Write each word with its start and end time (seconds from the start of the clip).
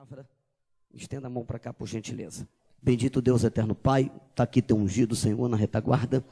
palavra. 0.00 0.26
Estenda 0.94 1.26
a 1.26 1.30
mão 1.30 1.44
para 1.44 1.58
cá, 1.58 1.74
por 1.74 1.86
gentileza. 1.86 2.48
Bendito 2.80 3.20
Deus 3.20 3.44
eterno 3.44 3.74
Pai, 3.74 4.10
está 4.30 4.44
aqui 4.44 4.62
teu 4.62 4.74
ungido, 4.74 5.14
Senhor, 5.14 5.46
na 5.46 5.58
retaguarda, 5.58 6.24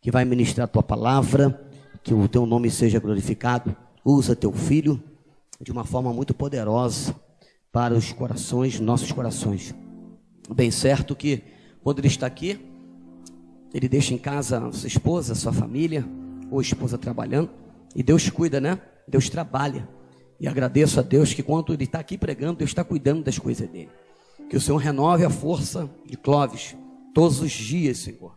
que 0.00 0.08
vai 0.08 0.24
ministrar 0.24 0.66
a 0.66 0.68
tua 0.68 0.84
palavra, 0.84 1.68
que 2.04 2.14
o 2.14 2.28
teu 2.28 2.46
nome 2.46 2.70
seja 2.70 3.00
glorificado. 3.00 3.76
Usa 4.04 4.36
teu 4.36 4.52
filho 4.52 5.02
de 5.60 5.72
uma 5.72 5.84
forma 5.84 6.12
muito 6.12 6.32
poderosa 6.32 7.12
para 7.72 7.92
os 7.92 8.12
corações, 8.12 8.78
nossos 8.78 9.10
corações. 9.10 9.74
Bem 10.54 10.70
certo 10.70 11.16
que 11.16 11.42
quando 11.82 11.98
ele 11.98 12.06
está 12.06 12.24
aqui, 12.28 12.64
ele 13.74 13.88
deixa 13.88 14.14
em 14.14 14.18
casa 14.18 14.70
sua 14.70 14.86
esposa, 14.86 15.34
sua 15.34 15.52
família, 15.52 16.08
ou 16.52 16.60
esposa 16.60 16.96
trabalhando, 16.96 17.50
e 17.96 18.02
Deus 18.04 18.30
cuida, 18.30 18.60
né? 18.60 18.80
Deus 19.08 19.28
trabalha. 19.28 19.97
E 20.40 20.46
agradeço 20.46 21.00
a 21.00 21.02
Deus 21.02 21.34
que 21.34 21.42
quando 21.42 21.72
ele 21.72 21.84
está 21.84 21.98
aqui 21.98 22.16
pregando, 22.16 22.58
Deus 22.58 22.70
está 22.70 22.84
cuidando 22.84 23.24
das 23.24 23.38
coisas 23.38 23.68
dele. 23.68 23.90
Que 24.48 24.56
o 24.56 24.60
Senhor 24.60 24.78
renove 24.78 25.24
a 25.24 25.30
força 25.30 25.90
de 26.06 26.16
Clóvis 26.16 26.76
todos 27.12 27.40
os 27.40 27.50
dias, 27.50 27.98
Senhor, 27.98 28.36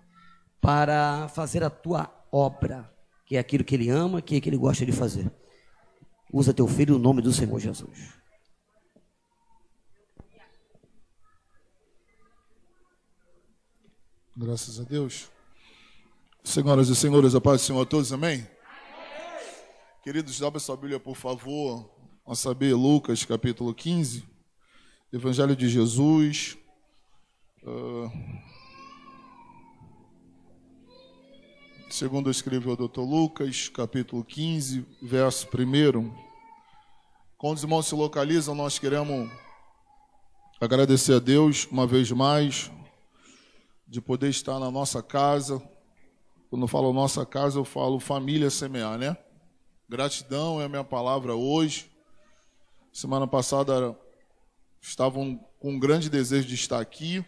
para 0.59 1.27
fazer 1.29 1.63
a 1.63 1.69
tua 1.69 2.11
obra, 2.31 2.91
que 3.25 3.37
é 3.37 3.39
aquilo 3.39 3.63
que 3.63 3.75
ele 3.75 3.89
ama, 3.89 4.21
que 4.21 4.35
é 4.35 4.41
que 4.41 4.49
ele 4.49 4.57
gosta 4.57 4.85
de 4.85 4.91
fazer. 4.91 5.31
Usa 6.33 6.53
teu 6.53 6.67
filho 6.67 6.95
no 6.95 6.99
nome 6.99 7.21
do 7.21 7.31
Senhor 7.31 7.59
Jesus. 7.59 8.21
Graças 14.35 14.79
a 14.79 14.83
Deus. 14.83 15.29
Senhoras 16.43 16.89
e 16.89 16.95
senhores, 16.95 17.35
a 17.35 17.41
paz 17.41 17.61
do 17.61 17.65
Senhor 17.65 17.81
a 17.81 17.85
todos, 17.85 18.11
amém? 18.11 18.47
Queridos, 20.03 20.41
abra 20.41 20.59
sua 20.59 20.75
Bíblia, 20.75 20.99
por 20.99 21.15
favor, 21.15 21.87
a 22.25 22.33
saber, 22.33 22.73
Lucas 22.73 23.23
capítulo 23.23 23.71
15, 23.71 24.27
Evangelho 25.13 25.55
de 25.55 25.69
Jesus. 25.69 26.57
Uh, 27.61 28.11
segundo 31.87 32.31
escreveu 32.31 32.73
o 32.73 32.75
doutor 32.75 33.03
Lucas, 33.03 33.69
capítulo 33.69 34.25
15, 34.25 34.83
verso 35.03 35.47
1. 35.47 36.11
Quando 37.37 37.57
os 37.57 37.63
irmãos 37.63 37.85
se 37.85 37.93
localizam, 37.93 38.55
nós 38.55 38.79
queremos 38.79 39.29
agradecer 40.59 41.13
a 41.13 41.19
Deus 41.19 41.67
uma 41.67 41.85
vez 41.85 42.11
mais 42.11 42.71
de 43.87 44.01
poder 44.01 44.29
estar 44.29 44.57
na 44.57 44.71
nossa 44.71 45.03
casa. 45.03 45.61
Quando 46.49 46.63
eu 46.63 46.67
falo 46.67 46.91
nossa 46.91 47.23
casa, 47.23 47.59
eu 47.59 47.63
falo 47.63 47.99
família 47.99 48.49
semear, 48.49 48.97
né? 48.97 49.15
Gratidão 49.91 50.61
é 50.61 50.63
a 50.63 50.69
minha 50.69 50.85
palavra 50.85 51.35
hoje. 51.35 51.91
Semana 52.93 53.27
passada 53.27 53.93
estavam 54.79 55.37
com 55.59 55.73
um 55.73 55.77
grande 55.77 56.09
desejo 56.09 56.47
de 56.47 56.55
estar 56.55 56.79
aqui, 56.79 57.25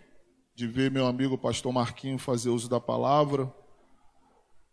de 0.55 0.65
ver 0.65 0.89
meu 0.89 1.05
amigo 1.05 1.37
pastor 1.37 1.73
Marquinho 1.73 2.17
fazer 2.17 2.51
uso 2.51 2.69
da 2.69 2.79
palavra, 2.79 3.53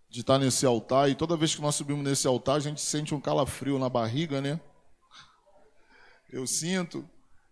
de 0.08 0.20
estar 0.20 0.38
nesse 0.38 0.64
altar. 0.64 1.10
E 1.10 1.16
toda 1.16 1.36
vez 1.36 1.52
que 1.52 1.60
nós 1.60 1.74
subimos 1.74 2.04
nesse 2.04 2.28
altar, 2.28 2.58
a 2.58 2.60
gente 2.60 2.80
sente 2.80 3.12
um 3.12 3.20
calafrio 3.20 3.76
na 3.76 3.88
barriga, 3.88 4.40
né? 4.40 4.60
Eu 6.30 6.46
sinto. 6.46 7.04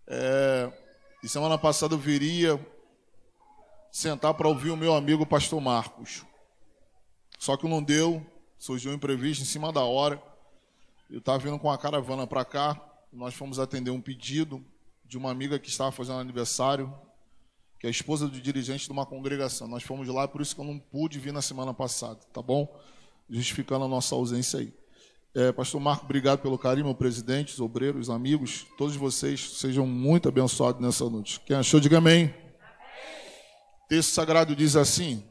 É... 0.06 0.73
E 1.20 1.28
semana 1.28 1.58
passada 1.58 1.95
eu 1.95 1.98
viria 1.98 2.64
sentar 3.91 4.34
para 4.34 4.47
ouvir 4.47 4.70
o 4.70 4.77
meu 4.77 4.95
amigo 4.95 5.27
pastor 5.27 5.61
Marcos. 5.61 6.25
Só 7.41 7.56
que 7.56 7.67
não 7.67 7.83
deu, 7.83 8.25
surgiu 8.56 8.92
um 8.92 8.95
imprevisto 8.95 9.42
em 9.42 9.47
cima 9.47 9.73
da 9.73 9.83
hora. 9.83 10.28
Eu 11.11 11.20
estava 11.20 11.39
vindo 11.39 11.59
com 11.59 11.70
a 11.70 11.78
caravana 11.78 12.27
para 12.27 12.45
cá, 12.45 12.78
nós 13.11 13.33
fomos 13.33 13.59
atender 13.59 13.91
um 13.91 14.01
pedido 14.01 14.62
de 15.06 15.17
uma 15.17 15.31
amiga 15.31 15.59
que 15.59 15.70
estava 15.70 15.91
fazendo 15.91 16.19
aniversário, 16.19 16.92
que 17.81 17.87
é 17.87 17.89
a 17.89 17.91
esposa 17.91 18.28
do 18.28 18.39
dirigente 18.39 18.84
de 18.84 18.92
uma 18.92 19.06
congregação. 19.06 19.67
Nós 19.67 19.83
fomos 19.83 20.06
lá, 20.09 20.29
por 20.29 20.42
isso 20.42 20.55
que 20.55 20.61
eu 20.61 20.67
não 20.67 20.79
pude 20.79 21.19
vir 21.19 21.33
na 21.33 21.41
semana 21.41 21.73
passada, 21.73 22.20
tá 22.31 22.42
bom? 22.42 22.69
Justificando 23.30 23.86
a 23.86 23.89
nossa 23.89 24.14
ausência 24.14 24.58
aí. 24.58 24.74
É, 25.35 25.51
Pastor 25.51 25.80
Marco, 25.80 26.05
obrigado 26.05 26.41
pelo 26.41 26.58
carinho, 26.58 26.86
meu 26.86 26.95
presidente, 26.95 27.55
os 27.55 27.61
obreiros, 27.61 28.08
os 28.08 28.14
amigos, 28.14 28.67
todos 28.77 28.95
vocês 28.95 29.58
sejam 29.58 29.86
muito 29.86 30.29
abençoados 30.29 30.83
nessa 30.83 31.08
noite. 31.08 31.40
Quem 31.40 31.57
achou, 31.57 31.80
diga 31.80 31.98
amém. 31.98 32.25
amém. 32.25 32.35
Texto 33.89 34.11
sagrado 34.11 34.55
diz 34.55 34.77
assim: 34.77 35.25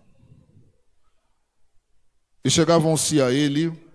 E 2.43 2.49
chegavam-se 2.49 3.21
a 3.21 3.31
ele 3.31 3.86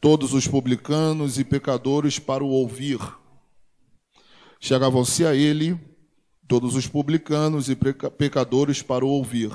todos 0.00 0.32
os 0.32 0.46
publicanos 0.46 1.38
e 1.38 1.44
pecadores 1.44 2.18
para 2.18 2.44
o 2.44 2.48
ouvir. 2.48 2.98
Chegavam-se 4.60 5.24
a 5.24 5.34
ele 5.34 5.78
todos 6.46 6.74
os 6.74 6.86
publicanos 6.86 7.68
e 7.68 7.76
pecadores 7.76 8.82
para 8.82 9.04
o 9.04 9.08
ouvir. 9.08 9.50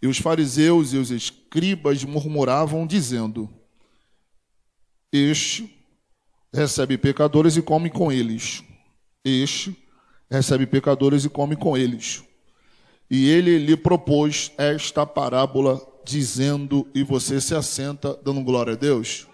E 0.00 0.06
os 0.06 0.18
fariseus 0.18 0.92
e 0.92 0.98
os 0.98 1.10
escribas 1.10 2.04
murmuravam, 2.04 2.86
dizendo: 2.86 3.48
Este 5.12 5.74
recebe 6.52 6.98
pecadores 6.98 7.56
e 7.56 7.62
come 7.62 7.90
com 7.90 8.12
eles. 8.12 8.62
Este 9.24 9.76
recebe 10.30 10.66
pecadores 10.66 11.24
e 11.24 11.28
come 11.28 11.56
com 11.56 11.76
eles. 11.76 12.22
E 13.10 13.28
ele 13.28 13.58
lhe 13.58 13.76
propôs 13.76 14.52
esta 14.58 15.06
parábola 15.06 15.80
dizendo 16.06 16.88
e 16.94 17.02
você 17.02 17.40
se 17.40 17.52
assenta 17.52 18.14
dando 18.22 18.42
glória 18.44 18.74
a 18.74 18.76
Deus? 18.76 19.26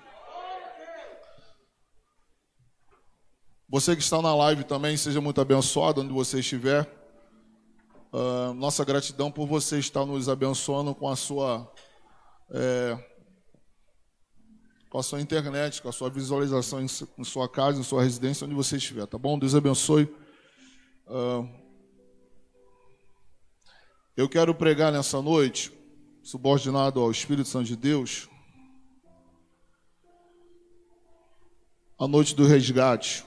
Você 3.68 3.94
que 3.94 4.02
está 4.02 4.20
na 4.22 4.34
live 4.34 4.64
também, 4.64 4.96
seja 4.96 5.20
muito 5.20 5.40
abençoado 5.40 6.00
onde 6.00 6.12
você 6.12 6.40
estiver. 6.40 6.90
Uh, 8.12 8.54
nossa 8.54 8.84
gratidão 8.84 9.30
por 9.30 9.46
você 9.46 9.78
estar 9.78 10.04
nos 10.04 10.28
abençoando 10.28 10.94
com 10.94 11.08
a 11.08 11.16
sua 11.16 11.70
é, 12.50 12.98
com 14.90 14.98
a 14.98 15.02
sua 15.02 15.22
internet, 15.22 15.80
com 15.80 15.88
a 15.88 15.92
sua 15.92 16.10
visualização 16.10 16.82
em, 16.82 17.24
sua 17.24 17.48
casa, 17.48 17.80
em 17.80 17.82
sua 17.82 18.02
residência, 18.02 18.46
onde 18.46 18.54
você 18.54 18.76
estiver, 18.76 19.06
tá 19.06 19.16
bom? 19.16 19.38
Deus 19.38 19.54
abençoe. 19.54 20.04
Uh, 21.06 21.48
eu 24.14 24.28
quero 24.28 24.54
pregar 24.54 24.92
nessa 24.92 25.22
noite 25.22 25.81
subordinado 26.22 27.00
ao 27.00 27.10
Espírito 27.10 27.48
Santo 27.48 27.66
de 27.66 27.76
Deus, 27.76 28.28
a 31.98 32.06
noite 32.06 32.34
do 32.34 32.46
resgate. 32.46 33.24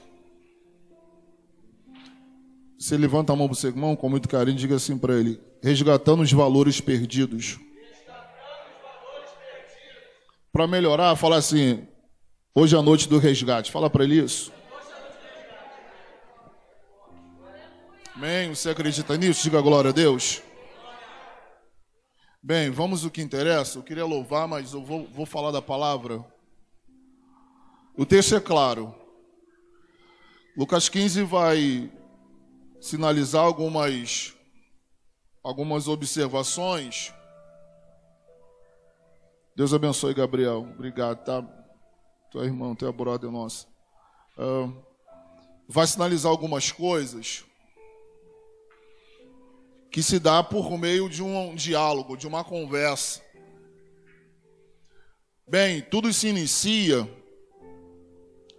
Você 2.78 2.96
levanta 2.96 3.32
a 3.32 3.36
mão 3.36 3.46
para 3.46 3.54
o 3.54 3.56
seu 3.56 3.70
irmão 3.70 3.96
com 3.96 4.08
muito 4.08 4.28
carinho 4.28 4.56
e 4.56 4.58
diga 4.58 4.76
assim 4.76 4.98
para 4.98 5.14
ele: 5.14 5.40
resgatando 5.62 6.22
os 6.22 6.32
valores 6.32 6.80
perdidos. 6.80 7.58
Para 10.52 10.66
melhorar, 10.66 11.16
fala 11.16 11.36
assim: 11.36 11.86
hoje 12.54 12.76
é 12.76 12.78
a 12.78 12.82
noite 12.82 13.08
do 13.08 13.18
resgate. 13.18 13.72
Fala 13.72 13.88
para 13.88 14.04
ele 14.04 14.22
isso. 14.22 14.52
Amém? 18.14 18.54
Você 18.54 18.70
acredita 18.70 19.16
nisso? 19.16 19.42
Diga 19.42 19.60
glória 19.60 19.90
a 19.90 19.92
Deus. 19.92 20.42
Bem, 22.46 22.70
vamos 22.70 23.04
ao 23.04 23.10
que 23.10 23.20
interessa. 23.20 23.76
Eu 23.76 23.82
queria 23.82 24.04
louvar, 24.04 24.46
mas 24.46 24.72
eu 24.72 24.80
vou, 24.80 25.04
vou 25.08 25.26
falar 25.26 25.50
da 25.50 25.60
palavra. 25.60 26.24
O 27.98 28.06
texto 28.06 28.36
é 28.36 28.40
claro. 28.40 28.94
Lucas 30.56 30.88
15 30.88 31.24
vai 31.24 31.90
sinalizar 32.80 33.42
algumas, 33.42 34.32
algumas 35.42 35.88
observações. 35.88 37.12
Deus 39.56 39.74
abençoe, 39.74 40.14
Gabriel. 40.14 40.68
Obrigado, 40.72 41.24
tá? 41.24 41.42
Tua 42.30 42.44
irmã, 42.44 42.76
tua 42.76 42.92
brother 42.92 43.28
nossa. 43.28 43.66
Uh, 44.38 44.72
vai 45.66 45.84
sinalizar 45.84 46.30
algumas 46.30 46.70
coisas 46.70 47.44
que 49.96 50.02
se 50.02 50.18
dá 50.18 50.42
por 50.42 50.76
meio 50.76 51.08
de 51.08 51.22
um 51.22 51.54
diálogo, 51.54 52.18
de 52.18 52.26
uma 52.26 52.44
conversa. 52.44 53.22
Bem, 55.48 55.80
tudo 55.80 56.12
se 56.12 56.28
inicia 56.28 57.08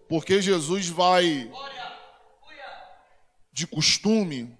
porque 0.09 0.41
Jesus 0.41 0.89
vai, 0.89 1.47
de 3.53 3.67
costume, 3.67 4.57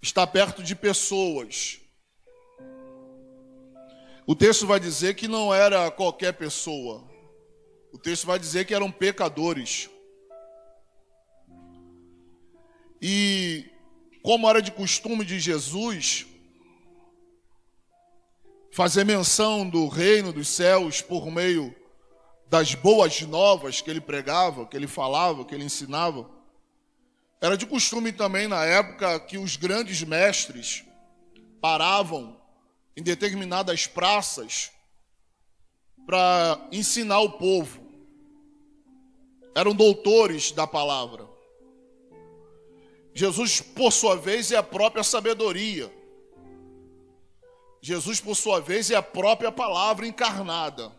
estar 0.00 0.26
perto 0.26 0.62
de 0.62 0.74
pessoas. 0.74 1.82
O 4.26 4.34
texto 4.34 4.66
vai 4.66 4.80
dizer 4.80 5.14
que 5.16 5.28
não 5.28 5.52
era 5.52 5.90
qualquer 5.90 6.32
pessoa. 6.32 7.06
O 7.92 7.98
texto 7.98 8.26
vai 8.26 8.38
dizer 8.38 8.64
que 8.64 8.72
eram 8.72 8.90
pecadores. 8.90 9.90
E 13.02 13.70
como 14.22 14.48
era 14.48 14.62
de 14.62 14.70
costume 14.70 15.24
de 15.24 15.40
Jesus, 15.40 16.26
fazer 18.72 19.04
menção 19.04 19.68
do 19.68 19.88
reino 19.88 20.32
dos 20.32 20.48
céus 20.48 21.02
por 21.02 21.30
meio 21.30 21.74
das 22.46 22.74
boas 22.74 23.20
novas 23.22 23.80
que 23.80 23.90
ele 23.90 24.00
pregava, 24.00 24.66
que 24.66 24.76
ele 24.76 24.86
falava, 24.86 25.44
que 25.44 25.54
ele 25.54 25.64
ensinava, 25.64 26.30
era 27.40 27.56
de 27.56 27.66
costume 27.66 28.12
também 28.12 28.46
na 28.46 28.64
época 28.64 29.18
que 29.20 29.36
os 29.36 29.56
grandes 29.56 30.00
mestres 30.02 30.84
paravam 31.60 32.40
em 32.96 33.02
determinadas 33.02 33.86
praças 33.86 34.70
para 36.06 36.68
ensinar 36.70 37.20
o 37.20 37.32
povo. 37.32 37.82
Eram 39.54 39.74
doutores 39.74 40.52
da 40.52 40.66
palavra. 40.66 41.31
Jesus, 43.14 43.60
por 43.60 43.92
sua 43.92 44.16
vez, 44.16 44.50
é 44.52 44.56
a 44.56 44.62
própria 44.62 45.04
sabedoria. 45.04 45.92
Jesus, 47.80 48.20
por 48.20 48.34
sua 48.34 48.60
vez, 48.60 48.90
é 48.90 48.94
a 48.94 49.02
própria 49.02 49.50
palavra 49.50 50.06
encarnada. 50.06 50.92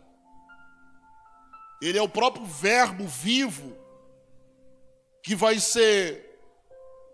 Ele 1.80 1.98
é 1.98 2.02
o 2.02 2.08
próprio 2.08 2.44
Verbo 2.44 3.06
vivo 3.06 3.76
que 5.22 5.34
vai 5.34 5.58
ser 5.58 6.38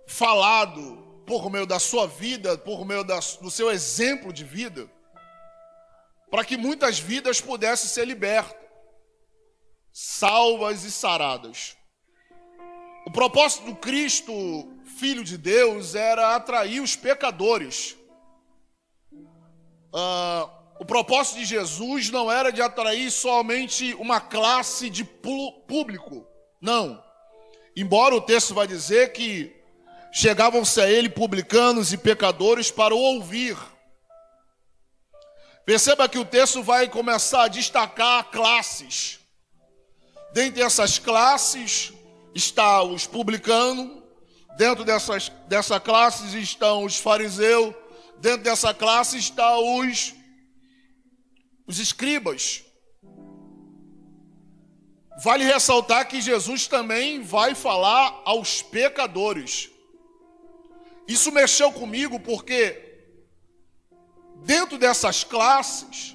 falado 0.06 1.22
por 1.24 1.48
meio 1.48 1.64
da 1.64 1.78
sua 1.78 2.08
vida, 2.08 2.58
por 2.58 2.84
meio 2.84 3.04
da, 3.04 3.20
do 3.40 3.50
seu 3.50 3.70
exemplo 3.70 4.32
de 4.32 4.42
vida, 4.42 4.90
para 6.28 6.44
que 6.44 6.56
muitas 6.56 6.98
vidas 6.98 7.40
pudessem 7.40 7.88
ser 7.88 8.04
libertas, 8.04 8.60
salvas 9.92 10.82
e 10.82 10.90
saradas. 10.90 11.76
O 13.06 13.12
propósito 13.12 13.66
do 13.66 13.76
Cristo, 13.76 14.32
Filho 15.00 15.24
de 15.24 15.38
Deus, 15.38 15.94
era 15.94 16.36
atrair 16.36 16.78
os 16.82 16.94
pecadores. 16.94 17.96
Uh, 19.10 20.46
o 20.78 20.84
propósito 20.84 21.38
de 21.38 21.46
Jesus 21.46 22.10
não 22.10 22.30
era 22.30 22.52
de 22.52 22.60
atrair 22.60 23.10
somente 23.10 23.94
uma 23.94 24.20
classe 24.20 24.90
de 24.90 25.02
público, 25.02 26.26
não. 26.60 27.02
Embora 27.74 28.14
o 28.14 28.20
texto 28.20 28.52
vai 28.52 28.66
dizer 28.66 29.14
que 29.14 29.50
chegavam-se 30.12 30.78
a 30.82 30.90
ele 30.90 31.08
publicanos 31.08 31.94
e 31.94 31.96
pecadores 31.96 32.70
para 32.70 32.94
o 32.94 32.98
ouvir. 32.98 33.56
Perceba 35.64 36.10
que 36.10 36.18
o 36.18 36.26
texto 36.26 36.62
vai 36.62 36.86
começar 36.90 37.44
a 37.44 37.48
destacar 37.48 38.30
classes. 38.30 39.18
Dentre 40.34 40.60
essas 40.60 40.98
classes 40.98 41.90
está 42.34 42.82
os 42.82 43.06
publicanos, 43.06 43.99
dentro 44.60 44.84
dessas, 44.84 45.32
dessa 45.48 45.80
classe 45.80 46.38
estão 46.38 46.84
os 46.84 46.98
fariseus, 46.98 47.74
dentro 48.18 48.42
dessa 48.42 48.74
classe 48.74 49.16
estão 49.16 49.80
os, 49.80 50.12
os 51.66 51.78
escribas. 51.78 52.62
Vale 55.24 55.44
ressaltar 55.44 56.06
que 56.06 56.20
Jesus 56.20 56.66
também 56.66 57.22
vai 57.22 57.54
falar 57.54 58.20
aos 58.26 58.60
pecadores. 58.60 59.70
Isso 61.08 61.32
mexeu 61.32 61.72
comigo 61.72 62.20
porque, 62.20 63.06
dentro 64.44 64.76
dessas 64.76 65.24
classes, 65.24 66.14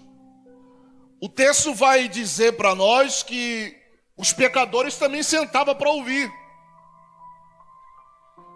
o 1.19 1.27
texto 1.27 1.73
vai 1.73 2.07
dizer 2.07 2.55
para 2.57 2.75
nós 2.75 3.23
que 3.23 3.75
os 4.15 4.31
pecadores 4.31 4.97
também 4.97 5.23
sentavam 5.23 5.73
para 5.73 5.89
ouvir. 5.89 6.31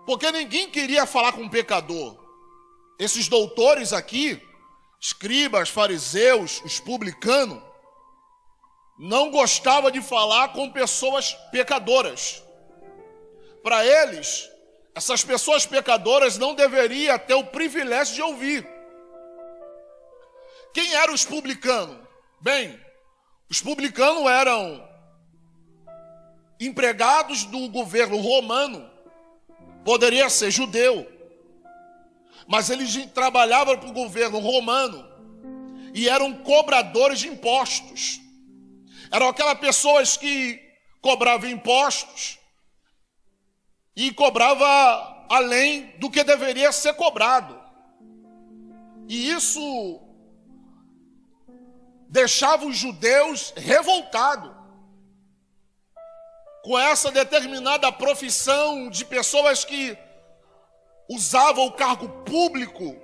Porque 0.05 0.31
ninguém 0.31 0.69
queria 0.69 1.05
falar 1.05 1.33
com 1.33 1.41
um 1.41 1.49
pecador. 1.49 2.17
Esses 2.97 3.27
doutores 3.27 3.93
aqui, 3.93 4.41
escribas, 4.99 5.69
fariseus, 5.69 6.61
os 6.63 6.79
publicanos, 6.79 7.61
não 8.97 9.31
gostavam 9.31 9.89
de 9.89 10.01
falar 10.01 10.49
com 10.49 10.71
pessoas 10.71 11.33
pecadoras. 11.51 12.43
Para 13.63 13.85
eles, 13.85 14.49
essas 14.93 15.23
pessoas 15.23 15.65
pecadoras 15.65 16.37
não 16.37 16.53
deveriam 16.53 17.17
ter 17.17 17.35
o 17.35 17.45
privilégio 17.45 18.15
de 18.15 18.21
ouvir. 18.21 18.67
Quem 20.73 20.93
eram 20.95 21.13
os 21.13 21.23
publicanos? 21.23 21.97
Bem, 22.41 22.79
os 23.49 23.61
publicanos 23.61 24.25
eram 24.29 24.87
empregados 26.59 27.45
do 27.45 27.69
governo 27.69 28.17
romano, 28.17 28.89
poderia 29.83 30.29
ser 30.29 30.51
judeu, 30.51 31.07
mas 32.47 32.69
eles 32.69 32.95
trabalhavam 33.13 33.77
para 33.77 33.89
o 33.89 33.93
governo 33.93 34.39
romano 34.39 35.07
e 35.93 36.09
eram 36.09 36.33
cobradores 36.43 37.19
de 37.19 37.27
impostos. 37.27 38.19
Eram 39.11 39.27
aquelas 39.27 39.59
pessoas 39.59 40.17
que 40.17 40.59
cobravam 41.01 41.49
impostos 41.49 42.39
e 43.95 44.11
cobrava 44.11 45.25
além 45.29 45.95
do 45.99 46.09
que 46.09 46.23
deveria 46.23 46.71
ser 46.71 46.93
cobrado. 46.93 47.59
E 49.07 49.31
isso 49.31 50.01
deixava 52.09 52.65
os 52.65 52.77
judeus 52.77 53.53
revoltados 53.55 54.58
com 56.69 56.77
essa 56.77 57.09
determinada 57.09 57.91
profissão 57.91 58.91
de 58.91 59.03
pessoas 59.03 59.65
que 59.65 59.97
usavam 61.09 61.65
o 61.65 61.71
cargo 61.71 62.07
público 62.23 62.95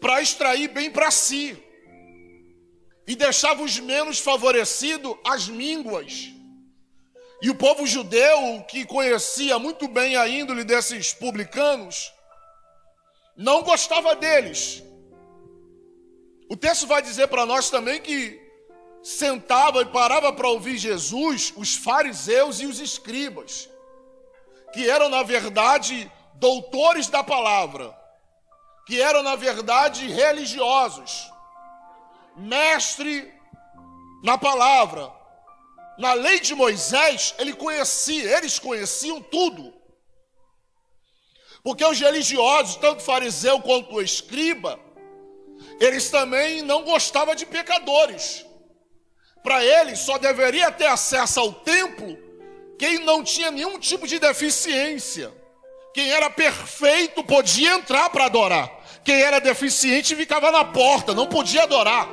para 0.00 0.22
extrair 0.22 0.68
bem 0.68 0.88
para 0.88 1.10
si 1.10 1.60
e 3.04 3.16
deixava 3.16 3.64
os 3.64 3.80
menos 3.80 4.20
favorecidos 4.20 5.16
as 5.24 5.48
mínguas. 5.48 6.32
E 7.42 7.50
o 7.50 7.54
povo 7.56 7.84
judeu, 7.84 8.62
que 8.68 8.86
conhecia 8.86 9.58
muito 9.58 9.88
bem 9.88 10.14
a 10.14 10.28
índole 10.28 10.62
desses 10.62 11.12
publicanos, 11.12 12.12
não 13.36 13.64
gostava 13.64 14.14
deles. 14.14 14.84
O 16.48 16.56
texto 16.56 16.86
vai 16.86 17.02
dizer 17.02 17.26
para 17.26 17.44
nós 17.44 17.70
também 17.70 18.00
que 18.00 18.45
sentava 19.06 19.82
e 19.82 19.86
parava 19.86 20.32
para 20.32 20.48
ouvir 20.48 20.76
Jesus 20.76 21.52
os 21.56 21.76
fariseus 21.76 22.60
e 22.60 22.66
os 22.66 22.80
escribas, 22.80 23.68
que 24.72 24.90
eram, 24.90 25.08
na 25.08 25.22
verdade, 25.22 26.10
doutores 26.34 27.06
da 27.06 27.22
palavra, 27.22 27.96
que 28.84 29.00
eram, 29.00 29.22
na 29.22 29.36
verdade, 29.36 30.08
religiosos, 30.08 31.30
mestre 32.36 33.32
na 34.24 34.36
palavra, 34.36 35.12
na 35.96 36.12
lei 36.14 36.40
de 36.40 36.56
Moisés, 36.56 37.32
ele 37.38 37.52
conhecia, 37.52 38.36
eles 38.36 38.58
conheciam 38.58 39.22
tudo. 39.22 39.72
Porque 41.62 41.84
os 41.84 42.00
religiosos, 42.00 42.74
tanto 42.74 43.04
fariseu 43.04 43.60
quanto 43.60 44.02
escriba, 44.02 44.80
eles 45.78 46.10
também 46.10 46.60
não 46.60 46.82
gostavam 46.82 47.36
de 47.36 47.46
pecadores. 47.46 48.45
Para 49.46 49.64
eles, 49.64 50.00
só 50.00 50.18
deveria 50.18 50.72
ter 50.72 50.86
acesso 50.86 51.38
ao 51.38 51.52
templo 51.52 52.18
quem 52.76 52.98
não 53.04 53.22
tinha 53.22 53.48
nenhum 53.48 53.78
tipo 53.78 54.04
de 54.04 54.18
deficiência. 54.18 55.32
Quem 55.94 56.10
era 56.10 56.28
perfeito 56.28 57.22
podia 57.22 57.74
entrar 57.74 58.10
para 58.10 58.24
adorar. 58.24 58.68
Quem 59.04 59.14
era 59.14 59.38
deficiente 59.38 60.16
ficava 60.16 60.50
na 60.50 60.64
porta, 60.64 61.14
não 61.14 61.28
podia 61.28 61.62
adorar. 61.62 62.08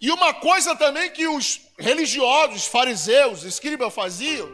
E 0.00 0.10
uma 0.10 0.34
coisa 0.34 0.74
também 0.74 1.08
que 1.12 1.28
os 1.28 1.60
religiosos, 1.78 2.66
fariseus, 2.66 3.44
escribas 3.44 3.94
faziam, 3.94 4.48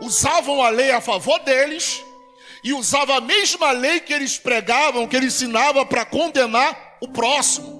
usavam 0.00 0.60
a 0.60 0.70
lei 0.70 0.90
a 0.90 1.00
favor 1.00 1.38
deles 1.38 2.02
e 2.64 2.72
usavam 2.72 3.14
a 3.14 3.20
mesma 3.20 3.70
lei 3.70 4.00
que 4.00 4.12
eles 4.12 4.36
pregavam, 4.38 5.06
que 5.06 5.14
eles 5.14 5.34
ensinavam 5.34 5.86
para 5.86 6.04
condenar 6.04 6.96
o 7.00 7.06
próximo. 7.06 7.79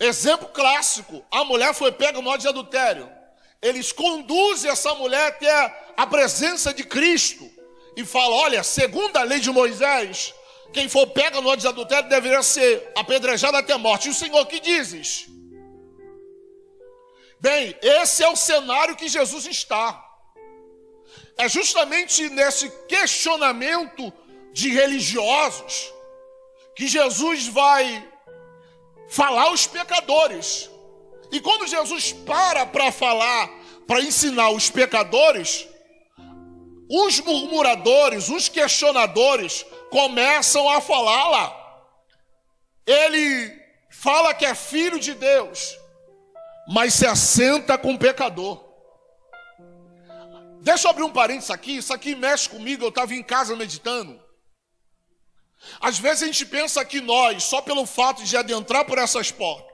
Exemplo 0.00 0.48
clássico: 0.48 1.24
a 1.30 1.44
mulher 1.44 1.74
foi 1.74 1.92
pega 1.92 2.20
no 2.20 2.36
de 2.38 2.48
adultério. 2.48 3.10
Eles 3.60 3.90
conduzem 3.90 4.70
essa 4.70 4.94
mulher 4.94 5.28
até 5.28 5.92
a 5.96 6.06
presença 6.06 6.72
de 6.72 6.84
Cristo 6.84 7.50
e 7.96 8.04
falam: 8.04 8.36
olha, 8.38 8.62
segundo 8.62 9.16
a 9.16 9.24
lei 9.24 9.40
de 9.40 9.50
Moisés, 9.50 10.32
quem 10.72 10.88
for 10.88 11.06
pega 11.08 11.40
no 11.40 11.56
de 11.56 11.66
adultério 11.66 12.08
deveria 12.08 12.42
ser 12.42 12.92
apedrejado 12.96 13.56
até 13.56 13.72
a 13.72 13.78
morte. 13.78 14.08
E 14.08 14.10
o 14.10 14.14
Senhor 14.14 14.46
que 14.46 14.60
dizes? 14.60 15.26
Bem, 17.40 17.76
esse 17.82 18.22
é 18.22 18.28
o 18.28 18.36
cenário 18.36 18.96
que 18.96 19.08
Jesus 19.08 19.46
está. 19.46 20.04
É 21.36 21.48
justamente 21.48 22.28
nesse 22.30 22.68
questionamento 22.88 24.12
de 24.52 24.70
religiosos 24.70 25.92
que 26.74 26.86
Jesus 26.86 27.46
vai 27.46 28.08
falar 29.08 29.44
aos 29.44 29.66
pecadores. 29.66 30.70
E 31.30 31.40
quando 31.40 31.66
Jesus 31.66 32.12
para 32.12 32.66
para 32.66 32.90
falar, 32.92 33.50
para 33.86 34.00
ensinar 34.00 34.50
os 34.50 34.70
pecadores, 34.70 35.66
os 36.88 37.20
murmuradores, 37.20 38.28
os 38.28 38.48
questionadores 38.48 39.64
começam 39.90 40.68
a 40.68 40.80
falar 40.80 41.28
lá. 41.28 41.84
Ele 42.86 43.58
fala 43.90 44.32
que 44.32 44.46
é 44.46 44.54
filho 44.54 44.98
de 44.98 45.12
Deus, 45.12 45.76
mas 46.68 46.94
se 46.94 47.06
assenta 47.06 47.76
com 47.76 47.96
pecador. 47.96 48.64
Deixa 50.60 50.86
eu 50.86 50.90
abrir 50.90 51.04
um 51.04 51.12
parênteses 51.12 51.50
aqui, 51.50 51.76
isso 51.76 51.92
aqui 51.92 52.14
mexe 52.14 52.48
comigo, 52.48 52.84
eu 52.84 52.88
estava 52.88 53.14
em 53.14 53.22
casa 53.22 53.54
meditando. 53.54 54.27
Às 55.80 55.98
vezes 55.98 56.22
a 56.22 56.26
gente 56.26 56.46
pensa 56.46 56.84
que 56.84 57.00
nós, 57.00 57.44
só 57.44 57.60
pelo 57.60 57.86
fato 57.86 58.22
de 58.22 58.36
adentrar 58.36 58.84
por 58.84 58.98
essas 58.98 59.30
portas, 59.30 59.66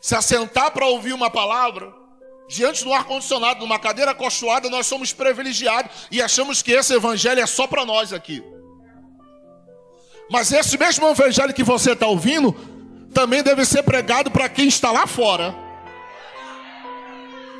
se 0.00 0.14
assentar 0.14 0.70
para 0.70 0.86
ouvir 0.86 1.12
uma 1.12 1.30
palavra, 1.30 1.92
diante 2.48 2.84
do 2.84 2.92
ar-condicionado, 2.92 3.60
numa 3.60 3.78
cadeira 3.78 4.12
acolchoada, 4.12 4.68
nós 4.70 4.86
somos 4.86 5.12
privilegiados 5.12 5.90
e 6.10 6.22
achamos 6.22 6.62
que 6.62 6.72
esse 6.72 6.94
evangelho 6.94 7.40
é 7.40 7.46
só 7.46 7.66
para 7.66 7.84
nós 7.84 8.12
aqui. 8.12 8.42
Mas 10.30 10.52
esse 10.52 10.76
mesmo 10.76 11.08
evangelho 11.08 11.54
que 11.54 11.62
você 11.62 11.92
está 11.92 12.06
ouvindo, 12.06 12.52
também 13.14 13.42
deve 13.42 13.64
ser 13.64 13.82
pregado 13.82 14.30
para 14.30 14.48
quem 14.48 14.68
está 14.68 14.90
lá 14.90 15.06
fora. 15.06 15.54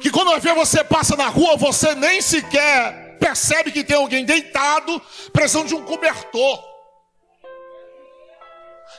Que 0.01 0.11
quando 0.11 0.39
vê 0.41 0.53
você 0.53 0.85
passa 0.85 1.17
na 1.17 1.29
rua, 1.29 1.57
você 1.57 1.95
nem 1.95 2.21
sequer 2.21 3.07
percebe 3.19 3.73
que 3.73 3.83
tem 3.83 3.97
alguém 3.97 4.25
deitado, 4.25 5.01
precisando 5.33 5.69
de 5.69 5.75
um 5.75 5.83
cobertor. 5.83 6.63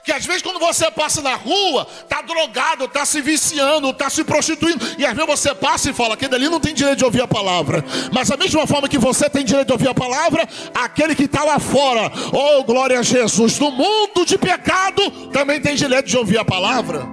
Que 0.07 0.13
às 0.13 0.25
vezes 0.25 0.41
quando 0.41 0.57
você 0.57 0.89
passa 0.89 1.21
na 1.21 1.35
rua, 1.35 1.85
tá 2.07 2.21
drogado, 2.21 2.87
tá 2.87 3.05
se 3.05 3.19
viciando, 3.19 3.93
tá 3.93 4.09
se 4.09 4.23
prostituindo, 4.23 4.79
e 4.97 5.05
às 5.05 5.13
vezes 5.13 5.29
você 5.29 5.53
passa 5.53 5.89
e 5.89 5.93
fala, 5.93 6.13
aquele 6.13 6.33
ali 6.33 6.47
não 6.47 6.61
tem 6.61 6.73
direito 6.73 6.99
de 6.99 7.03
ouvir 7.03 7.21
a 7.23 7.27
palavra. 7.27 7.83
Mas 8.13 8.29
da 8.29 8.37
mesma 8.37 8.65
forma 8.65 8.87
que 8.87 8.97
você 8.97 9.29
tem 9.29 9.43
direito 9.43 9.67
de 9.67 9.73
ouvir 9.73 9.89
a 9.89 9.93
palavra, 9.93 10.47
aquele 10.73 11.13
que 11.13 11.25
está 11.25 11.43
lá 11.43 11.59
fora, 11.59 12.09
oh 12.31 12.63
glória 12.63 12.97
a 12.97 13.03
Jesus, 13.03 13.59
no 13.59 13.69
mundo 13.69 14.25
de 14.25 14.37
pecado, 14.37 15.29
também 15.33 15.59
tem 15.59 15.75
direito 15.75 16.05
de 16.05 16.17
ouvir 16.17 16.37
a 16.37 16.45
palavra. 16.45 17.05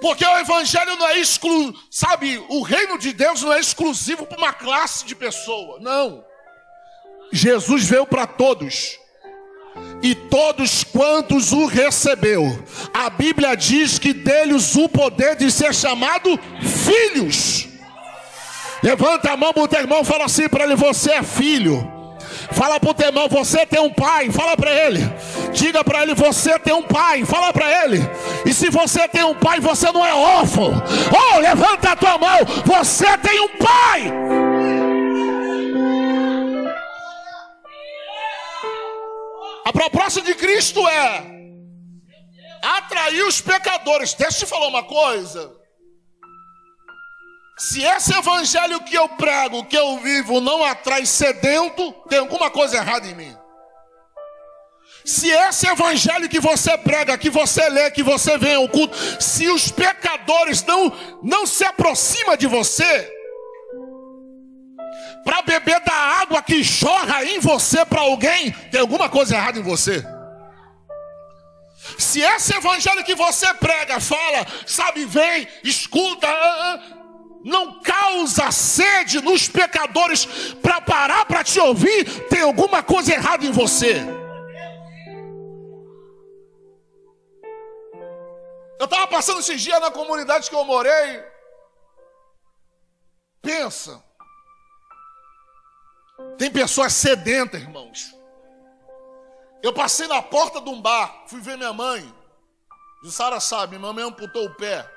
Porque 0.00 0.24
o 0.24 0.38
evangelho 0.40 0.96
não 0.96 1.06
é 1.06 1.20
exclusivo, 1.20 1.78
sabe, 1.88 2.44
o 2.48 2.62
reino 2.62 2.98
de 2.98 3.12
Deus 3.12 3.40
não 3.40 3.52
é 3.52 3.60
exclusivo 3.60 4.26
para 4.26 4.36
uma 4.36 4.52
classe 4.52 5.04
de 5.04 5.14
pessoa, 5.14 5.78
não. 5.80 6.24
Jesus 7.30 7.84
veio 7.84 8.04
para 8.04 8.26
todos 8.26 9.00
e 10.02 10.14
todos 10.14 10.82
quantos 10.84 11.52
o 11.52 11.66
recebeu. 11.66 12.58
A 12.92 13.08
Bíblia 13.08 13.56
diz 13.56 13.98
que 13.98 14.12
deles 14.12 14.74
o 14.76 14.88
poder 14.88 15.36
de 15.36 15.50
ser 15.50 15.74
chamado 15.74 16.38
filhos. 16.60 17.68
Levanta 18.82 19.30
a 19.30 19.36
mão 19.36 19.52
para 19.52 19.62
o 19.62 19.68
teu 19.68 19.80
irmão, 19.80 20.04
fala 20.04 20.24
assim 20.24 20.48
para 20.48 20.64
ele: 20.64 20.74
Você 20.74 21.12
é 21.12 21.22
filho. 21.22 21.88
Fala 22.50 22.80
para 22.80 22.90
o 22.90 22.94
teu 22.94 23.06
irmão: 23.06 23.28
Você 23.28 23.64
tem 23.64 23.80
um 23.80 23.92
pai. 23.92 24.28
Fala 24.30 24.56
para 24.56 24.72
ele. 24.72 25.00
Diga 25.52 25.84
para 25.84 26.02
ele: 26.02 26.14
Você 26.14 26.58
tem 26.58 26.74
um 26.74 26.82
pai. 26.82 27.24
Fala 27.24 27.52
para 27.52 27.84
ele. 27.84 27.98
E 28.44 28.52
se 28.52 28.70
você 28.70 29.06
tem 29.06 29.22
um 29.22 29.34
pai, 29.34 29.60
você 29.60 29.90
não 29.92 30.04
é 30.04 30.12
órfão. 30.12 30.82
Oh, 31.12 31.38
levanta 31.38 31.92
a 31.92 31.96
tua 31.96 32.18
mão: 32.18 32.38
Você 32.66 33.16
tem 33.18 33.40
um 33.40 33.48
pai. 33.56 34.41
A 39.64 39.72
proposta 39.72 40.20
de 40.20 40.34
Cristo 40.34 40.86
é 40.88 41.24
atrair 42.62 43.22
os 43.24 43.40
pecadores. 43.40 44.14
Deixa 44.14 44.38
eu 44.38 44.46
te 44.46 44.50
falar 44.50 44.66
uma 44.68 44.82
coisa. 44.82 45.52
Se 47.58 47.82
esse 47.82 48.12
evangelho 48.12 48.80
que 48.82 48.94
eu 48.94 49.08
prego, 49.10 49.64
que 49.64 49.76
eu 49.76 49.98
vivo, 49.98 50.40
não 50.40 50.64
atrai 50.64 51.06
sedento, 51.06 51.92
tem 52.08 52.18
alguma 52.18 52.50
coisa 52.50 52.76
errada 52.76 53.06
em 53.06 53.14
mim. 53.14 53.36
Se 55.04 55.28
esse 55.30 55.68
evangelho 55.68 56.28
que 56.28 56.40
você 56.40 56.76
prega, 56.78 57.18
que 57.18 57.30
você 57.30 57.68
lê, 57.68 57.90
que 57.90 58.02
você 58.02 58.38
vem 58.38 58.54
ao 58.54 58.68
culto, 58.68 58.96
se 59.20 59.48
os 59.48 59.70
pecadores 59.70 60.64
não, 60.64 60.92
não 61.22 61.46
se 61.46 61.64
aproximam 61.64 62.36
de 62.36 62.46
você, 62.46 63.12
para 65.24 65.42
beber 65.42 65.80
da 65.80 65.94
que 66.42 66.62
jorra 66.62 67.24
em 67.24 67.38
você 67.38 67.84
para 67.84 68.00
alguém, 68.00 68.52
tem 68.70 68.80
alguma 68.80 69.08
coisa 69.08 69.34
errada 69.34 69.58
em 69.58 69.62
você. 69.62 70.04
Se 71.98 72.20
esse 72.20 72.54
evangelho 72.54 73.04
que 73.04 73.14
você 73.14 73.52
prega, 73.54 74.00
fala, 74.00 74.46
sabe, 74.66 75.04
vem, 75.04 75.48
escuta, 75.64 76.26
ah, 76.28 76.74
ah, 76.74 77.02
não 77.44 77.80
causa 77.80 78.50
sede 78.50 79.20
nos 79.20 79.48
pecadores 79.48 80.24
para 80.62 80.80
parar 80.80 81.26
para 81.26 81.42
te 81.42 81.58
ouvir, 81.58 82.04
tem 82.28 82.42
alguma 82.42 82.82
coisa 82.82 83.12
errada 83.12 83.44
em 83.44 83.50
você. 83.50 84.00
Eu 88.78 88.84
estava 88.84 89.06
passando 89.06 89.40
esses 89.40 89.60
dias 89.60 89.80
na 89.80 89.90
comunidade 89.90 90.48
que 90.48 90.56
eu 90.56 90.64
morei. 90.64 91.22
Pensa. 93.40 94.02
Tem 96.38 96.50
pessoas 96.50 96.92
sedentas, 96.92 97.60
irmãos. 97.60 98.14
Eu 99.62 99.72
passei 99.72 100.08
na 100.08 100.20
porta 100.20 100.60
de 100.60 100.68
um 100.68 100.80
bar, 100.80 101.24
fui 101.28 101.40
ver 101.40 101.56
minha 101.56 101.72
mãe. 101.72 102.12
E 103.04 103.10
Sara 103.10 103.38
sabe, 103.38 103.78
minha 103.78 103.92
mãe 103.92 104.04
amputou 104.04 104.46
o 104.46 104.54
pé. 104.54 104.88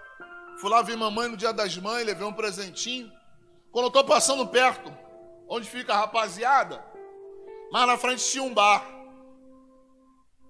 Fui 0.59 0.69
lá 0.69 0.81
ver 0.81 0.95
mamãe 0.95 1.27
no 1.27 1.37
dia 1.37 1.53
das 1.53 1.77
mães, 1.77 2.05
levei 2.05 2.25
um 2.25 2.33
presentinho. 2.33 3.11
Quando 3.71 3.85
eu 3.85 3.89
estou 3.89 4.03
passando 4.03 4.47
perto, 4.47 4.91
onde 5.47 5.69
fica 5.69 5.93
a 5.93 5.97
rapaziada, 5.97 6.83
mas 7.71 7.87
na 7.87 7.97
frente 7.97 8.23
tinha 8.23 8.43
um 8.43 8.53
bar. 8.53 8.83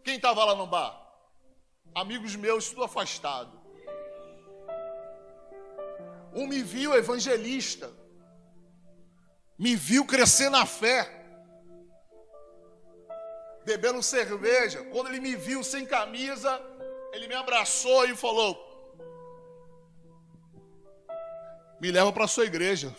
Quem 0.03 0.15
estava 0.15 0.45
lá 0.45 0.55
no 0.55 0.67
bar? 0.67 1.01
Amigos 1.93 2.35
meus, 2.35 2.69
tudo 2.69 2.83
afastado. 2.83 3.59
Um 6.33 6.47
me 6.47 6.61
viu 6.61 6.93
evangelista 6.93 7.91
me 9.57 9.75
viu 9.75 10.05
crescer 10.05 10.49
na 10.49 10.65
fé, 10.65 11.09
bebendo 13.65 14.03
cerveja. 14.03 14.83
Quando 14.91 15.07
ele 15.07 15.19
me 15.19 15.35
viu 15.35 15.63
sem 15.63 15.85
camisa, 15.85 16.61
ele 17.13 17.27
me 17.27 17.35
abraçou 17.35 18.05
e 18.05 18.15
falou: 18.15 18.57
Me 21.79 21.91
leva 21.91 22.11
para 22.11 22.25
a 22.25 22.27
sua 22.27 22.45
igreja. 22.45 22.95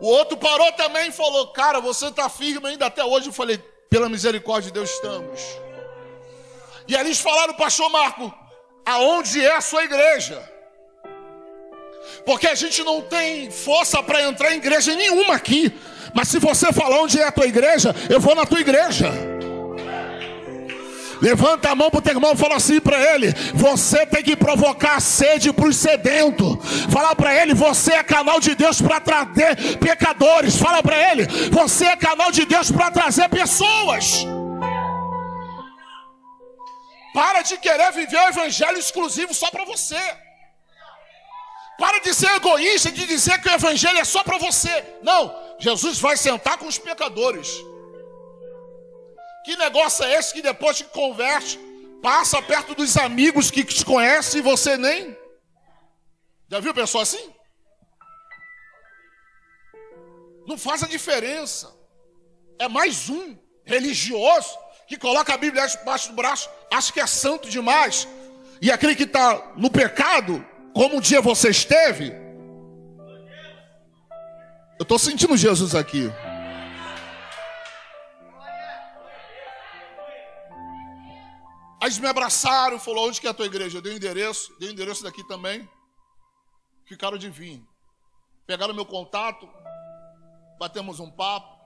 O 0.00 0.06
outro 0.06 0.36
parou 0.36 0.72
também 0.72 1.08
e 1.08 1.12
falou: 1.12 1.52
Cara, 1.52 1.80
você 1.80 2.08
está 2.08 2.28
firme 2.28 2.68
ainda 2.68 2.86
até 2.86 3.04
hoje. 3.04 3.28
Eu 3.28 3.32
falei: 3.32 3.58
Pela 3.88 4.08
misericórdia 4.08 4.70
de 4.70 4.74
Deus 4.74 4.90
estamos. 4.90 5.40
E 6.86 6.94
eles 6.94 7.18
falaram, 7.18 7.54
Pastor 7.54 7.88
Marco, 7.88 8.32
aonde 8.84 9.42
é 9.42 9.56
a 9.56 9.60
sua 9.62 9.84
igreja? 9.84 10.53
Porque 12.24 12.46
a 12.46 12.54
gente 12.54 12.82
não 12.82 13.02
tem 13.02 13.50
força 13.50 14.02
para 14.02 14.22
entrar 14.22 14.52
em 14.52 14.56
igreja 14.56 14.94
nenhuma 14.94 15.34
aqui. 15.34 15.72
Mas 16.14 16.28
se 16.28 16.38
você 16.38 16.72
falar 16.72 17.00
onde 17.00 17.20
é 17.20 17.24
a 17.24 17.32
tua 17.32 17.46
igreja, 17.46 17.94
eu 18.08 18.20
vou 18.20 18.34
na 18.34 18.46
tua 18.46 18.60
igreja. 18.60 19.12
Levanta 21.20 21.70
a 21.70 21.74
mão 21.74 21.90
para 21.90 21.98
o 21.98 22.02
teu 22.02 22.12
irmão 22.12 22.32
e 22.32 22.36
fala 22.36 22.56
assim 22.56 22.80
para 22.80 22.98
ele: 23.14 23.32
Você 23.54 24.04
tem 24.06 24.22
que 24.22 24.36
provocar 24.36 25.00
sede 25.00 25.52
para 25.52 25.66
os 25.66 25.76
sedentos. 25.76 26.58
Fala 26.90 27.16
para 27.16 27.34
ele: 27.34 27.54
Você 27.54 27.94
é 27.94 28.02
canal 28.02 28.40
de 28.40 28.54
Deus 28.54 28.80
para 28.80 29.00
trazer 29.00 29.78
pecadores. 29.78 30.56
Fala 30.56 30.82
para 30.82 31.12
ele: 31.12 31.26
Você 31.50 31.86
é 31.86 31.96
canal 31.96 32.30
de 32.30 32.44
Deus 32.44 32.70
para 32.70 32.90
trazer 32.90 33.28
pessoas. 33.28 34.26
Para 37.14 37.42
de 37.42 37.56
querer 37.58 37.92
viver 37.92 38.18
o 38.18 38.28
evangelho 38.28 38.78
exclusivo 38.78 39.32
só 39.32 39.50
para 39.50 39.64
você. 39.64 40.02
Para 41.78 41.98
de 42.00 42.14
ser 42.14 42.30
egoísta 42.36 42.90
de 42.90 43.06
dizer 43.06 43.40
que 43.40 43.48
o 43.48 43.52
evangelho 43.52 43.98
é 43.98 44.04
só 44.04 44.22
para 44.22 44.38
você. 44.38 44.84
Não, 45.02 45.34
Jesus 45.58 45.98
vai 45.98 46.16
sentar 46.16 46.56
com 46.58 46.66
os 46.66 46.78
pecadores. 46.78 47.48
Que 49.44 49.56
negócio 49.56 50.04
é 50.04 50.14
esse 50.14 50.32
que 50.32 50.40
depois 50.40 50.80
que 50.80 50.88
converte, 50.88 51.58
passa 52.02 52.40
perto 52.40 52.74
dos 52.74 52.96
amigos 52.96 53.50
que 53.50 53.64
te 53.64 53.84
conhecem 53.84 54.40
e 54.40 54.42
você 54.42 54.76
nem? 54.76 55.16
Já 56.50 56.60
viu 56.60 56.72
pessoa 56.72 57.02
assim? 57.02 57.32
Não 60.46 60.56
faz 60.56 60.82
a 60.82 60.86
diferença. 60.86 61.74
É 62.58 62.68
mais 62.68 63.08
um 63.08 63.36
religioso 63.64 64.56
que 64.86 64.96
coloca 64.96 65.34
a 65.34 65.38
Bíblia 65.38 65.66
debaixo 65.66 66.08
do 66.08 66.14
braço, 66.14 66.48
acha 66.70 66.92
que 66.92 67.00
é 67.00 67.06
santo 67.06 67.48
demais. 67.48 68.06
E 68.60 68.70
aquele 68.70 68.94
que 68.94 69.04
está 69.04 69.52
no 69.56 69.70
pecado, 69.70 70.46
como 70.74 70.96
um 70.96 71.00
dia 71.00 71.22
você 71.22 71.50
esteve. 71.50 72.12
Eu 74.76 74.82
estou 74.82 74.98
sentindo 74.98 75.36
Jesus 75.36 75.74
aqui. 75.74 76.10
Aí 81.80 81.88
eles 81.88 81.98
me 81.98 82.08
abraçaram, 82.08 82.78
falou: 82.80 83.08
onde 83.08 83.20
que 83.20 83.26
é 83.26 83.30
a 83.30 83.34
tua 83.34 83.46
igreja? 83.46 83.78
Eu 83.78 83.82
dei 83.82 83.92
o 83.92 83.94
um 83.94 83.98
endereço, 83.98 84.52
dei 84.58 84.68
o 84.68 84.70
um 84.72 84.74
endereço 84.74 85.04
daqui 85.04 85.22
também. 85.28 85.68
Ficaram 86.84 87.16
de 87.16 87.30
vir. 87.30 87.62
Pegaram 88.46 88.74
meu 88.74 88.84
contato, 88.84 89.48
batemos 90.58 90.98
um 90.98 91.10
papo. 91.10 91.56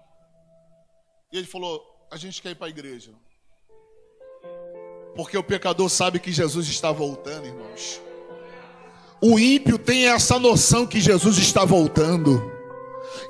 E 1.32 1.38
ele 1.38 1.46
falou: 1.46 1.82
A 2.10 2.16
gente 2.18 2.42
quer 2.42 2.50
ir 2.50 2.56
para 2.56 2.66
a 2.66 2.70
igreja. 2.70 3.14
Porque 5.16 5.36
o 5.38 5.42
pecador 5.42 5.88
sabe 5.88 6.20
que 6.20 6.30
Jesus 6.30 6.68
está 6.68 6.92
voltando, 6.92 7.46
irmãos. 7.46 8.07
O 9.20 9.38
ímpio 9.38 9.78
tem 9.78 10.06
essa 10.06 10.38
noção 10.38 10.86
que 10.86 11.00
Jesus 11.00 11.38
está 11.38 11.64
voltando. 11.64 12.52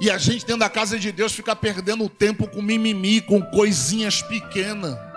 E 0.00 0.10
a 0.10 0.18
gente 0.18 0.44
dentro 0.44 0.60
da 0.60 0.68
casa 0.68 0.98
de 0.98 1.10
Deus 1.10 1.32
fica 1.32 1.56
perdendo 1.56 2.08
tempo 2.08 2.46
com 2.46 2.60
mimimi, 2.60 3.20
com 3.20 3.40
coisinhas 3.40 4.22
pequenas 4.22 5.07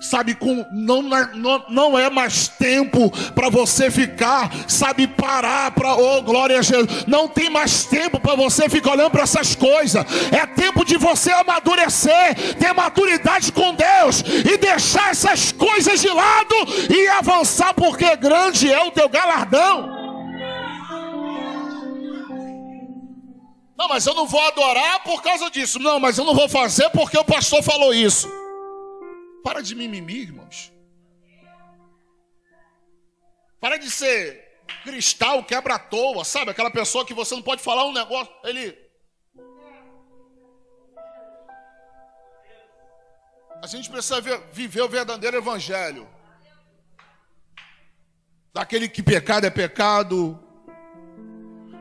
sabe, 0.00 0.34
com, 0.34 0.66
não, 0.70 1.02
não, 1.02 1.64
não 1.68 1.98
é 1.98 2.10
mais 2.10 2.48
tempo 2.48 3.10
para 3.34 3.48
você 3.48 3.90
ficar, 3.90 4.50
sabe, 4.68 5.06
parar 5.06 5.70
para, 5.72 5.94
oh 5.94 6.22
glória 6.22 6.58
a 6.58 6.62
Jesus, 6.62 7.06
não 7.06 7.28
tem 7.28 7.50
mais 7.50 7.84
tempo 7.84 8.20
para 8.20 8.34
você 8.34 8.68
ficar 8.68 8.92
olhando 8.92 9.10
para 9.10 9.22
essas 9.22 9.54
coisas, 9.54 10.04
é 10.32 10.46
tempo 10.46 10.84
de 10.84 10.96
você 10.96 11.32
amadurecer, 11.32 12.56
ter 12.58 12.72
maturidade 12.72 13.52
com 13.52 13.74
Deus 13.74 14.20
e 14.20 14.56
deixar 14.56 15.10
essas 15.10 15.52
coisas 15.52 16.00
de 16.00 16.08
lado 16.08 16.54
e 16.90 17.08
avançar, 17.08 17.74
porque 17.74 18.16
grande 18.16 18.72
é 18.72 18.82
o 18.82 18.90
teu 18.90 19.08
galardão. 19.08 19.94
Não, 23.76 23.88
mas 23.88 24.06
eu 24.06 24.14
não 24.14 24.26
vou 24.26 24.40
adorar 24.40 25.02
por 25.02 25.20
causa 25.20 25.50
disso. 25.50 25.78
Não, 25.78 25.98
mas 25.98 26.16
eu 26.16 26.24
não 26.24 26.34
vou 26.34 26.48
fazer 26.48 26.88
porque 26.90 27.18
o 27.18 27.24
pastor 27.24 27.62
falou 27.62 27.92
isso. 27.92 28.43
Para 29.44 29.60
de 29.62 29.74
mimimi, 29.74 30.22
irmãos. 30.22 30.72
Para 33.60 33.76
de 33.76 33.90
ser 33.90 34.42
cristal, 34.82 35.44
quebra 35.44 35.74
à 35.74 35.78
toa, 35.78 36.24
sabe? 36.24 36.50
Aquela 36.50 36.70
pessoa 36.70 37.04
que 37.04 37.12
você 37.12 37.34
não 37.34 37.42
pode 37.42 37.62
falar 37.62 37.84
um 37.84 37.92
negócio, 37.92 38.32
ele. 38.42 38.74
A 43.62 43.66
gente 43.66 43.90
precisa 43.90 44.18
ver, 44.22 44.40
viver 44.50 44.80
o 44.80 44.88
verdadeiro 44.88 45.36
evangelho. 45.36 46.08
Daquele 48.54 48.88
que 48.88 49.02
pecado 49.02 49.46
é 49.46 49.50
pecado, 49.50 50.42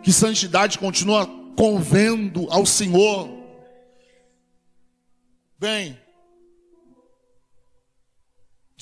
que 0.03 0.11
santidade 0.11 0.77
continua 0.77 1.25
convendo 1.55 2.45
ao 2.51 2.65
Senhor. 2.65 3.29
Bem, 5.57 6.02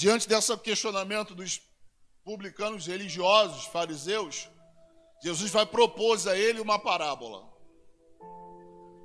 Diante 0.02 0.28
desse 0.28 0.58
questionamento 0.58 1.36
dos 1.36 1.62
publicanos 2.24 2.88
religiosos, 2.88 3.66
fariseus, 3.66 4.50
Jesus 5.22 5.52
vai 5.52 5.64
propor 5.64 6.18
a 6.28 6.36
ele 6.36 6.60
uma 6.60 6.80
parábola. 6.80 7.48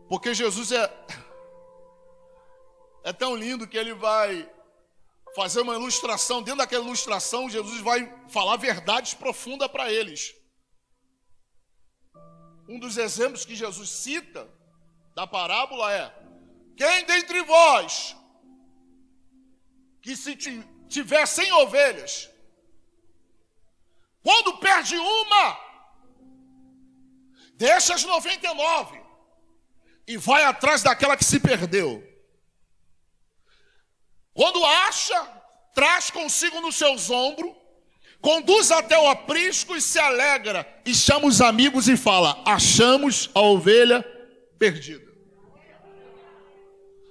Porque 0.08 0.32
Jesus 0.32 0.72
é 0.72 0.90
é 3.04 3.12
tão 3.12 3.36
lindo 3.36 3.68
que 3.68 3.76
ele 3.76 3.92
vai 3.92 4.50
fazer 5.34 5.60
uma 5.60 5.74
ilustração, 5.74 6.42
dentro 6.42 6.60
daquela 6.60 6.86
ilustração, 6.86 7.50
Jesus 7.50 7.82
vai 7.82 8.10
falar 8.30 8.56
verdades 8.56 9.12
profundas 9.12 9.70
para 9.70 9.92
eles. 9.92 10.34
Um 12.66 12.80
dos 12.80 12.96
exemplos 12.96 13.44
que 13.44 13.54
Jesus 13.54 13.90
cita 13.90 14.50
da 15.14 15.26
parábola 15.26 15.92
é: 15.92 16.10
Quem 16.74 17.04
dentre 17.04 17.42
vós 17.42 18.16
que 20.00 20.16
se 20.16 20.34
tiver 20.88 21.26
100 21.26 21.52
ovelhas, 21.52 22.30
quando 24.22 24.58
perde 24.58 24.96
uma, 24.96 25.60
deixa 27.54 27.94
as 27.94 28.04
99 28.04 29.00
e 30.06 30.16
vai 30.16 30.44
atrás 30.44 30.82
daquela 30.82 31.16
que 31.16 31.24
se 31.24 31.40
perdeu. 31.40 32.02
Quando 34.34 34.64
acha, 34.64 35.20
traz 35.74 36.10
consigo 36.10 36.60
nos 36.60 36.76
seus 36.76 37.10
ombros, 37.10 37.54
conduz 38.20 38.70
até 38.70 38.98
o 38.98 39.08
aprisco 39.08 39.74
e 39.74 39.80
se 39.80 39.98
alegra, 39.98 40.66
e 40.84 40.94
chama 40.94 41.26
os 41.26 41.40
amigos 41.40 41.88
e 41.88 41.96
fala: 41.96 42.42
Achamos 42.44 43.30
a 43.34 43.40
ovelha 43.40 44.02
perdida. 44.58 45.05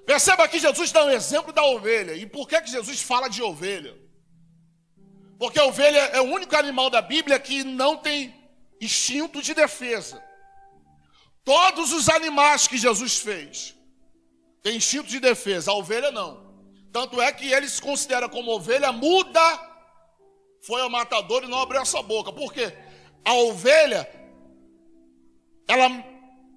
Perceba 0.05 0.47
que 0.47 0.59
Jesus 0.59 0.91
dá 0.91 1.03
um 1.03 1.09
exemplo 1.09 1.51
da 1.51 1.63
ovelha. 1.63 2.13
E 2.13 2.25
por 2.25 2.47
que, 2.47 2.61
que 2.61 2.69
Jesus 2.69 3.01
fala 3.01 3.27
de 3.27 3.41
ovelha? 3.41 3.97
Porque 5.39 5.59
a 5.59 5.65
ovelha 5.65 5.99
é 6.13 6.21
o 6.21 6.25
único 6.25 6.55
animal 6.55 6.89
da 6.89 7.01
Bíblia 7.01 7.39
que 7.39 7.63
não 7.63 7.97
tem 7.97 8.33
instinto 8.79 9.41
de 9.41 9.53
defesa. 9.53 10.23
Todos 11.43 11.91
os 11.91 12.07
animais 12.07 12.67
que 12.67 12.77
Jesus 12.77 13.17
fez 13.17 13.75
têm 14.61 14.77
instinto 14.77 15.07
de 15.07 15.19
defesa, 15.19 15.71
a 15.71 15.75
ovelha 15.75 16.11
não. 16.11 16.45
Tanto 16.91 17.21
é 17.21 17.31
que 17.31 17.51
ele 17.51 17.67
se 17.67 17.81
considera 17.81 18.29
como 18.29 18.51
ovelha 18.51 18.91
muda, 18.91 19.41
foi 20.61 20.81
ao 20.81 20.89
matador 20.89 21.43
e 21.43 21.47
não 21.47 21.59
abriu 21.59 21.81
essa 21.81 22.01
boca. 22.01 22.31
Por 22.31 22.53
quê? 22.53 22.73
A 23.23 23.33
ovelha, 23.33 24.09
ela 25.67 25.89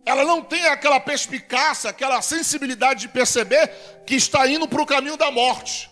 ela 0.08 0.24
não 0.24 0.42
tem 0.42 0.66
aquela 0.68 0.98
perspicácia, 0.98 1.90
aquela 1.90 2.22
sensibilidade 2.22 3.00
de 3.00 3.08
perceber 3.08 3.68
que 4.06 4.14
está 4.14 4.48
indo 4.48 4.66
para 4.66 4.80
o 4.80 4.86
caminho 4.86 5.18
da 5.18 5.30
morte, 5.30 5.90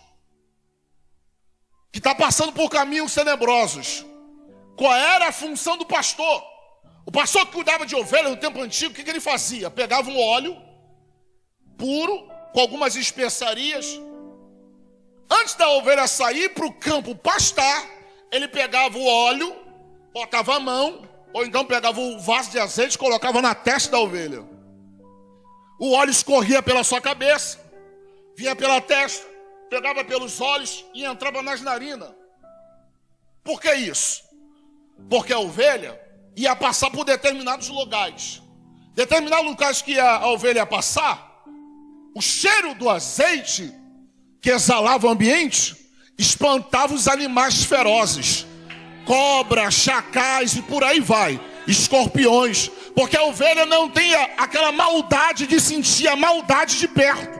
que 1.91 1.99
está 1.99 2.15
passando 2.15 2.51
por 2.51 2.67
caminhos 2.67 3.13
tenebrosos. 3.13 4.03
Qual 4.75 4.91
era 4.91 5.27
a 5.27 5.31
função 5.31 5.77
do 5.77 5.85
pastor? 5.85 6.43
O 7.05 7.11
pastor 7.11 7.45
que 7.45 7.51
cuidava 7.51 7.85
de 7.85 7.95
ovelha 7.95 8.29
no 8.29 8.37
tempo 8.37 8.59
antigo, 8.59 8.91
o 8.91 8.95
que, 8.95 9.03
que 9.03 9.09
ele 9.11 9.19
fazia? 9.19 9.69
Pegava 9.69 10.09
um 10.09 10.19
óleo 10.19 10.59
puro, 11.77 12.27
com 12.53 12.59
algumas 12.59 12.95
especiarias. 12.95 14.01
Antes 15.29 15.53
da 15.53 15.69
ovelha 15.69 16.07
sair 16.07 16.49
para 16.55 16.65
o 16.65 16.73
campo 16.73 17.13
pastar, 17.13 17.85
ele 18.31 18.47
pegava 18.47 18.97
o 18.97 19.05
óleo, 19.05 19.55
botava 20.11 20.55
a 20.55 20.59
mão, 20.59 21.07
ou 21.33 21.45
então 21.45 21.65
pegava 21.65 21.99
um 21.99 22.17
vaso 22.17 22.51
de 22.51 22.59
azeite 22.59 22.95
e 22.95 22.97
colocava 22.97 23.41
na 23.41 23.53
testa 23.53 23.91
da 23.91 23.99
ovelha. 23.99 24.43
O 25.79 25.93
óleo 25.93 26.09
escorria 26.09 26.61
pela 26.61 26.83
sua 26.83 26.99
cabeça, 26.99 27.59
vinha 28.35 28.55
pela 28.55 28.81
testa, 28.81 29.27
pegava 29.69 30.03
pelos 30.03 30.41
olhos 30.41 30.85
e 30.93 31.05
entrava 31.05 31.41
nas 31.41 31.61
narinas. 31.61 32.11
Por 33.43 33.61
que 33.61 33.71
isso? 33.73 34.23
Porque 35.09 35.31
a 35.31 35.39
ovelha 35.39 35.99
ia 36.35 36.55
passar 36.55 36.89
por 36.89 37.05
determinados 37.05 37.69
lugares. 37.69 38.41
Determinados 38.95 39.45
lugares 39.45 39.81
que 39.81 39.99
a, 39.99 40.15
a 40.17 40.27
ovelha 40.31 40.59
ia 40.59 40.65
passar, 40.65 41.43
o 42.15 42.21
cheiro 42.21 42.73
do 42.73 42.89
azeite 42.89 43.71
que 44.41 44.49
exalava 44.49 45.05
o 45.05 45.09
ambiente 45.11 45.75
espantava 46.17 46.95
os 46.95 47.07
animais 47.07 47.63
ferozes 47.63 48.46
cobra, 49.07 49.71
chacais 49.71 50.55
e 50.55 50.61
por 50.61 50.83
aí 50.83 50.99
vai, 50.99 51.39
escorpiões, 51.65 52.69
porque 52.93 53.17
a 53.17 53.23
ovelha 53.23 53.65
não 53.65 53.89
tem 53.89 54.13
aquela 54.37 54.71
maldade 54.71 55.47
de 55.47 55.59
sentir 55.59 56.07
a 56.07 56.15
maldade 56.15 56.77
de 56.77 56.87
perto. 56.87 57.37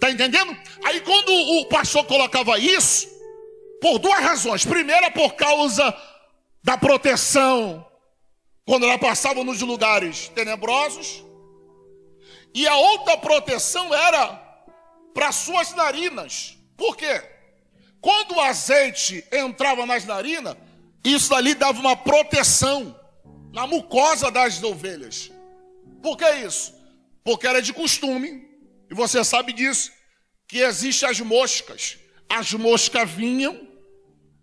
Tá 0.00 0.10
entendendo? 0.10 0.56
Aí 0.84 1.00
quando 1.02 1.30
o 1.32 1.66
pastor 1.66 2.04
colocava 2.04 2.58
isso, 2.58 3.08
por 3.84 3.98
duas 3.98 4.18
razões. 4.18 4.64
Primeira, 4.64 5.10
por 5.10 5.34
causa 5.34 5.94
da 6.62 6.78
proteção, 6.78 7.86
quando 8.64 8.86
ela 8.86 8.98
passava 8.98 9.44
nos 9.44 9.60
lugares 9.60 10.28
tenebrosos. 10.28 11.22
E 12.54 12.66
a 12.66 12.76
outra 12.76 13.18
proteção 13.18 13.92
era 13.92 14.42
para 15.12 15.30
suas 15.32 15.74
narinas. 15.74 16.56
Por 16.78 16.96
quê? 16.96 17.22
Quando 18.04 18.32
o 18.32 18.40
azeite 18.40 19.24
entrava 19.32 19.86
nas 19.86 20.04
narinas, 20.04 20.58
isso 21.02 21.34
ali 21.34 21.54
dava 21.54 21.80
uma 21.80 21.96
proteção 21.96 22.94
na 23.50 23.66
mucosa 23.66 24.30
das 24.30 24.62
ovelhas. 24.62 25.32
Por 26.02 26.18
que 26.18 26.30
isso? 26.32 26.74
Porque 27.24 27.46
era 27.46 27.62
de 27.62 27.72
costume, 27.72 28.46
e 28.90 28.94
você 28.94 29.24
sabe 29.24 29.54
disso, 29.54 29.90
que 30.46 30.58
existem 30.58 31.08
as 31.08 31.18
moscas. 31.20 31.96
As 32.28 32.52
moscas 32.52 33.10
vinham, 33.10 33.66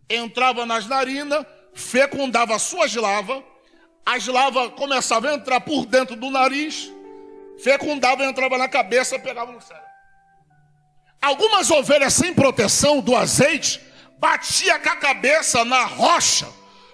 entravam 0.09 0.65
nas 0.65 0.87
narinas, 0.87 1.45
fecundavam 1.75 2.55
as 2.55 2.63
suas 2.63 2.95
lavas, 2.95 3.43
as 4.03 4.25
lavas 4.25 4.73
começavam 4.73 5.29
a 5.29 5.35
entrar 5.35 5.61
por 5.61 5.85
dentro 5.85 6.15
do 6.15 6.31
nariz, 6.31 6.91
fecundavam, 7.59 8.27
entravam 8.27 8.57
na 8.57 8.67
cabeça, 8.67 9.19
pegavam 9.19 9.53
no 9.53 9.61
cérebro. 9.61 9.90
Algumas 11.21 11.69
ovelhas 11.69 12.13
sem 12.13 12.33
proteção 12.33 12.99
do 12.99 13.15
azeite 13.15 13.79
batia 14.17 14.79
com 14.79 14.89
a 14.89 14.95
cabeça 14.95 15.63
na 15.63 15.85
rocha 15.85 16.47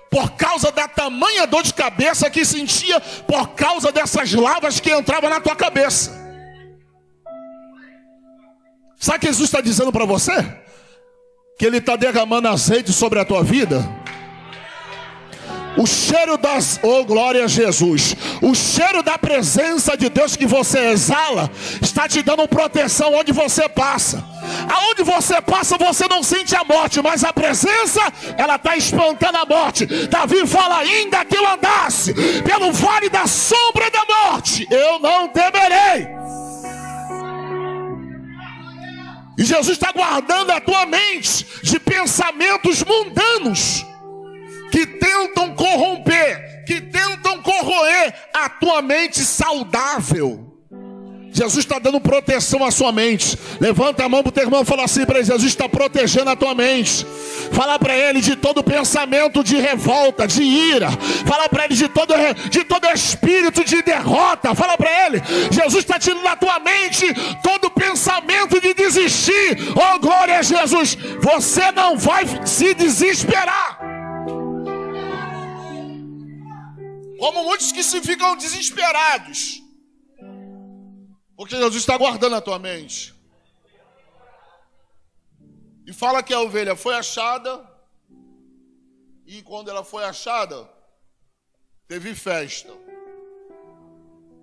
por 0.09 0.31
causa 0.31 0.71
da 0.71 0.87
tamanha 0.87 1.45
dor 1.45 1.63
de 1.63 1.73
cabeça 1.73 2.29
que 2.29 2.45
sentia 2.45 2.99
por 2.99 3.49
causa 3.49 3.91
dessas 3.91 4.33
lavas 4.33 4.79
que 4.79 4.91
entravam 4.93 5.29
na 5.29 5.39
tua 5.39 5.55
cabeça. 5.55 6.11
Sabe 8.97 9.17
o 9.17 9.21
que 9.21 9.27
Jesus 9.27 9.47
está 9.47 9.61
dizendo 9.61 9.91
para 9.91 10.05
você? 10.05 10.33
Que 11.57 11.65
Ele 11.65 11.77
está 11.77 11.95
derramando 11.95 12.47
azeite 12.47 12.91
sobre 12.91 13.19
a 13.19 13.25
tua 13.25 13.43
vida. 13.43 13.77
O 15.77 15.85
cheiro 15.85 16.37
das, 16.37 16.79
oh 16.81 17.05
glória 17.05 17.45
a 17.45 17.47
Jesus, 17.47 18.15
o 18.41 18.55
cheiro 18.55 19.03
da 19.03 19.15
presença 19.17 19.95
de 19.95 20.09
Deus 20.09 20.35
que 20.35 20.47
você 20.47 20.79
exala 20.89 21.51
está 21.79 22.07
te 22.07 22.23
dando 22.23 22.47
proteção 22.47 23.13
onde 23.13 23.31
você 23.31 23.69
passa. 23.69 24.25
Aonde 24.67 25.03
você 25.03 25.39
passa, 25.39 25.77
você 25.77 26.07
não 26.07 26.23
sente 26.23 26.55
a 26.55 26.63
morte, 26.63 26.99
mas 27.01 27.23
a 27.23 27.31
presença, 27.31 28.01
ela 28.37 28.55
está 28.55 28.75
espantando 28.75 29.37
a 29.37 29.45
morte. 29.45 29.85
Davi 30.07 30.47
fala: 30.47 30.79
ainda 30.79 31.23
que 31.23 31.37
eu 31.37 31.47
andasse 31.47 32.13
pelo 32.41 32.71
vale 32.71 33.09
da 33.09 33.27
sombra 33.27 33.91
da 33.91 34.03
morte, 34.05 34.67
eu 34.71 34.97
não 34.97 35.27
temerei. 35.29 36.07
E 39.37 39.43
Jesus 39.43 39.77
está 39.77 39.91
guardando 39.91 40.49
a 40.49 40.59
tua 40.59 40.87
mente 40.87 41.45
de 41.61 41.79
pensamentos 41.79 42.83
mundanos 42.83 43.85
que 44.77 44.85
tentam 44.85 45.55
corromper, 45.55 46.63
que 46.63 46.79
tentam 46.79 47.41
corroer 47.41 48.13
a 48.31 48.47
tua 48.47 48.79
mente 48.79 49.21
saudável. 49.21 50.43
Jesus 51.31 51.65
está 51.65 51.79
dando 51.79 51.99
proteção 51.99 52.63
à 52.63 52.69
sua 52.69 52.91
mente. 52.91 53.37
Levanta 53.59 54.05
a 54.05 54.09
mão 54.09 54.21
para 54.21 54.29
o 54.29 54.31
teu 54.31 54.43
irmão 54.43 54.61
e 54.61 54.65
fala 54.65 54.83
assim 54.83 55.03
para 55.03 55.17
ele: 55.17 55.25
Jesus 55.25 55.49
está 55.49 55.67
protegendo 55.67 56.29
a 56.29 56.35
tua 56.35 56.53
mente. 56.53 57.05
Fala 57.51 57.79
para 57.79 57.95
ele 57.95 58.21
de 58.21 58.35
todo 58.35 58.63
pensamento 58.63 59.43
de 59.43 59.57
revolta, 59.57 60.27
de 60.27 60.43
ira. 60.43 60.91
Fala 61.25 61.49
para 61.49 61.65
ele 61.65 61.75
de 61.75 61.87
todo, 61.89 62.13
de 62.49 62.63
todo 62.63 62.87
espírito 62.87 63.63
de 63.63 63.81
derrota. 63.81 64.53
Fala 64.53 64.77
para 64.77 65.07
ele: 65.07 65.23
Jesus 65.51 65.83
está 65.83 65.97
tirando 65.97 66.23
da 66.23 66.35
tua 66.35 66.59
mente 66.59 67.05
todo 67.41 67.71
pensamento 67.71 68.61
de 68.61 68.75
desistir. 68.75 69.57
Oh, 69.75 69.99
glória 69.99 70.37
a 70.37 70.43
Jesus! 70.43 70.95
Você 71.19 71.71
não 71.71 71.97
vai 71.97 72.25
se 72.45 72.75
desesperar. 72.75 73.96
Como 77.19 77.43
muitos 77.43 77.71
que 77.71 77.83
se 77.83 78.01
ficam 78.01 78.35
desesperados 78.35 79.67
porque 81.37 81.55
Jesus 81.55 81.75
está 81.75 81.95
guardando 81.95 82.35
a 82.35 82.41
tua 82.41 82.57
mente. 82.57 83.13
E 85.85 85.93
fala 85.93 86.23
que 86.23 86.33
a 86.33 86.41
ovelha 86.41 86.75
foi 86.75 86.95
achada. 86.95 87.63
E 89.23 89.43
quando 89.43 89.69
ela 89.69 89.83
foi 89.83 90.03
achada, 90.03 90.67
teve 91.87 92.15
festa. 92.15 92.73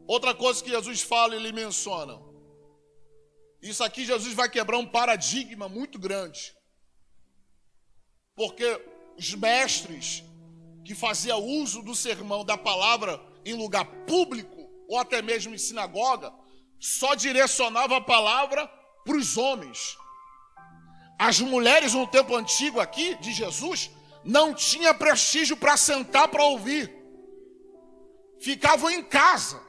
Outra 0.06 0.32
coisa 0.34 0.62
que 0.62 0.70
Jesus 0.70 1.02
fala 1.02 1.34
ele 1.34 1.50
menciona. 1.50 2.16
Isso 3.60 3.82
aqui 3.82 4.04
Jesus 4.04 4.32
vai 4.32 4.48
quebrar 4.48 4.78
um 4.78 4.86
paradigma 4.86 5.68
muito 5.68 5.98
grande. 5.98 6.54
Porque 8.36 8.80
os 9.18 9.34
mestres 9.34 10.22
que 10.84 10.94
faziam 10.94 11.42
uso 11.42 11.82
do 11.82 11.94
sermão 11.94 12.44
da 12.44 12.56
palavra 12.56 13.20
em 13.44 13.54
lugar 13.54 13.84
público 14.06 14.68
ou 14.88 14.98
até 14.98 15.22
mesmo 15.22 15.54
em 15.54 15.58
sinagoga, 15.58 16.32
só 16.78 17.14
direcionava 17.14 17.96
a 17.96 18.00
palavra 18.00 18.66
para 19.04 19.16
os 19.16 19.36
homens. 19.36 19.96
As 21.18 21.40
mulheres 21.40 21.94
no 21.94 22.06
tempo 22.06 22.36
antigo 22.36 22.80
aqui 22.80 23.14
de 23.16 23.32
Jesus 23.32 23.90
não 24.24 24.52
tinha 24.52 24.92
prestígio 24.92 25.56
para 25.56 25.76
sentar 25.76 26.28
para 26.28 26.44
ouvir. 26.44 26.92
Ficavam 28.40 28.90
em 28.90 29.02
casa. 29.02 29.60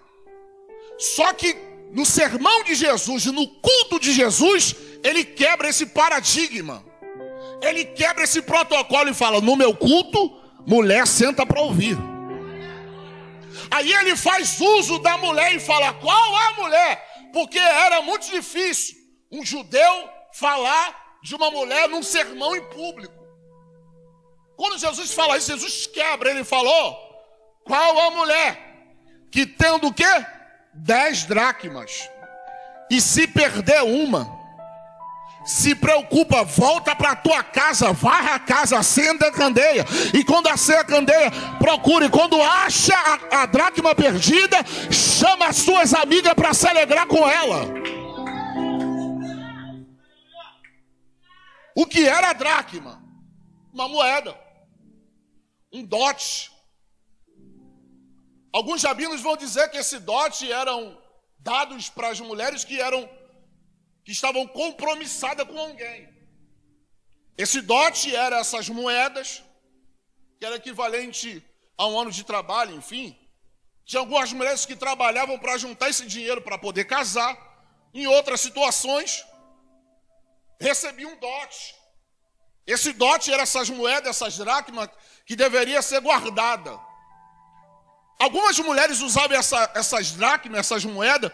Só 0.97 1.31
que 1.33 1.55
no 1.91 2.05
sermão 2.05 2.63
de 2.63 2.75
Jesus 2.75 3.25
e 3.25 3.31
no 3.31 3.47
culto 3.47 3.99
de 3.99 4.11
Jesus, 4.11 4.75
ele 5.03 5.23
quebra 5.23 5.69
esse 5.69 5.85
paradigma. 5.85 6.83
Ele 7.61 7.85
quebra 7.85 8.23
esse 8.23 8.41
protocolo 8.41 9.09
e 9.09 9.13
fala: 9.13 9.39
"No 9.39 9.55
meu 9.55 9.75
culto, 9.75 10.44
mulher 10.65 11.07
senta 11.07 11.45
para 11.45 11.61
ouvir". 11.61 11.97
Aí 13.71 13.91
ele 13.93 14.15
faz 14.15 14.59
uso 14.59 14.99
da 14.99 15.17
mulher 15.17 15.53
e 15.55 15.59
fala: 15.59 15.93
qual 15.93 16.35
a 16.35 16.53
mulher? 16.61 17.29
Porque 17.33 17.59
era 17.59 18.01
muito 18.01 18.29
difícil 18.29 18.95
um 19.31 19.45
judeu 19.45 20.09
falar 20.33 21.17
de 21.21 21.35
uma 21.35 21.49
mulher 21.49 21.89
num 21.89 22.03
sermão 22.03 22.55
em 22.55 22.63
público. 22.69 23.13
Quando 24.55 24.77
Jesus 24.77 25.13
fala 25.13 25.37
isso, 25.37 25.51
Jesus 25.51 25.87
quebra, 25.87 26.29
ele 26.29 26.43
falou: 26.43 26.97
qual 27.65 27.99
a 27.99 28.11
mulher 28.11 28.61
que 29.31 29.45
tendo 29.45 29.87
o 29.87 29.93
quê? 29.93 30.25
Dez 30.73 31.25
dracmas. 31.25 32.09
E 32.89 33.01
se 33.01 33.27
perder 33.27 33.81
uma, 33.83 34.34
se 35.45 35.75
preocupa, 35.75 36.43
volta 36.43 36.95
para 36.95 37.11
a 37.11 37.15
tua 37.15 37.43
casa, 37.43 37.93
varra 37.93 38.35
a 38.35 38.39
casa, 38.39 38.79
acenda 38.79 39.27
a 39.27 39.31
candeia. 39.31 39.85
E 40.13 40.23
quando 40.23 40.47
acende 40.47 40.79
a 40.79 40.83
candeia, 40.83 41.31
procure. 41.59 42.09
Quando 42.09 42.41
acha 42.41 42.95
a, 42.95 43.43
a 43.43 43.45
dracma 43.45 43.93
perdida, 43.93 44.57
chama 44.91 45.47
as 45.47 45.57
suas 45.57 45.93
amigas 45.93 46.33
para 46.33 46.53
se 46.53 46.67
alegrar 46.67 47.05
com 47.05 47.29
ela. 47.29 47.67
O 51.75 51.85
que 51.85 52.07
era 52.07 52.29
a 52.29 52.33
dracma? 52.33 53.03
Uma 53.71 53.87
moeda, 53.87 54.35
um 55.71 55.83
dote. 55.83 56.49
Alguns 58.51 58.81
rabinos 58.81 59.21
vão 59.21 59.35
dizer 59.35 59.69
que 59.69 59.77
esse 59.77 59.99
dote 59.99 60.49
eram 60.49 60.97
dados 61.37 61.89
para 61.89 62.07
as 62.07 62.19
mulheres 62.21 62.63
que 62.63 62.79
eram 62.79 63.07
que 64.05 64.11
estavam 64.11 64.47
compromissadas 64.47 65.47
com 65.47 65.59
alguém. 65.59 66.07
Esse 67.35 67.59
dote 67.59 68.15
era 68.15 68.37
essas 68.37 68.69
moedas, 68.69 69.43
que 70.39 70.45
era 70.45 70.57
equivalente 70.57 71.43
a 71.75 71.87
um 71.87 71.99
ano 71.99 72.11
de 72.11 72.23
trabalho, 72.23 72.75
enfim. 72.75 73.17
Tinha 73.83 73.99
algumas 73.99 74.31
mulheres 74.31 74.63
que 74.65 74.75
trabalhavam 74.75 75.39
para 75.39 75.57
juntar 75.57 75.89
esse 75.89 76.05
dinheiro 76.05 76.39
para 76.39 76.57
poder 76.57 76.85
casar. 76.85 77.35
Em 77.93 78.05
outras 78.05 78.41
situações, 78.41 79.25
recebiam 80.61 81.11
um 81.11 81.17
dote. 81.17 81.75
Esse 82.67 82.93
dote 82.93 83.33
era 83.33 83.43
essas 83.43 83.69
moedas, 83.69 84.09
essas 84.09 84.37
dracmas, 84.37 84.89
que 85.25 85.35
deveria 85.35 85.81
ser 85.81 85.99
guardada. 85.99 86.79
Algumas 88.19 88.57
mulheres 88.59 89.01
usavam 89.01 89.35
essa, 89.35 89.71
essas 89.73 90.11
dracmas, 90.11 90.59
essas 90.59 90.85
moedas, 90.85 91.31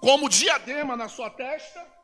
como 0.00 0.28
diadema 0.28 0.96
na 0.96 1.08
sua 1.08 1.30
testa 1.30 1.99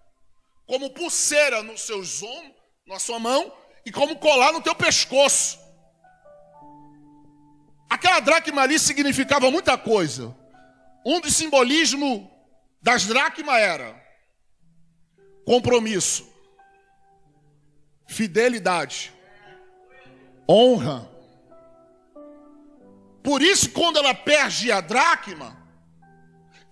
como 0.66 0.90
pulseira 0.90 1.62
nos 1.62 1.82
seus 1.82 2.22
ombros, 2.22 2.54
na 2.86 2.98
sua 2.98 3.18
mão, 3.18 3.52
e 3.84 3.92
como 3.92 4.16
colar 4.16 4.52
no 4.52 4.60
teu 4.60 4.74
pescoço. 4.74 5.58
Aquela 7.88 8.20
dracma 8.20 8.62
ali 8.62 8.78
significava 8.78 9.50
muita 9.50 9.78
coisa. 9.78 10.36
Um 11.04 11.20
dos 11.20 11.36
simbolismos 11.36 12.26
das 12.82 13.04
dracmas 13.06 13.56
era 13.56 14.04
compromisso, 15.44 16.28
fidelidade, 18.08 19.12
honra. 20.48 21.08
Por 23.22 23.40
isso, 23.40 23.70
quando 23.70 23.98
ela 23.98 24.14
perde 24.14 24.70
a 24.72 24.80
dracma, 24.80 25.56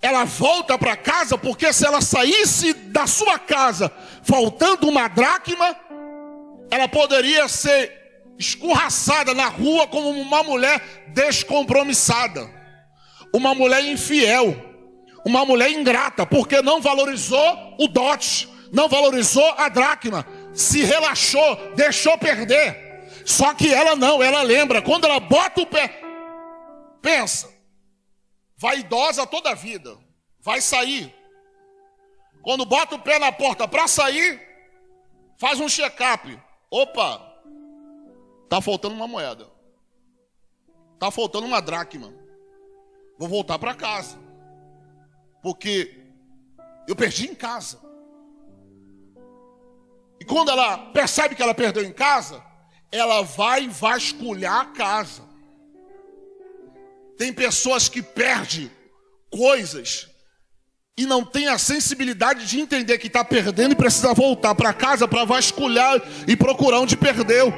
ela 0.05 0.25
volta 0.25 0.77
para 0.77 0.95
casa, 0.99 1.39
porque 1.39 1.73
se 1.73 1.87
ela 1.87 2.03
saísse 2.03 2.75
da 2.75 3.07
sua 3.07 3.39
casa 3.39 3.91
faltando 4.23 4.87
uma 4.87 5.09
dracma, 5.09 5.75
ela 6.71 6.87
poderia 6.87 7.49
ser 7.49 7.91
escorraçada 8.39 9.33
na 9.33 9.47
rua 9.47 9.87
como 9.87 10.11
uma 10.11 10.43
mulher 10.43 10.79
descompromissada, 11.09 12.47
uma 13.33 13.55
mulher 13.55 13.83
infiel, 13.83 14.55
uma 15.25 15.47
mulher 15.47 15.71
ingrata, 15.71 16.27
porque 16.27 16.61
não 16.61 16.83
valorizou 16.83 17.75
o 17.79 17.89
dote, 17.89 18.47
não 18.71 18.91
valorizou 18.91 19.55
a 19.57 19.71
dracma, 19.71 20.27
se 20.53 20.83
relaxou, 20.83 21.73
deixou 21.77 22.19
perder. 22.19 23.09
Só 23.25 23.55
que 23.55 23.73
ela 23.73 23.97
não, 23.97 24.23
ela 24.23 24.43
lembra, 24.43 24.83
quando 24.83 25.07
ela 25.07 25.19
bota 25.19 25.63
o 25.63 25.67
pé, 25.67 25.99
pensa, 27.01 27.54
vaidosa 28.65 29.27
toda 29.27 29.51
a 29.51 29.55
vida, 29.55 29.99
vai 30.41 30.59
sair. 30.59 31.15
Quando 32.41 32.65
bota 32.65 32.95
o 32.95 32.99
pé 32.99 33.19
na 33.19 33.31
porta 33.31 33.69
para 33.69 33.87
sair, 33.87 34.41
faz 35.37 35.61
um 35.61 35.69
check-up. 35.69 36.41
Opa, 36.71 37.21
tá 38.49 38.63
faltando 38.63 38.95
uma 38.95 39.07
moeda. 39.07 39.51
Tá 40.99 41.11
faltando 41.11 41.47
uma 41.47 41.61
dracma. 41.61 42.11
Vou 43.19 43.29
voltar 43.29 43.59
para 43.59 43.75
casa. 43.75 44.19
Porque 45.43 46.03
eu 46.89 46.97
perdi 46.97 47.27
em 47.27 47.35
casa. 47.35 47.79
E 50.19 50.25
quando 50.25 50.51
ela 50.51 50.79
percebe 50.91 51.35
que 51.35 51.43
ela 51.43 51.55
perdeu 51.55 51.85
em 51.85 51.93
casa, 51.93 52.43
ela 52.91 53.21
vai 53.21 53.69
vasculhar 53.69 54.61
a 54.61 54.67
casa. 54.73 55.24
Tem 57.19 57.33
pessoas 57.33 57.89
que 57.89 58.03
perdem 58.03 58.71
coisas 59.31 60.09
e 60.97 61.07
não 61.07 61.25
tem 61.25 61.49
a 61.49 61.59
sensibilidade 61.59 62.47
de 62.47 62.61
entender 62.61 62.99
que 62.99 63.09
está 63.09 63.25
perdendo 63.25 63.73
e 63.73 63.77
precisa 63.77 64.15
voltar 64.15 64.55
para 64.55 64.73
casa 64.73 65.09
para 65.09 65.25
vasculhar 65.25 66.01
e 66.27 66.37
procurar 66.37 66.81
onde 66.81 66.97
perdeu. 66.97 67.53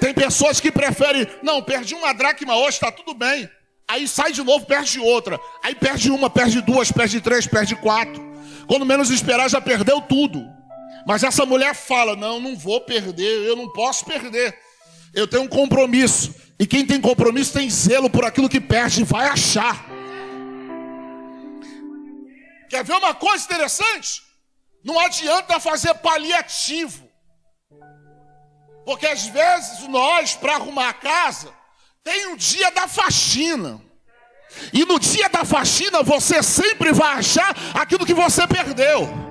Tem 0.00 0.14
pessoas 0.14 0.60
que 0.60 0.70
preferem, 0.70 1.26
não, 1.42 1.62
perdi 1.62 1.94
uma 1.94 2.12
dracma 2.12 2.56
hoje, 2.56 2.76
está 2.76 2.90
tudo 2.90 3.14
bem. 3.14 3.48
Aí 3.86 4.08
sai 4.08 4.32
de 4.32 4.42
novo, 4.42 4.64
perde 4.64 4.98
outra. 4.98 5.38
Aí 5.62 5.74
perde 5.74 6.10
uma, 6.10 6.30
perde 6.30 6.60
duas, 6.62 6.90
perde 6.90 7.20
três, 7.20 7.46
perde 7.46 7.76
quatro. 7.76 8.22
Quando 8.66 8.86
menos 8.86 9.10
esperar, 9.10 9.48
já 9.48 9.60
perdeu 9.60 10.00
tudo. 10.00 10.42
Mas 11.06 11.22
essa 11.22 11.44
mulher 11.44 11.74
fala: 11.74 12.16
Não, 12.16 12.40
não 12.40 12.56
vou 12.56 12.80
perder, 12.80 13.46
eu 13.46 13.56
não 13.56 13.70
posso 13.72 14.06
perder. 14.06 14.58
Eu 15.14 15.28
tenho 15.28 15.44
um 15.44 15.48
compromisso. 15.48 16.34
E 16.58 16.66
quem 16.66 16.84
tem 16.84 17.00
compromisso 17.00 17.52
tem 17.52 17.68
zelo 17.70 18.10
por 18.10 18.24
aquilo 18.24 18.48
que 18.48 18.60
perde, 18.60 19.04
vai 19.04 19.28
achar. 19.28 19.86
Quer 22.68 22.84
ver 22.84 22.94
uma 22.94 23.14
coisa 23.14 23.44
interessante? 23.44 24.22
Não 24.84 24.98
adianta 24.98 25.60
fazer 25.60 25.94
paliativo. 25.94 27.08
Porque 28.84 29.06
às 29.06 29.26
vezes 29.26 29.88
nós, 29.88 30.34
para 30.34 30.56
arrumar 30.56 30.90
a 30.90 30.94
casa, 30.94 31.52
tem 32.02 32.32
o 32.32 32.36
dia 32.36 32.70
da 32.70 32.86
faxina. 32.86 33.80
E 34.72 34.84
no 34.84 34.98
dia 34.98 35.28
da 35.28 35.44
faxina 35.44 36.02
você 36.02 36.42
sempre 36.42 36.92
vai 36.92 37.18
achar 37.18 37.56
aquilo 37.74 38.06
que 38.06 38.14
você 38.14 38.46
perdeu. 38.46 39.23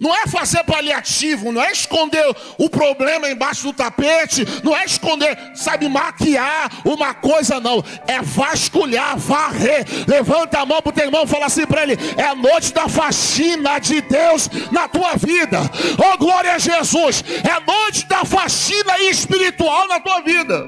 Não 0.00 0.14
é 0.16 0.26
fazer 0.26 0.64
paliativo, 0.64 1.52
não 1.52 1.62
é 1.62 1.70
esconder 1.70 2.24
o 2.56 2.70
problema 2.70 3.28
embaixo 3.28 3.64
do 3.64 3.72
tapete, 3.74 4.46
não 4.64 4.74
é 4.74 4.86
esconder, 4.86 5.36
sabe, 5.54 5.90
maquiar 5.90 6.70
uma 6.86 7.12
coisa, 7.12 7.60
não. 7.60 7.84
É 8.06 8.22
vasculhar, 8.22 9.18
varrer. 9.18 9.84
Levanta 10.08 10.60
a 10.60 10.64
mão 10.64 10.80
para 10.80 10.88
o 10.88 10.92
teu 10.92 11.04
irmão 11.04 11.24
e 11.24 11.26
fala 11.26 11.44
assim 11.44 11.66
para 11.66 11.82
ele: 11.82 11.98
é 12.16 12.22
a 12.22 12.34
noite 12.34 12.72
da 12.72 12.88
faxina 12.88 13.78
de 13.78 14.00
Deus 14.00 14.48
na 14.72 14.88
tua 14.88 15.16
vida. 15.16 15.60
Oh, 15.98 16.16
glória 16.16 16.54
a 16.54 16.58
Jesus! 16.58 17.22
É 17.46 17.50
a 17.50 17.60
noite 17.60 18.06
da 18.06 18.24
faxina 18.24 18.98
espiritual 19.00 19.86
na 19.86 20.00
tua 20.00 20.22
vida. 20.22 20.66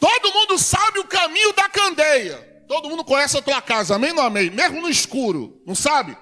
Todo 0.00 0.32
mundo 0.32 0.58
sabe 0.58 0.98
o 0.98 1.04
caminho 1.04 1.52
da 1.52 1.68
candeia. 1.68 2.47
Todo 2.68 2.90
mundo 2.90 3.02
conhece 3.02 3.38
a 3.38 3.42
tua 3.42 3.62
casa, 3.62 3.94
amém 3.94 4.12
ou 4.12 4.20
amém? 4.20 4.50
Mesmo 4.50 4.82
no 4.82 4.90
escuro, 4.90 5.60
não 5.66 5.74
sabe? 5.74 6.14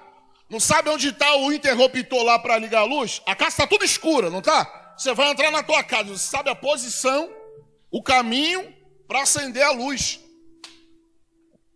Não 0.49 0.61
sabe 0.61 0.89
onde 0.89 1.09
está 1.09 1.35
o 1.37 1.53
interruptor 1.53 2.23
lá 2.23 2.39
para 2.39 2.57
ligar 2.57 2.83
a 2.83 2.85
luz? 2.85 3.21
A 3.27 3.35
casa 3.35 3.51
está 3.51 3.67
tudo 3.67 3.85
escura, 3.85 4.31
não 4.31 4.39
está? 4.39 4.95
Você 4.97 5.13
vai 5.13 5.29
entrar 5.29 5.51
na 5.51 5.65
tua 5.65 5.83
casa, 5.83 6.09
você 6.09 6.31
sabe 6.31 6.49
a 6.49 6.55
posição, 6.55 7.29
o 7.91 8.01
caminho 8.01 8.73
para 9.09 9.23
acender 9.23 9.65
a 9.65 9.73
luz. 9.73 10.21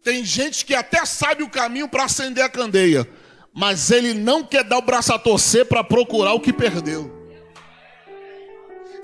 Tem 0.04 0.24
gente 0.24 0.64
que 0.64 0.74
até 0.74 1.04
sabe 1.04 1.42
o 1.42 1.50
caminho 1.50 1.88
para 1.88 2.04
acender 2.04 2.44
a 2.44 2.48
candeia, 2.48 3.08
mas 3.52 3.90
ele 3.90 4.14
não 4.14 4.44
quer 4.44 4.62
dar 4.62 4.78
o 4.78 4.82
braço 4.82 5.12
a 5.12 5.18
torcer 5.18 5.66
para 5.66 5.82
procurar 5.82 6.32
o 6.32 6.40
que 6.40 6.52
perdeu. 6.52 7.18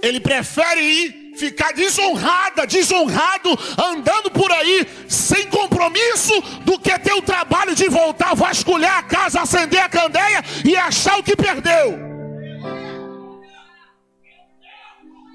Ele 0.00 0.20
prefere 0.20 0.80
ir 0.80 1.25
ficar 1.36 1.72
desonrada, 1.72 2.66
desonrado, 2.66 3.50
andando 3.78 4.30
por 4.30 4.50
aí 4.50 4.86
sem 5.08 5.46
compromisso, 5.48 6.32
do 6.64 6.78
que 6.78 6.98
ter 6.98 7.12
o 7.12 7.22
trabalho 7.22 7.74
de 7.74 7.88
voltar, 7.88 8.34
vasculhar 8.34 8.98
a 8.98 9.02
casa, 9.02 9.40
acender 9.40 9.80
a 9.80 9.88
candeia 9.88 10.42
e 10.64 10.76
achar 10.76 11.18
o 11.18 11.22
que 11.22 11.36
perdeu. 11.36 12.06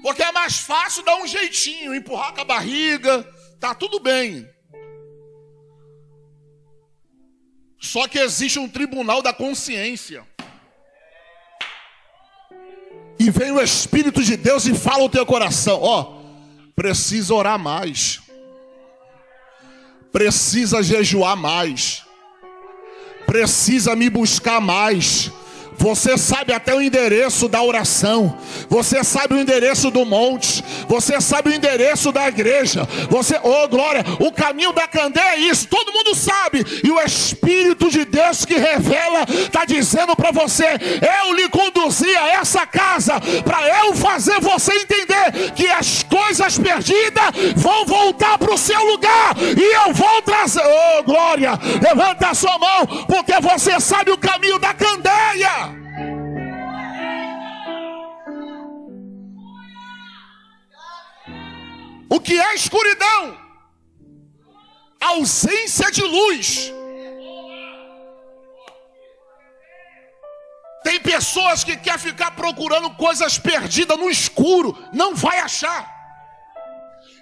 Porque 0.02 0.22
é 0.22 0.32
mais 0.32 0.58
fácil 0.58 1.04
dar 1.04 1.16
um 1.16 1.26
jeitinho, 1.26 1.94
empurrar 1.94 2.34
com 2.34 2.40
a 2.40 2.44
barriga, 2.44 3.22
tá 3.60 3.72
tudo 3.72 4.00
bem. 4.00 4.48
Só 7.80 8.08
que 8.08 8.18
existe 8.18 8.58
um 8.58 8.68
tribunal 8.68 9.22
da 9.22 9.32
consciência. 9.32 10.26
Vem 13.32 13.50
o 13.50 13.60
Espírito 13.60 14.22
de 14.22 14.36
Deus 14.36 14.66
e 14.66 14.74
fala 14.74 15.02
o 15.02 15.08
teu 15.08 15.26
coração: 15.26 15.80
Ó, 15.82 16.20
precisa 16.76 17.34
orar 17.34 17.58
mais, 17.58 18.20
precisa 20.12 20.82
jejuar 20.82 21.36
mais, 21.36 22.04
precisa 23.26 23.96
me 23.96 24.08
buscar 24.08 24.60
mais 24.60 25.32
você 25.78 26.16
sabe 26.16 26.52
até 26.52 26.74
o 26.74 26.80
endereço 26.80 27.48
da 27.48 27.62
oração. 27.62 28.38
Você 28.68 29.02
sabe 29.02 29.34
o 29.34 29.40
endereço 29.40 29.90
do 29.90 30.04
monte. 30.04 30.64
Você 30.88 31.20
sabe 31.20 31.50
o 31.50 31.54
endereço 31.54 32.12
da 32.12 32.28
igreja. 32.28 32.88
Você, 33.10 33.38
oh 33.42 33.68
glória, 33.68 34.04
o 34.20 34.30
caminho 34.32 34.72
da 34.72 34.86
candeia 34.86 35.34
é 35.34 35.40
isso. 35.40 35.68
Todo 35.68 35.92
mundo 35.92 36.14
sabe. 36.14 36.64
E 36.84 36.90
o 36.90 37.00
Espírito 37.00 37.90
de 37.90 38.04
Deus 38.04 38.44
que 38.44 38.54
revela 38.54 39.24
está 39.28 39.64
dizendo 39.64 40.14
para 40.14 40.30
você: 40.30 40.66
eu 41.24 41.34
lhe 41.34 41.48
conduzi 41.48 42.14
a 42.16 42.28
essa 42.34 42.66
casa 42.66 43.14
para 43.44 43.68
eu 43.84 43.94
fazer 43.94 44.40
você 44.40 44.72
entender 44.72 45.52
que 45.54 45.66
as 45.68 46.02
coisas 46.02 46.58
perdidas 46.58 47.54
vão 47.56 47.84
voltar 47.86 48.38
para 48.38 48.54
o 48.54 48.58
seu 48.58 48.82
lugar 48.84 49.34
e 49.38 49.86
eu 49.86 49.94
vou 49.94 50.22
trazer. 50.22 50.62
Oh 50.64 51.02
glória, 51.02 51.58
levanta 51.80 52.28
a 52.28 52.34
sua 52.34 52.58
mão 52.58 52.86
porque 53.06 53.38
você 53.40 53.80
sabe 53.80 54.10
o 54.10 54.18
caminho 54.18 54.58
da 54.58 54.72
candeia. 54.74 55.71
O 62.14 62.20
que 62.20 62.38
é 62.38 62.54
escuridão? 62.54 63.38
Ausência 65.00 65.90
de 65.90 66.02
luz. 66.02 66.70
Tem 70.84 71.00
pessoas 71.00 71.64
que 71.64 71.74
quer 71.74 71.98
ficar 71.98 72.32
procurando 72.32 72.90
coisas 72.96 73.38
perdidas 73.38 73.96
no 73.96 74.10
escuro, 74.10 74.76
não 74.92 75.14
vai 75.14 75.38
achar. 75.38 75.90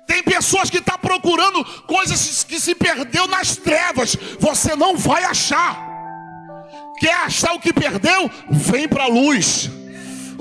Tem 0.09 0.25
pessoas 0.25 0.69
que 0.69 0.79
estão 0.79 0.97
tá 0.97 0.99
procurando 0.99 1.65
coisas 1.83 2.43
que 2.43 2.59
se 2.59 2.75
perdeu 2.75 3.29
nas 3.29 3.55
trevas, 3.55 4.17
você 4.41 4.75
não 4.75 4.97
vai 4.97 5.23
achar. 5.23 5.79
Quer 6.99 7.15
achar 7.15 7.53
o 7.53 7.61
que 7.61 7.73
perdeu? 7.73 8.29
Vem 8.51 8.89
para 8.89 9.05
a 9.05 9.09
luz. 9.09 9.71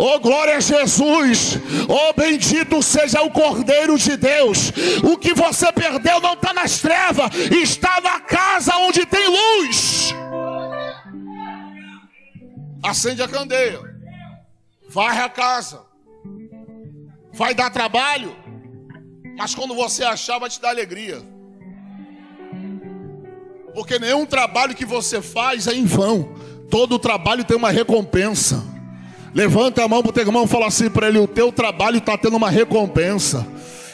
Oh, 0.01 0.17
glória 0.17 0.55
a 0.55 0.59
Jesus. 0.61 1.59
Oh, 1.89 2.13
bendito 2.13 2.81
seja 2.81 3.21
o 3.21 3.29
Cordeiro 3.29 3.97
de 3.97 4.15
Deus. 4.15 4.71
O 5.03 5.17
que 5.17 5.33
você 5.33 5.73
perdeu 5.73 6.21
não 6.21 6.35
está 6.35 6.53
nas 6.53 6.79
trevas, 6.79 7.35
está 7.35 7.99
na 7.99 8.17
casa 8.21 8.77
onde 8.77 9.05
tem 9.05 9.27
luz. 9.27 10.15
Acende 12.81 13.21
a 13.21 13.27
candeia. 13.27 13.81
Varre 14.87 15.21
a 15.21 15.27
casa. 15.27 15.81
Vai 17.33 17.53
dar 17.53 17.69
trabalho. 17.69 18.33
Mas 19.37 19.53
quando 19.53 19.75
você 19.75 20.05
achar, 20.05 20.39
vai 20.39 20.49
te 20.49 20.61
dar 20.61 20.69
alegria. 20.69 21.21
Porque 23.73 23.99
nenhum 23.99 24.25
trabalho 24.25 24.73
que 24.73 24.85
você 24.85 25.21
faz 25.21 25.67
é 25.67 25.73
em 25.73 25.83
vão. 25.83 26.35
Todo 26.71 26.97
trabalho 26.97 27.43
tem 27.43 27.57
uma 27.57 27.69
recompensa. 27.69 28.78
Levanta 29.33 29.83
a 29.83 29.87
mão 29.87 30.01
para 30.01 30.09
o 30.09 30.13
teu 30.13 30.23
irmão 30.23 30.45
e 30.45 30.47
fala 30.47 30.67
assim 30.67 30.89
para 30.89 31.07
ele: 31.07 31.19
o 31.19 31.27
teu 31.27 31.51
trabalho 31.51 31.97
está 31.97 32.17
tendo 32.17 32.37
uma 32.37 32.49
recompensa. 32.49 33.45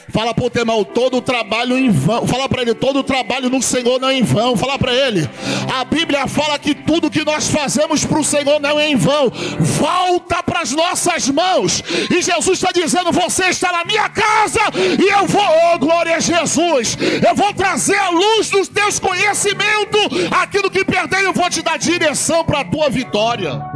Fala 0.08 0.32
para 0.32 0.44
o 0.44 0.50
teu 0.50 0.62
irmão, 0.62 0.84
todo 0.84 1.20
trabalho 1.20 1.76
em 1.76 1.90
vão. 1.90 2.26
Fala 2.26 2.48
para 2.48 2.62
ele, 2.62 2.74
todo 2.74 3.02
trabalho 3.02 3.50
no 3.50 3.60
Senhor 3.60 4.00
não 4.00 4.08
é 4.08 4.16
em 4.16 4.22
vão. 4.22 4.56
Fala 4.56 4.78
para 4.78 4.94
ele. 4.94 5.28
A 5.74 5.84
Bíblia 5.84 6.28
fala 6.28 6.58
que 6.58 6.74
tudo 6.74 7.10
que 7.10 7.24
nós 7.24 7.48
fazemos 7.48 8.04
para 8.04 8.20
o 8.20 8.24
Senhor 8.24 8.60
não 8.60 8.78
é 8.78 8.88
em 8.88 8.96
vão. 8.96 9.32
Volta 9.58 10.42
para 10.44 10.60
as 10.60 10.70
nossas 10.70 11.28
mãos. 11.28 11.82
E 12.08 12.22
Jesus 12.22 12.58
está 12.58 12.70
dizendo: 12.72 13.10
Você 13.10 13.46
está 13.46 13.72
na 13.72 13.84
minha 13.84 14.08
casa 14.08 14.60
e 14.76 15.12
eu 15.12 15.26
vou, 15.26 15.42
oh 15.74 15.78
glória 15.78 16.16
a 16.16 16.20
Jesus. 16.20 16.96
Eu 17.26 17.34
vou 17.34 17.52
trazer 17.52 17.98
a 17.98 18.10
luz 18.10 18.48
dos 18.48 18.68
teus 18.68 19.00
conhecimentos. 19.00 20.30
Aquilo 20.30 20.70
que 20.70 20.84
perdei, 20.84 21.26
eu 21.26 21.32
vou 21.32 21.50
te 21.50 21.62
dar 21.62 21.78
direção 21.78 22.44
para 22.44 22.60
a 22.60 22.64
tua 22.64 22.88
vitória. 22.88 23.75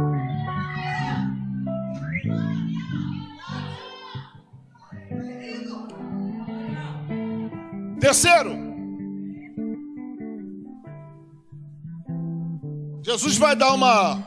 Terceiro, 8.01 8.49
Jesus 13.03 13.37
vai 13.37 13.55
dar 13.55 13.73
uma 13.75 14.25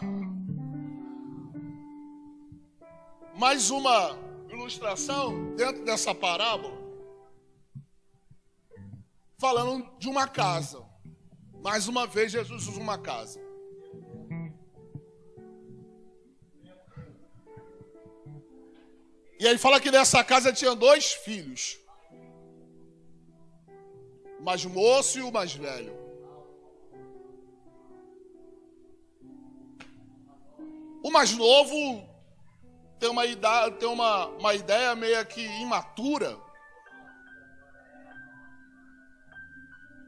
mais 3.37 3.71
uma 3.71 4.17
ilustração 4.49 5.57
dentro 5.57 5.85
dessa 5.85 6.15
parábola, 6.15 6.79
falando 9.41 9.85
de 9.99 10.09
uma 10.09 10.29
casa. 10.29 10.81
Mais 11.61 11.89
uma 11.89 12.07
vez, 12.07 12.31
Jesus 12.31 12.69
usa 12.69 12.81
uma 12.81 12.97
casa. 12.97 13.41
E 19.41 19.49
aí 19.49 19.59
fala 19.59 19.81
que 19.81 19.91
nessa 19.91 20.23
casa 20.23 20.53
tinha 20.53 20.77
dois 20.77 21.13
filhos 21.13 21.84
mais 24.45 24.63
moço 24.67 25.19
e 25.19 25.23
o 25.23 25.33
mais 25.33 25.55
velho. 25.55 25.97
O 31.03 31.11
mais 31.11 31.33
novo 31.33 32.07
tem 32.99 33.09
uma, 33.09 33.25
ideia, 33.25 33.71
tem 33.71 33.89
uma, 33.89 34.27
uma 34.27 34.55
ideia 34.55 34.95
meio 34.95 35.25
que 35.27 35.41
imatura. 35.63 36.37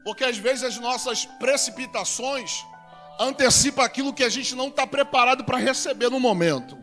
Porque 0.03 0.23
às 0.23 0.37
vezes 0.37 0.63
as 0.63 0.77
nossas 0.77 1.25
precipitações 1.25 2.63
antecipam 3.19 3.83
aquilo 3.83 4.13
que 4.13 4.23
a 4.23 4.29
gente 4.29 4.53
não 4.53 4.67
está 4.67 4.85
preparado 4.85 5.43
para 5.43 5.57
receber 5.57 6.09
no 6.09 6.19
momento. 6.19 6.77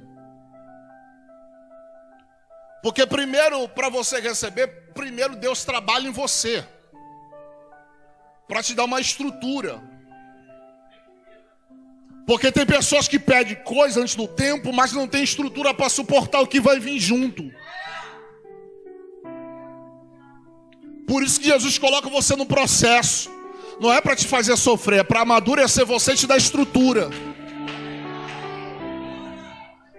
Porque 2.82 3.06
primeiro, 3.06 3.68
para 3.68 3.88
você 3.88 4.20
receber, 4.20 4.92
primeiro 4.92 5.36
Deus 5.36 5.64
trabalha 5.64 6.08
em 6.08 6.12
você. 6.12 6.66
Para 8.46 8.62
te 8.62 8.74
dar 8.74 8.84
uma 8.84 9.00
estrutura. 9.00 9.82
Porque 12.26 12.50
tem 12.50 12.64
pessoas 12.64 13.06
que 13.06 13.18
pedem 13.18 13.54
coisa 13.56 14.00
antes 14.00 14.14
do 14.14 14.26
tempo, 14.26 14.72
mas 14.72 14.92
não 14.92 15.06
tem 15.06 15.22
estrutura 15.22 15.74
para 15.74 15.88
suportar 15.88 16.40
o 16.40 16.46
que 16.46 16.60
vai 16.60 16.80
vir 16.80 16.98
junto. 16.98 17.50
Por 21.06 21.22
isso 21.22 21.38
que 21.38 21.48
Jesus 21.48 21.78
coloca 21.78 22.08
você 22.08 22.34
no 22.34 22.46
processo. 22.46 23.30
Não 23.80 23.92
é 23.92 24.00
para 24.00 24.16
te 24.16 24.26
fazer 24.26 24.56
sofrer, 24.56 25.00
é 25.00 25.04
para 25.04 25.20
amadurecer 25.20 25.84
você 25.84 26.12
e 26.12 26.16
te 26.16 26.26
dar 26.26 26.38
estrutura. 26.38 27.10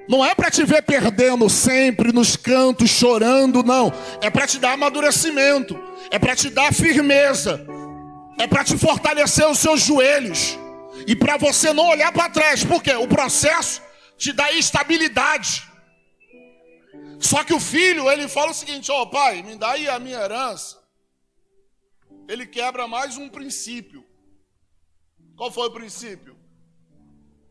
Não 0.08 0.24
é 0.24 0.34
para 0.36 0.52
te 0.52 0.64
ver 0.64 0.84
perdendo 0.84 1.50
sempre 1.50 2.12
nos 2.12 2.36
cantos, 2.36 2.90
chorando, 2.90 3.64
não. 3.64 3.92
É 4.22 4.30
para 4.30 4.48
te 4.48 4.60
dar 4.60 4.74
amadurecimento. 4.74 5.80
É 6.10 6.18
para 6.18 6.36
te 6.36 6.50
dar 6.50 6.74
firmeza. 6.74 7.66
É 8.38 8.48
para 8.48 8.64
te 8.64 8.78
fortalecer 8.78 9.48
os 9.48 9.60
seus 9.60 9.82
joelhos. 9.82 10.58
E 11.08 11.16
para 11.16 11.38
você 11.38 11.74
não 11.74 11.88
olhar 11.88 12.12
para 12.12 12.30
trás. 12.30 12.64
Porque 12.64 12.94
o 12.94 13.08
processo 13.08 13.82
te 14.18 14.32
dá 14.32 14.52
estabilidade. 14.52 15.64
Só 17.20 17.44
que 17.44 17.54
o 17.54 17.60
filho, 17.60 18.10
ele 18.12 18.28
fala 18.28 18.52
o 18.52 18.54
seguinte: 18.54 18.92
Ó 18.92 19.02
oh, 19.02 19.08
pai, 19.08 19.42
me 19.42 19.56
dá 19.56 19.72
aí 19.72 19.88
a 19.88 20.00
minha 20.00 20.20
herança. 20.20 20.84
Ele 22.28 22.46
quebra 22.46 22.88
mais 22.88 23.18
um 23.18 23.30
princípio. 23.30 24.06
Qual 25.36 25.52
foi 25.52 25.68
o 25.68 25.72
princípio? 25.72 26.36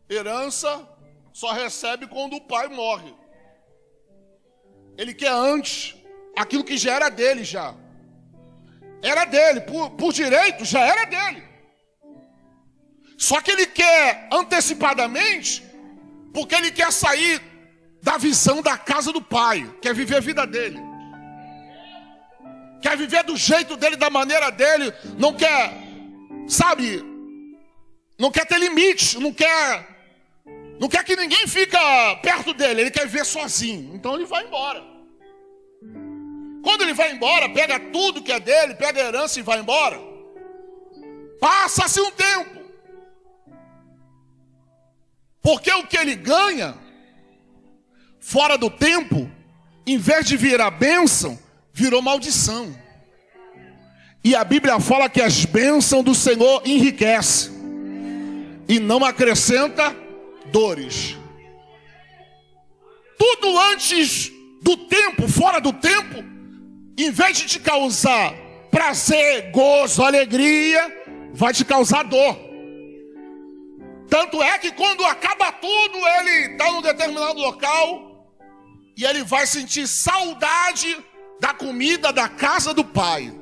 Herança 0.08 0.88
só 1.32 1.52
recebe 1.52 2.06
quando 2.06 2.36
o 2.36 2.40
pai 2.40 2.68
morre. 2.68 3.14
Ele 4.96 5.14
quer 5.14 5.32
antes 5.32 5.94
aquilo 6.36 6.64
que 6.64 6.76
já 6.76 6.94
era 6.94 7.08
dele 7.08 7.44
já. 7.44 7.74
Era 9.04 9.26
dele, 9.26 9.60
por, 9.60 9.90
por 9.90 10.12
direito 10.12 10.64
já 10.64 10.80
era 10.80 11.04
dele. 11.04 11.44
Só 13.18 13.40
que 13.40 13.50
ele 13.50 13.66
quer 13.66 14.28
antecipadamente, 14.32 15.62
porque 16.32 16.54
ele 16.54 16.70
quer 16.70 16.90
sair 16.90 17.40
da 18.02 18.16
visão 18.16 18.62
da 18.62 18.76
casa 18.78 19.12
do 19.12 19.20
pai, 19.20 19.70
quer 19.80 19.94
viver 19.94 20.16
a 20.16 20.20
vida 20.20 20.46
dele. 20.46 20.80
Quer 22.80 22.96
viver 22.96 23.22
do 23.24 23.36
jeito 23.36 23.76
dele, 23.76 23.96
da 23.96 24.10
maneira 24.10 24.50
dele, 24.50 24.92
não 25.18 25.34
quer, 25.34 25.72
sabe, 26.48 27.02
não 28.18 28.30
quer 28.30 28.46
ter 28.46 28.58
limite, 28.58 29.18
não 29.18 29.32
quer 29.32 29.94
não 30.80 30.88
quer 30.88 31.04
que 31.04 31.14
ninguém 31.14 31.46
fica 31.46 31.78
perto 32.16 32.52
dele, 32.52 32.82
ele 32.82 32.90
quer 32.90 33.06
ver 33.06 33.24
sozinho. 33.24 33.94
Então 33.94 34.14
ele 34.14 34.24
vai 34.24 34.44
embora. 34.44 34.93
Quando 36.64 36.80
ele 36.80 36.94
vai 36.94 37.12
embora, 37.12 37.48
pega 37.50 37.78
tudo 37.78 38.22
que 38.22 38.32
é 38.32 38.40
dele, 38.40 38.74
pega 38.74 39.00
a 39.00 39.04
herança 39.04 39.38
e 39.38 39.42
vai 39.42 39.60
embora. 39.60 40.00
Passa-se 41.38 42.00
um 42.00 42.10
tempo. 42.10 42.58
Porque 45.42 45.70
o 45.70 45.86
que 45.86 45.98
ele 45.98 46.16
ganha 46.16 46.74
fora 48.18 48.56
do 48.56 48.70
tempo, 48.70 49.30
em 49.86 49.98
vez 49.98 50.24
de 50.24 50.38
virar 50.38 50.70
bênção, 50.70 51.38
virou 51.70 52.00
maldição. 52.00 52.74
E 54.24 54.34
a 54.34 54.42
Bíblia 54.42 54.80
fala 54.80 55.10
que 55.10 55.20
as 55.20 55.44
bênçãos 55.44 56.02
do 56.02 56.14
Senhor 56.14 56.62
enriquece 56.64 57.52
e 58.66 58.80
não 58.80 59.04
acrescenta 59.04 59.94
dores. 60.46 61.14
Tudo 63.18 63.58
antes 63.58 64.32
do 64.62 64.78
tempo, 64.78 65.28
fora 65.28 65.60
do 65.60 65.74
tempo, 65.74 66.33
em 66.96 67.10
vez 67.10 67.36
de 67.38 67.46
te 67.46 67.60
causar 67.60 68.34
prazer, 68.70 69.50
gozo, 69.50 70.02
alegria, 70.02 71.04
vai 71.32 71.52
te 71.52 71.64
causar 71.64 72.04
dor. 72.04 72.36
Tanto 74.08 74.42
é 74.42 74.58
que 74.58 74.72
quando 74.72 75.04
acaba 75.04 75.50
tudo, 75.52 75.98
ele 75.98 76.52
está 76.52 76.70
num 76.70 76.82
determinado 76.82 77.38
local 77.40 78.28
e 78.96 79.04
ele 79.04 79.24
vai 79.24 79.46
sentir 79.46 79.86
saudade 79.88 80.96
da 81.40 81.52
comida 81.52 82.12
da 82.12 82.28
casa 82.28 82.72
do 82.72 82.84
pai. 82.84 83.32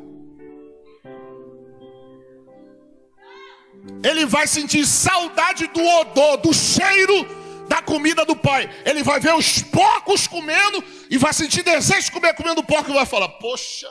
ele 4.04 4.26
vai 4.26 4.46
sentir 4.46 4.86
saudade 4.86 5.66
do 5.68 5.84
odor, 5.84 6.36
do 6.38 6.52
cheiro 6.52 7.41
da 7.72 7.80
comida 7.80 8.22
do 8.26 8.36
pai. 8.36 8.68
Ele 8.84 9.02
vai 9.02 9.18
ver 9.18 9.34
os 9.34 9.62
porcos 9.62 10.26
comendo 10.26 10.84
e 11.08 11.16
vai 11.16 11.32
sentir 11.32 11.62
desejo 11.62 12.04
de 12.04 12.12
comer 12.12 12.34
comendo 12.34 12.62
porco 12.62 12.90
e 12.90 12.94
vai 12.94 13.06
falar: 13.06 13.28
Poxa, 13.28 13.88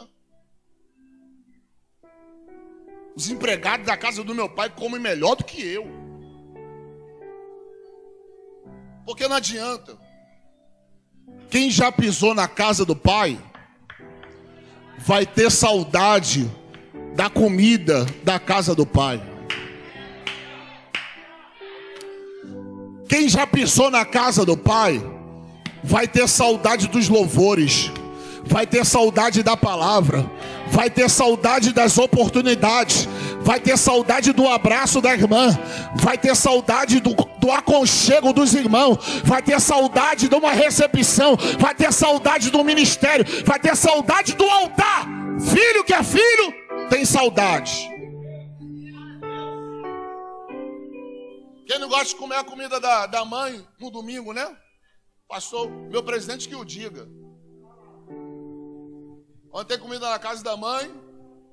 os 3.15 3.27
empregados 3.31 3.87
da 3.87 3.97
casa 3.97 4.23
do 4.23 4.35
meu 4.35 4.47
pai 4.47 4.69
comem 4.69 5.01
melhor 5.01 5.35
do 5.35 5.43
que 5.43 5.65
eu. 5.65 5.87
Porque 9.03 9.27
não 9.27 9.37
adianta. 9.37 9.97
Quem 11.49 11.71
já 11.71 11.91
pisou 11.91 12.35
na 12.35 12.47
casa 12.47 12.85
do 12.85 12.95
pai 12.95 13.39
vai 14.99 15.25
ter 15.25 15.49
saudade 15.49 16.49
da 17.15 17.31
comida 17.31 18.05
da 18.23 18.39
casa 18.39 18.75
do 18.75 18.85
pai. 18.85 19.30
Quem 23.11 23.27
já 23.27 23.45
pisou 23.45 23.91
na 23.91 24.05
casa 24.05 24.45
do 24.45 24.55
Pai, 24.55 25.03
vai 25.83 26.07
ter 26.07 26.29
saudade 26.29 26.87
dos 26.87 27.09
louvores, 27.09 27.91
vai 28.45 28.65
ter 28.65 28.85
saudade 28.85 29.43
da 29.43 29.57
palavra, 29.57 30.25
vai 30.69 30.89
ter 30.89 31.09
saudade 31.09 31.73
das 31.73 31.97
oportunidades, 31.97 33.09
vai 33.41 33.59
ter 33.59 33.77
saudade 33.77 34.31
do 34.31 34.47
abraço 34.47 35.01
da 35.01 35.13
irmã, 35.13 35.49
vai 35.95 36.17
ter 36.17 36.33
saudade 36.37 37.01
do, 37.01 37.13
do 37.37 37.51
aconchego 37.51 38.31
dos 38.31 38.53
irmãos, 38.53 38.97
vai 39.25 39.41
ter 39.41 39.59
saudade 39.59 40.29
de 40.29 40.35
uma 40.35 40.53
recepção, 40.53 41.37
vai 41.59 41.75
ter 41.75 41.91
saudade 41.91 42.49
do 42.49 42.63
ministério, 42.63 43.25
vai 43.45 43.59
ter 43.59 43.75
saudade 43.75 44.35
do 44.35 44.45
altar. 44.45 45.05
Filho 45.37 45.83
que 45.83 45.93
é 45.93 46.01
filho, 46.01 46.53
tem 46.89 47.03
saudade. 47.03 47.91
Quem 51.71 51.79
não 51.79 51.87
gosta 51.87 52.07
de 52.07 52.15
comer 52.17 52.35
a 52.35 52.43
comida 52.43 52.81
da, 52.81 53.05
da 53.05 53.23
mãe 53.23 53.65
no 53.79 53.89
domingo, 53.89 54.33
né? 54.33 54.57
Pastor, 55.25 55.69
meu 55.69 56.03
presidente 56.03 56.49
que 56.49 56.53
o 56.53 56.65
diga. 56.65 57.07
Ontem 59.53 59.67
tem 59.69 59.79
comida 59.79 60.09
na 60.09 60.19
casa 60.19 60.43
da 60.43 60.57
mãe, 60.57 60.93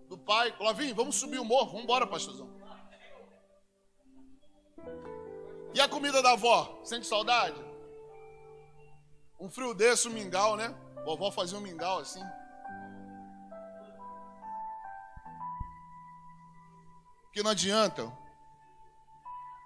do 0.09 0.19
pai. 0.19 0.51
Clovinho, 0.59 0.93
vamos 0.93 1.15
subir 1.15 1.39
o 1.39 1.45
morro. 1.45 1.67
Vamos 1.67 1.85
embora, 1.85 2.05
pastorzão. 2.05 2.51
E 5.73 5.81
a 5.81 5.89
comida 5.89 6.21
da 6.21 6.33
avó? 6.33 6.81
Sente 6.83 7.07
saudade? 7.07 7.65
Um 9.39 9.49
frio 9.49 9.73
desse, 9.73 10.09
um 10.09 10.13
mingau, 10.13 10.57
né? 10.57 10.75
Vovó 11.05 11.31
fazia 11.31 11.57
um 11.57 11.61
mingau 11.61 12.01
assim. 12.01 12.25
Que 17.33 17.41
não 17.41 17.53
adianta 17.53 18.13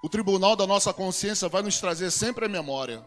o 0.03 0.09
tribunal 0.09 0.57
da 0.57 0.67
nossa 0.67 0.93
consciência 0.93 1.49
vai 1.49 1.63
nos 1.63 1.79
trazer 1.79 2.11
sempre 2.11 2.47
a 2.47 2.49
memória 2.49 3.05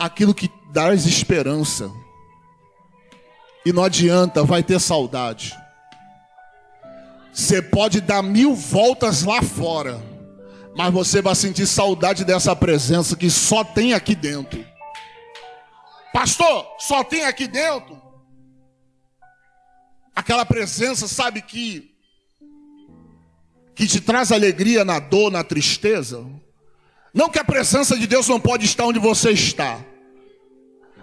aquilo 0.00 0.34
que 0.34 0.50
dá 0.70 0.94
esperança. 0.94 1.92
E 3.66 3.72
não 3.72 3.84
adianta, 3.84 4.42
vai 4.42 4.62
ter 4.62 4.80
saudade. 4.80 5.54
Você 7.32 7.60
pode 7.60 8.00
dar 8.00 8.22
mil 8.22 8.54
voltas 8.54 9.22
lá 9.22 9.42
fora, 9.42 10.02
mas 10.74 10.92
você 10.92 11.20
vai 11.20 11.34
sentir 11.34 11.66
saudade 11.66 12.24
dessa 12.24 12.56
presença 12.56 13.14
que 13.14 13.28
só 13.28 13.62
tem 13.62 13.92
aqui 13.92 14.14
dentro. 14.14 14.64
Pastor, 16.12 16.66
só 16.78 17.04
tem 17.04 17.24
aqui 17.24 17.46
dentro? 17.46 18.00
Aquela 20.16 20.44
presença, 20.44 21.06
sabe 21.06 21.42
que 21.42 21.89
que 23.80 23.86
te 23.86 23.98
traz 23.98 24.30
alegria 24.30 24.84
na 24.84 24.98
dor, 24.98 25.32
na 25.32 25.42
tristeza. 25.42 26.22
Não 27.14 27.30
que 27.30 27.38
a 27.38 27.44
presença 27.44 27.96
de 27.96 28.06
Deus 28.06 28.28
não 28.28 28.38
pode 28.38 28.66
estar 28.66 28.84
onde 28.84 28.98
você 28.98 29.30
está. 29.30 29.82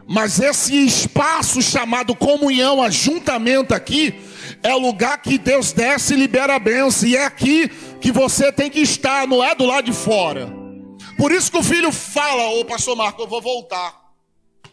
Mas 0.07 0.39
esse 0.39 0.85
espaço 0.85 1.59
chamado 1.59 2.15
comunhão, 2.15 2.79
ajuntamento 2.83 3.73
aqui, 3.73 4.13
é 4.61 4.75
o 4.75 4.77
lugar 4.77 5.19
que 5.23 5.39
Deus 5.39 5.71
desce 5.73 6.13
e 6.13 6.17
libera 6.17 6.53
a 6.53 6.59
bênção. 6.59 7.09
E 7.09 7.15
é 7.15 7.25
aqui 7.25 7.67
que 7.99 8.11
você 8.11 8.51
tem 8.51 8.69
que 8.69 8.81
estar, 8.81 9.27
não 9.27 9.43
é 9.43 9.55
do 9.55 9.65
lado 9.65 9.85
de 9.85 9.93
fora. 9.93 10.47
Por 11.17 11.31
isso 11.31 11.51
que 11.51 11.57
o 11.57 11.63
filho 11.63 11.91
fala, 11.91 12.59
ô 12.59 12.63
pastor 12.63 12.95
Marco, 12.95 13.23
eu 13.23 13.27
vou 13.27 13.41
voltar. 13.41 14.13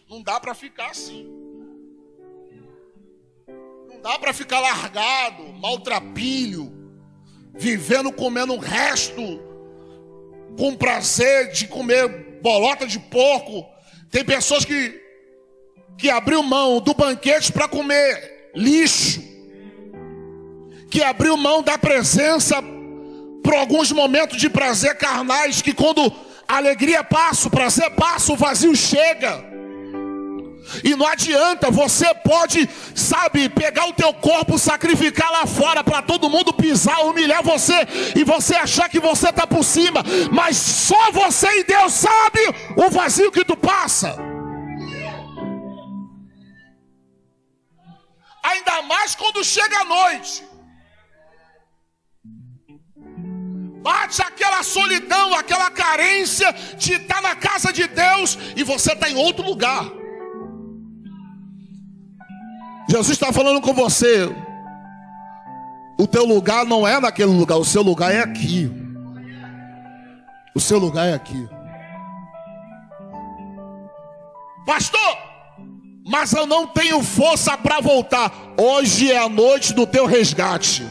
Não 0.07 0.21
dá 0.21 0.39
para 0.39 0.53
ficar 0.53 0.91
assim. 0.91 1.27
Não 3.89 3.99
dá 3.99 4.19
para 4.19 4.31
ficar 4.31 4.59
largado, 4.59 5.51
maltrapilho, 5.59 6.84
vivendo 7.57 8.11
comendo 8.11 8.53
o 8.53 8.59
resto, 8.59 9.39
com 10.57 10.75
prazer 10.75 11.51
de 11.51 11.67
comer 11.67 12.39
bolota 12.41 12.85
de 12.85 12.99
porco. 12.99 13.65
Tem 14.11 14.23
pessoas 14.23 14.65
que, 14.65 15.01
que 15.97 16.09
abriu 16.09 16.43
mão 16.43 16.79
do 16.79 16.93
banquete 16.93 17.51
para 17.51 17.67
comer 17.67 18.51
lixo, 18.55 19.21
que 20.89 21.03
abriu 21.03 21.35
mão 21.35 21.61
da 21.61 21.77
presença 21.77 22.61
por 23.43 23.53
alguns 23.53 23.91
momentos 23.91 24.39
de 24.39 24.49
prazer 24.49 24.95
carnais, 24.97 25.61
que 25.61 25.73
quando 25.73 26.11
a 26.47 26.57
alegria 26.57 27.03
passa, 27.03 27.47
o 27.47 27.51
prazer 27.51 27.91
passa, 27.91 28.33
o 28.33 28.35
vazio 28.35 28.75
chega. 28.75 29.54
E 30.83 30.95
não 30.95 31.05
adianta, 31.05 31.69
você 31.69 32.13
pode, 32.15 32.69
sabe, 32.93 33.49
pegar 33.49 33.87
o 33.87 33.93
teu 33.93 34.13
corpo, 34.13 34.57
sacrificar 34.57 35.31
lá 35.31 35.45
fora 35.45 35.83
para 35.83 36.01
todo 36.01 36.29
mundo 36.29 36.53
pisar, 36.53 37.05
humilhar 37.05 37.43
você 37.43 37.73
e 38.15 38.23
você 38.23 38.55
achar 38.55 38.89
que 38.89 38.99
você 38.99 39.29
está 39.29 39.45
por 39.45 39.63
cima, 39.63 40.03
mas 40.31 40.57
só 40.57 41.11
você 41.11 41.47
e 41.59 41.63
Deus 41.63 41.93
sabe 41.93 42.39
o 42.75 42.89
vazio 42.89 43.31
que 43.31 43.45
tu 43.45 43.55
passa. 43.55 44.15
Ainda 48.43 48.81
mais 48.83 49.15
quando 49.15 49.43
chega 49.43 49.79
a 49.79 49.85
noite. 49.85 50.43
Bate 53.81 54.21
aquela 54.21 54.63
solidão, 54.63 55.35
aquela 55.35 55.69
carência 55.69 56.51
de 56.75 56.93
estar 56.93 57.21
na 57.21 57.35
casa 57.35 57.71
de 57.71 57.87
Deus 57.87 58.37
e 58.55 58.63
você 58.63 58.93
está 58.93 59.07
em 59.07 59.15
outro 59.15 59.45
lugar. 59.45 60.04
Jesus 62.89 63.11
está 63.11 63.31
falando 63.33 63.61
com 63.61 63.73
você. 63.73 64.29
O 65.97 66.05
teu 66.05 66.25
lugar 66.25 66.65
não 66.65 66.87
é 66.87 66.99
naquele 66.99 67.31
lugar, 67.31 67.57
o 67.57 67.65
seu 67.65 67.81
lugar 67.81 68.13
é 68.13 68.19
aqui. 68.19 68.71
O 70.53 70.59
seu 70.59 70.77
lugar 70.77 71.07
é 71.07 71.13
aqui. 71.13 71.47
Pastor, 74.65 75.17
mas 76.05 76.33
eu 76.33 76.45
não 76.45 76.67
tenho 76.67 77.01
força 77.01 77.57
para 77.57 77.79
voltar. 77.79 78.31
Hoje 78.57 79.11
é 79.11 79.17
a 79.17 79.29
noite 79.29 79.73
do 79.73 79.85
teu 79.87 80.05
resgate. 80.05 80.85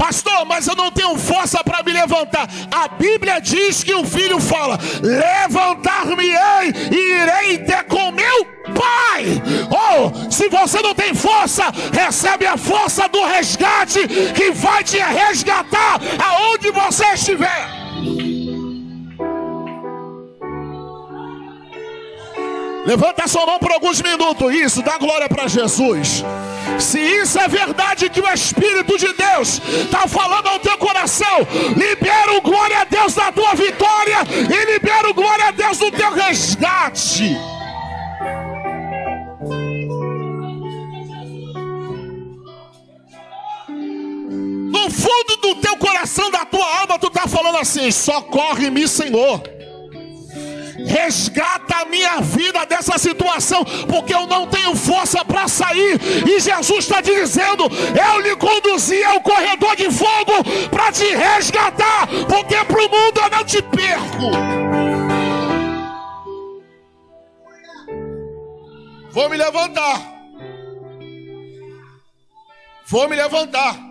Pastor, 0.00 0.46
mas 0.46 0.66
eu 0.66 0.74
não 0.74 0.90
tenho 0.90 1.14
força 1.18 1.62
para 1.62 1.82
me 1.82 1.92
levantar. 1.92 2.48
A 2.70 2.88
Bíblia 2.88 3.38
diz 3.38 3.84
que 3.84 3.92
o 3.92 4.02
filho 4.02 4.40
fala: 4.40 4.78
Levantar-me-ei 5.02 6.72
e 6.90 7.20
irei 7.20 7.58
ter 7.58 7.84
com 7.84 8.10
meu 8.10 8.46
pai. 8.74 9.42
Oh, 9.70 10.30
se 10.30 10.48
você 10.48 10.80
não 10.80 10.94
tem 10.94 11.14
força, 11.14 11.64
recebe 11.92 12.46
a 12.46 12.56
força 12.56 13.10
do 13.10 13.22
resgate 13.26 14.08
que 14.34 14.50
vai 14.52 14.82
te 14.82 14.96
resgatar 14.96 16.00
aonde 16.18 16.70
você 16.70 17.04
estiver. 17.12 17.79
Levanta 22.86 23.28
sua 23.28 23.46
mão 23.46 23.58
por 23.58 23.72
alguns 23.72 24.00
minutos. 24.00 24.54
Isso, 24.54 24.82
dá 24.82 24.96
glória 24.98 25.28
para 25.28 25.48
Jesus. 25.48 26.24
Se 26.78 26.98
isso 26.98 27.38
é 27.38 27.46
verdade 27.46 28.08
que 28.08 28.20
o 28.20 28.28
Espírito 28.32 28.96
de 28.96 29.12
Deus 29.12 29.60
está 29.82 30.06
falando 30.08 30.48
ao 30.48 30.58
teu 30.58 30.76
coração, 30.78 31.46
libera 31.76 32.32
o 32.36 32.40
glória 32.40 32.80
a 32.80 32.84
Deus 32.84 33.14
da 33.14 33.30
tua 33.30 33.54
vitória 33.54 34.18
e 34.48 34.72
libera 34.72 35.10
o 35.10 35.14
glória 35.14 35.48
a 35.48 35.50
Deus 35.50 35.78
do 35.78 35.90
teu 35.90 36.12
resgate. 36.12 37.36
No 44.72 44.90
fundo 44.90 45.36
do 45.42 45.54
teu 45.56 45.76
coração, 45.76 46.30
da 46.30 46.44
tua 46.46 46.80
alma, 46.80 46.98
tu 46.98 47.08
está 47.08 47.26
falando 47.28 47.58
assim: 47.58 47.90
socorre-me, 47.90 48.88
Senhor. 48.88 49.59
Resgata 50.86 51.76
a 51.76 51.84
minha 51.84 52.20
vida 52.20 52.64
dessa 52.66 52.98
situação, 52.98 53.64
porque 53.88 54.14
eu 54.14 54.26
não 54.26 54.46
tenho 54.46 54.74
força 54.74 55.24
para 55.24 55.48
sair. 55.48 55.98
E 56.26 56.40
Jesus 56.40 56.78
está 56.80 57.00
dizendo: 57.00 57.64
Eu 57.64 58.20
lhe 58.20 58.36
conduzi 58.36 59.02
ao 59.04 59.20
corredor 59.20 59.76
de 59.76 59.90
fogo 59.90 60.44
para 60.70 60.92
te 60.92 61.04
resgatar, 61.14 62.06
porque 62.28 62.56
para 62.64 62.86
o 62.86 62.90
mundo 62.90 63.20
eu 63.20 63.30
não 63.30 63.44
te 63.44 63.62
perco. 63.62 64.30
Vou 69.10 69.28
me 69.28 69.36
levantar. 69.36 70.00
Vou 72.86 73.08
me 73.08 73.16
levantar. 73.16 73.89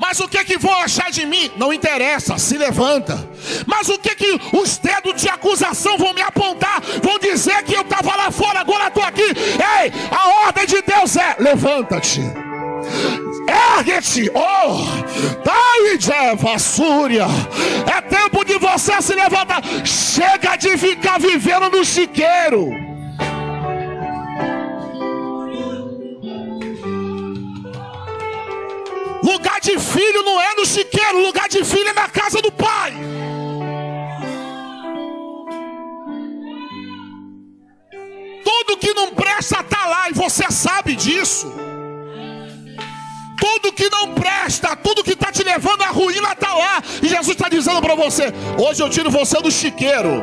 Mas 0.00 0.18
o 0.18 0.26
que 0.26 0.42
que 0.44 0.56
vão 0.56 0.74
achar 0.80 1.10
de 1.10 1.26
mim? 1.26 1.50
Não 1.56 1.72
interessa, 1.72 2.38
se 2.38 2.56
levanta. 2.56 3.28
Mas 3.66 3.86
o 3.90 3.98
que 3.98 4.14
que 4.14 4.40
os 4.56 4.78
dedos 4.78 5.20
de 5.20 5.28
acusação 5.28 5.98
vão 5.98 6.14
me 6.14 6.22
apontar? 6.22 6.80
Vão 7.02 7.18
dizer 7.18 7.62
que 7.64 7.74
eu 7.74 7.82
estava 7.82 8.16
lá 8.16 8.30
fora, 8.30 8.60
agora 8.60 8.88
estou 8.88 9.02
aqui. 9.02 9.22
Ei, 9.22 9.92
a 10.10 10.46
ordem 10.46 10.66
de 10.66 10.80
Deus 10.80 11.16
é: 11.16 11.36
levanta-te. 11.38 12.22
Ergue-te, 13.78 14.30
oh, 14.34 15.44
dai 15.44 15.80
vassúria. 16.36 17.26
É 17.94 18.00
tempo 18.00 18.44
de 18.44 18.58
você 18.58 19.02
se 19.02 19.14
levantar. 19.14 19.62
Chega 19.84 20.56
de 20.56 20.78
ficar 20.78 21.18
vivendo 21.18 21.68
no 21.70 21.84
chiqueiro. 21.84 22.70
Lugar 29.40 29.58
de 29.58 29.78
filho 29.78 30.22
não 30.22 30.38
é 30.38 30.54
no 30.54 30.66
chiqueiro, 30.66 31.22
lugar 31.22 31.48
de 31.48 31.64
filho 31.64 31.88
é 31.88 31.94
na 31.94 32.10
casa 32.10 32.42
do 32.42 32.52
pai. 32.52 32.92
Tudo 38.44 38.76
que 38.76 38.92
não 38.92 39.14
presta 39.14 39.60
está 39.60 39.86
lá 39.86 40.10
e 40.10 40.12
você 40.12 40.44
sabe 40.50 40.94
disso. 40.94 41.50
Tudo 43.40 43.72
que 43.72 43.88
não 43.88 44.12
presta, 44.12 44.76
tudo 44.76 45.02
que 45.02 45.12
está 45.12 45.32
te 45.32 45.42
levando 45.42 45.84
à 45.84 45.88
ruína 45.88 46.32
está 46.32 46.52
lá. 46.52 46.82
E 47.02 47.08
Jesus 47.08 47.30
está 47.30 47.48
dizendo 47.48 47.80
para 47.80 47.94
você: 47.94 48.24
hoje 48.58 48.82
eu 48.82 48.90
tiro 48.90 49.10
você 49.10 49.40
do 49.40 49.50
chiqueiro. 49.50 50.22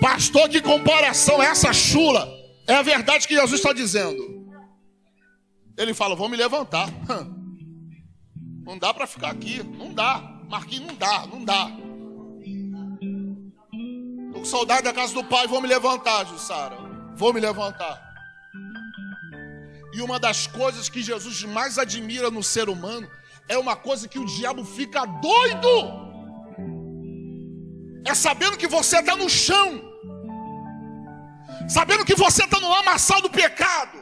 Pastor, 0.00 0.48
que 0.48 0.62
comparação 0.62 1.42
é 1.42 1.46
essa 1.46 1.72
chula? 1.72 2.28
É 2.68 2.76
a 2.76 2.82
verdade 2.82 3.26
que 3.26 3.34
Jesus 3.34 3.58
está 3.58 3.72
dizendo. 3.72 4.46
Ele 5.76 5.92
fala: 5.92 6.14
Vou 6.14 6.28
me 6.28 6.36
levantar. 6.36 6.88
Não 8.68 8.76
dá 8.76 8.92
para 8.92 9.06
ficar 9.06 9.30
aqui. 9.30 9.62
Não 9.62 9.94
dá. 9.94 10.22
Marquinhos, 10.46 10.88
não 10.88 10.94
dá, 10.94 11.26
não 11.26 11.42
dá. 11.42 11.70
Estou 14.26 14.40
com 14.40 14.44
saudade 14.44 14.82
da 14.82 14.92
casa 14.92 15.14
do 15.14 15.24
pai. 15.24 15.46
Vou 15.46 15.62
me 15.62 15.66
levantar, 15.66 16.26
Jussara. 16.26 16.76
Vou 17.16 17.32
me 17.32 17.40
levantar. 17.40 17.98
E 19.94 20.02
uma 20.02 20.20
das 20.20 20.46
coisas 20.46 20.90
que 20.90 21.02
Jesus 21.02 21.44
mais 21.44 21.78
admira 21.78 22.30
no 22.30 22.42
ser 22.42 22.68
humano 22.68 23.10
é 23.48 23.56
uma 23.56 23.74
coisa 23.74 24.06
que 24.06 24.18
o 24.18 24.26
diabo 24.26 24.62
fica 24.62 25.06
doido. 25.06 25.72
É 28.04 28.14
sabendo 28.14 28.58
que 28.58 28.66
você 28.66 28.98
está 28.98 29.16
no 29.16 29.30
chão, 29.30 29.82
sabendo 31.66 32.04
que 32.04 32.14
você 32.14 32.44
está 32.44 32.60
no 32.60 32.68
lamaçal 32.68 33.22
do 33.22 33.30
pecado, 33.30 33.98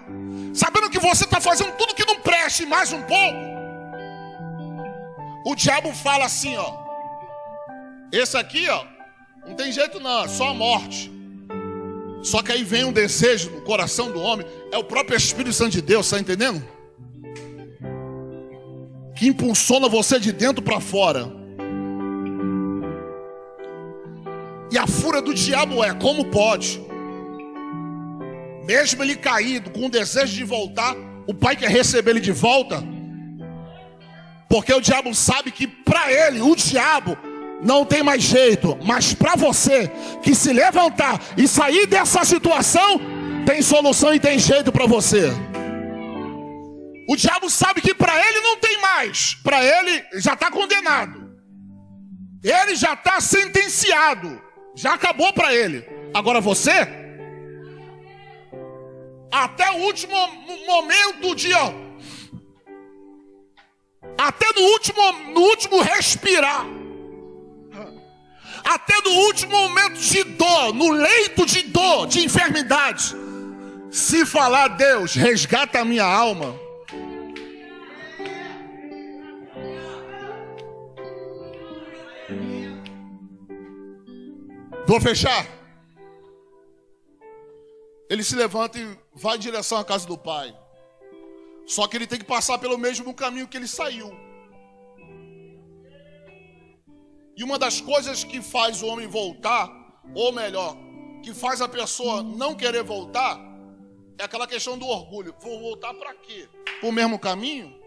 sabendo 0.53 0.91
que 0.91 0.99
você 0.99 1.23
está 1.25 1.41
fazendo 1.41 1.71
tudo 1.77 1.95
que 1.95 2.05
não 2.05 2.21
preste 2.21 2.67
mais 2.67 2.93
um 2.93 3.03
pouco. 3.03 3.56
O 5.47 5.55
diabo 5.55 5.93
fala 5.93 6.25
assim, 6.25 6.57
ó. 6.57 6.75
Esse 8.13 8.37
aqui, 8.37 8.69
ó, 8.69 8.85
não 9.47 9.55
tem 9.55 9.71
jeito 9.71 10.01
não, 10.01 10.25
é 10.25 10.29
só 10.29 10.49
a 10.49 10.55
morte. 10.55 11.11
Só 12.23 12.43
que 12.43 12.51
aí 12.51 12.65
vem 12.65 12.85
um 12.85 12.93
desejo 12.93 13.51
no 13.51 13.61
coração 13.61 14.11
do 14.11 14.21
homem, 14.21 14.45
é 14.73 14.79
o 14.79 14.83
próprio 14.83 15.17
Espírito 15.17 15.55
Santo 15.55 15.71
de 15.71 15.83
Deus, 15.83 16.07
está 16.07 16.19
entendendo? 16.19 16.61
Que 19.15 19.29
impulsiona 19.29 19.89
você 19.89 20.19
de 20.19 20.33
dentro 20.33 20.63
para 20.63 20.81
fora. 20.81 21.33
E 24.73 24.77
a 24.77 24.87
fúria 24.89 25.23
do 25.23 25.33
diabo 25.33 25.85
é: 25.85 25.95
como 25.95 26.25
pode? 26.25 26.85
mesmo 28.67 29.03
ele 29.03 29.15
caído, 29.15 29.71
com 29.71 29.87
o 29.87 29.89
desejo 29.89 30.35
de 30.35 30.43
voltar, 30.43 30.97
o 31.25 31.33
pai 31.33 31.55
quer 31.55 31.71
receber 31.71 32.11
ele 32.11 32.21
de 32.21 32.33
volta, 32.33 32.83
porque 34.49 34.73
o 34.73 34.81
diabo 34.81 35.15
sabe 35.15 35.51
que 35.51 35.67
para 35.67 36.11
ele, 36.13 36.41
o 36.41 36.55
diabo, 36.55 37.17
não 37.63 37.85
tem 37.85 38.03
mais 38.03 38.23
jeito, 38.23 38.79
mas 38.85 39.15
para 39.15 39.35
você 39.35 39.91
que 40.23 40.35
se 40.35 40.53
levantar 40.53 41.21
e 41.37 41.49
sair 41.49 41.87
dessa 41.87 42.25
situação, 42.25 43.01
tem 43.47 43.63
solução 43.63 44.15
e 44.15 44.21
tem 44.21 44.39
jeito 44.39 44.71
para 44.71 44.87
você. 44.87 45.31
O 47.09 47.17
diabo 47.17 47.49
sabe 47.49 47.81
que 47.81 47.95
para 47.95 48.19
ele 48.29 48.41
não 48.41 48.57
tem 48.59 48.81
mais, 48.81 49.35
para 49.43 49.65
ele 49.65 50.05
já 50.15 50.35
está 50.35 50.51
condenado. 50.51 51.27
Ele 52.43 52.77
já 52.77 52.93
está 52.93 53.21
sentenciado. 53.21 54.43
Já 54.75 54.95
acabou 54.95 55.33
para 55.33 55.55
ele. 55.55 55.85
Agora 56.13 56.41
você? 56.41 56.87
Até 59.33 59.71
o 59.71 59.79
último 59.79 60.15
momento 60.67 61.35
de. 61.35 61.53
Ó, 61.55 61.73
até 64.19 64.47
no 64.53 64.63
último, 64.69 65.13
no 65.33 65.41
último 65.41 65.81
respirar. 65.81 66.67
Até 68.65 69.01
no 69.03 69.11
último 69.27 69.53
momento 69.53 69.95
de 69.95 70.25
dor, 70.25 70.75
no 70.75 70.91
leito 70.91 71.47
de 71.47 71.63
dor, 71.63 72.07
de 72.07 72.25
enfermidade. 72.25 73.15
Se 73.91 74.27
falar, 74.27 74.69
Deus, 74.69 75.15
resgata 75.15 75.81
a 75.81 75.85
minha 75.85 76.05
alma. 76.05 76.59
Vou 84.87 85.01
fechar. 85.01 85.47
Ele 88.09 88.23
se 88.23 88.37
levanta 88.37 88.79
e 88.79 88.99
vai 89.13 89.37
em 89.37 89.41
direção 89.41 89.79
à 89.79 89.85
casa 89.85 90.07
do 90.07 90.17
pai. 90.17 90.55
Só 91.67 91.87
que 91.89 91.97
ele 91.97 92.07
tem 92.07 92.19
que 92.19 92.25
passar 92.25 92.59
pelo 92.59 92.79
mesmo 92.79 93.13
caminho 93.13 93.49
que 93.49 93.57
ele 93.57 93.67
saiu. 93.67 94.11
E 97.37 97.45
uma 97.45 97.59
das 97.59 97.81
coisas 97.81 98.25
que 98.25 98.41
faz 98.41 98.83
o 98.83 98.87
homem 98.87 99.07
voltar, 99.07 99.69
ou 100.15 100.33
melhor, 100.33 100.77
que 101.23 101.35
faz 101.35 101.61
a 101.61 101.69
pessoa 101.69 102.23
não 102.23 102.55
querer 102.55 102.83
voltar, 102.83 103.39
é 104.19 104.25
aquela 104.25 104.47
questão 104.47 104.79
do 104.79 104.87
orgulho. 104.87 105.35
Vou 105.41 105.61
voltar 105.61 105.93
para 105.93 106.15
quê? 106.15 106.49
Para 106.81 106.89
o 106.89 106.93
mesmo 106.93 107.19
caminho? 107.19 107.79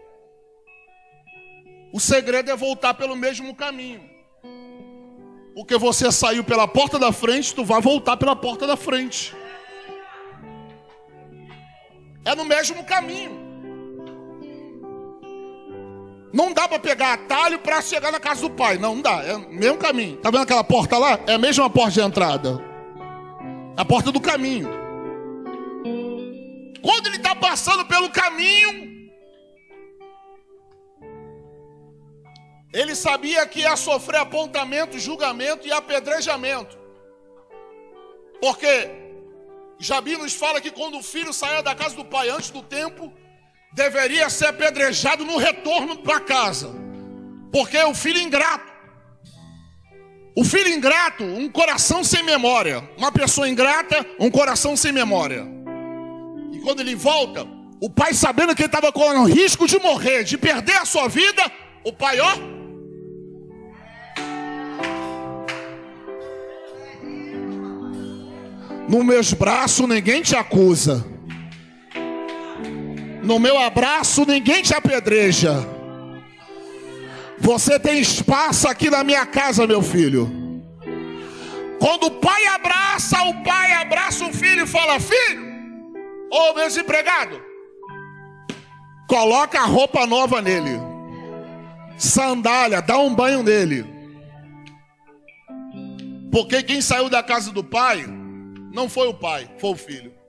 O 1.92 1.98
segredo 1.98 2.50
é 2.50 2.56
voltar 2.56 2.94
pelo 2.94 3.16
mesmo 3.16 3.54
caminho. 3.56 4.08
Porque 5.54 5.76
você 5.76 6.12
saiu 6.12 6.44
pela 6.44 6.68
porta 6.68 6.98
da 6.98 7.10
frente, 7.10 7.52
tu 7.52 7.64
vai 7.64 7.80
voltar 7.80 8.16
pela 8.16 8.36
porta 8.36 8.66
da 8.66 8.76
frente. 8.76 9.34
É 12.24 12.34
no 12.36 12.44
mesmo 12.44 12.84
caminho. 12.84 13.49
Não 16.32 16.52
dá 16.52 16.68
para 16.68 16.78
pegar 16.78 17.14
atalho 17.14 17.58
para 17.58 17.82
chegar 17.82 18.12
na 18.12 18.20
casa 18.20 18.42
do 18.42 18.50
pai. 18.50 18.78
Não, 18.78 18.94
não 18.94 19.02
dá. 19.02 19.22
É 19.24 19.34
o 19.34 19.50
mesmo 19.50 19.78
caminho. 19.78 20.16
Tá 20.18 20.30
vendo 20.30 20.42
aquela 20.42 20.64
porta 20.64 20.96
lá? 20.96 21.18
É 21.26 21.34
a 21.34 21.38
mesma 21.38 21.68
porta 21.68 21.92
de 21.92 22.00
entrada. 22.00 22.64
A 23.76 23.84
porta 23.84 24.12
do 24.12 24.20
caminho. 24.20 24.68
Quando 26.82 27.06
ele 27.08 27.16
está 27.16 27.34
passando 27.34 27.84
pelo 27.86 28.10
caminho, 28.10 28.90
Ele 32.72 32.94
sabia 32.94 33.46
que 33.46 33.60
ia 33.60 33.76
sofrer 33.76 34.20
apontamento, 34.20 34.98
julgamento 34.98 35.66
e 35.66 35.72
apedrejamento. 35.72 36.78
Porque 38.40 38.90
Jabi 39.78 40.16
nos 40.16 40.34
fala 40.34 40.60
que 40.60 40.70
quando 40.70 40.98
o 40.98 41.02
filho 41.02 41.32
saia 41.32 41.62
da 41.62 41.74
casa 41.74 41.96
do 41.96 42.04
pai 42.04 42.28
antes 42.28 42.50
do 42.50 42.62
tempo, 42.62 43.12
deveria 43.72 44.28
ser 44.28 44.46
apedrejado 44.46 45.24
no 45.24 45.36
retorno 45.36 45.98
para 45.98 46.20
casa. 46.20 46.70
Porque 47.52 47.78
o 47.78 47.94
filho 47.94 48.18
ingrato. 48.18 48.70
O 50.36 50.44
filho 50.44 50.68
ingrato, 50.68 51.24
um 51.24 51.48
coração 51.48 52.04
sem 52.04 52.22
memória. 52.22 52.88
Uma 52.96 53.10
pessoa 53.10 53.48
ingrata, 53.48 54.06
um 54.18 54.30
coração 54.30 54.76
sem 54.76 54.92
memória. 54.92 55.46
E 56.52 56.58
quando 56.60 56.80
ele 56.80 56.94
volta, 56.94 57.46
o 57.80 57.90
pai 57.90 58.14
sabendo 58.14 58.54
que 58.54 58.62
ele 58.62 58.66
estava 58.66 58.92
com 58.92 59.24
risco 59.24 59.66
de 59.66 59.78
morrer, 59.78 60.24
de 60.24 60.38
perder 60.38 60.76
a 60.76 60.84
sua 60.84 61.08
vida, 61.08 61.42
o 61.84 61.92
pai, 61.92 62.20
ó, 62.20 62.60
No 68.90 69.04
meus 69.04 69.32
braços 69.32 69.88
ninguém 69.88 70.20
te 70.20 70.34
acusa. 70.34 71.06
No 73.22 73.38
meu 73.38 73.58
abraço 73.58 74.24
ninguém 74.26 74.62
te 74.62 74.74
apedreja. 74.74 75.54
Você 77.38 77.78
tem 77.78 77.98
espaço 77.98 78.68
aqui 78.68 78.90
na 78.90 79.02
minha 79.02 79.24
casa, 79.24 79.66
meu 79.66 79.82
filho. 79.82 80.30
Quando 81.78 82.04
o 82.04 82.10
pai 82.10 82.46
abraça, 82.46 83.22
o 83.24 83.42
pai 83.42 83.72
abraça 83.72 84.24
o 84.26 84.32
filho 84.32 84.64
e 84.64 84.66
fala: 84.66 85.00
Filho, 85.00 85.42
ô 86.30 86.54
meu 86.54 86.66
desempregado, 86.66 87.40
coloca 89.08 89.58
a 89.58 89.64
roupa 89.64 90.06
nova 90.06 90.42
nele, 90.42 90.78
sandália, 91.96 92.82
dá 92.82 92.98
um 92.98 93.14
banho 93.14 93.42
nele. 93.42 93.86
Porque 96.30 96.62
quem 96.62 96.82
saiu 96.82 97.08
da 97.08 97.22
casa 97.22 97.50
do 97.50 97.64
pai 97.64 98.04
não 98.72 98.88
foi 98.88 99.08
o 99.08 99.14
pai, 99.14 99.50
foi 99.58 99.70
o 99.70 99.76
filho. 99.76 100.19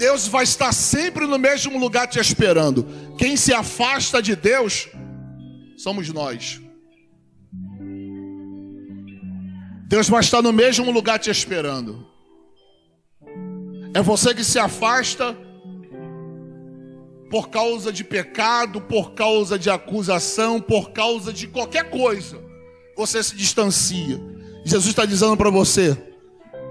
Deus 0.00 0.26
vai 0.26 0.44
estar 0.44 0.72
sempre 0.72 1.26
no 1.26 1.38
mesmo 1.38 1.78
lugar 1.78 2.08
te 2.08 2.18
esperando. 2.18 2.86
Quem 3.18 3.36
se 3.36 3.52
afasta 3.52 4.22
de 4.22 4.34
Deus 4.34 4.88
somos 5.76 6.08
nós. 6.08 6.58
Deus 9.86 10.08
vai 10.08 10.20
estar 10.20 10.40
no 10.40 10.54
mesmo 10.54 10.90
lugar 10.90 11.18
te 11.18 11.30
esperando. 11.30 12.08
É 13.92 14.00
você 14.00 14.32
que 14.32 14.42
se 14.42 14.58
afasta 14.58 15.36
por 17.30 17.50
causa 17.50 17.92
de 17.92 18.02
pecado, 18.02 18.80
por 18.80 19.12
causa 19.12 19.58
de 19.58 19.68
acusação, 19.68 20.62
por 20.62 20.92
causa 20.92 21.30
de 21.30 21.46
qualquer 21.46 21.90
coisa. 21.90 22.42
Você 22.96 23.22
se 23.22 23.36
distancia. 23.36 24.18
Jesus 24.64 24.86
está 24.86 25.04
dizendo 25.04 25.36
para 25.36 25.50
você: 25.50 25.94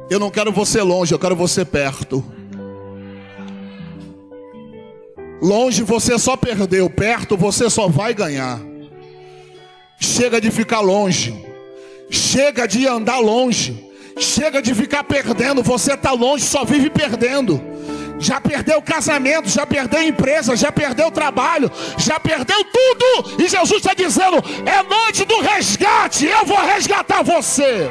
eu 0.10 0.20
não 0.20 0.32
quero 0.32 0.52
você 0.52 0.82
longe, 0.82 1.14
eu 1.14 1.20
quero 1.20 1.36
você 1.36 1.64
perto. 1.64 2.39
Longe 5.42 5.84
você 5.84 6.18
só 6.20 6.36
perdeu, 6.36 6.90
perto 6.90 7.38
você 7.38 7.70
só 7.70 7.88
vai 7.88 8.14
ganhar. 8.14 8.60
Chega 10.00 10.40
de 10.40 10.52
ficar 10.52 10.80
longe. 10.80 11.34
Chega 12.10 12.68
de 12.68 12.88
andar 12.88 13.20
longe. 13.20 13.90
Chega 14.18 14.62
de 14.62 14.74
ficar 14.74 15.04
perdendo. 15.04 15.64
Você 15.64 15.94
está 15.94 16.12
longe, 16.12 16.44
só 16.44 16.66
vive 16.66 16.90
perdendo. 16.90 17.62
Já 18.20 18.42
perdeu 18.42 18.82
casamento, 18.82 19.48
já 19.48 19.66
perdeu 19.66 20.02
empresa, 20.02 20.54
já 20.56 20.72
perdeu 20.74 21.10
trabalho, 21.10 21.72
já 21.98 22.20
perdeu 22.20 22.66
tudo. 22.66 23.42
E 23.42 23.48
Jesus 23.48 23.80
está 23.80 23.94
dizendo: 23.94 24.38
é 24.66 24.84
noite 24.84 25.24
do 25.24 25.40
resgate. 25.40 26.26
Eu 26.26 26.46
vou 26.46 26.58
resgatar 26.58 27.24
você. 27.24 27.90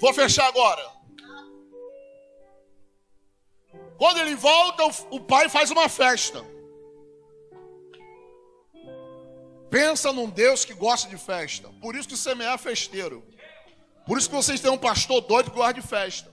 Vou 0.00 0.12
fechar 0.12 0.46
agora. 0.48 0.95
Quando 3.98 4.18
ele 4.18 4.34
volta, 4.34 4.82
o 5.10 5.20
pai 5.20 5.48
faz 5.48 5.70
uma 5.70 5.88
festa. 5.88 6.44
Pensa 9.70 10.12
num 10.12 10.28
Deus 10.28 10.64
que 10.64 10.74
gosta 10.74 11.08
de 11.08 11.16
festa. 11.16 11.68
Por 11.80 11.96
isso 11.96 12.08
que 12.08 12.16
semear 12.16 12.54
é 12.54 12.58
festeiro. 12.58 13.24
Por 14.06 14.18
isso 14.18 14.28
que 14.28 14.36
vocês 14.36 14.60
têm 14.60 14.70
um 14.70 14.78
pastor 14.78 15.20
doido 15.22 15.50
que 15.50 15.56
gosta 15.56 15.74
de 15.74 15.86
festa. 15.86 16.32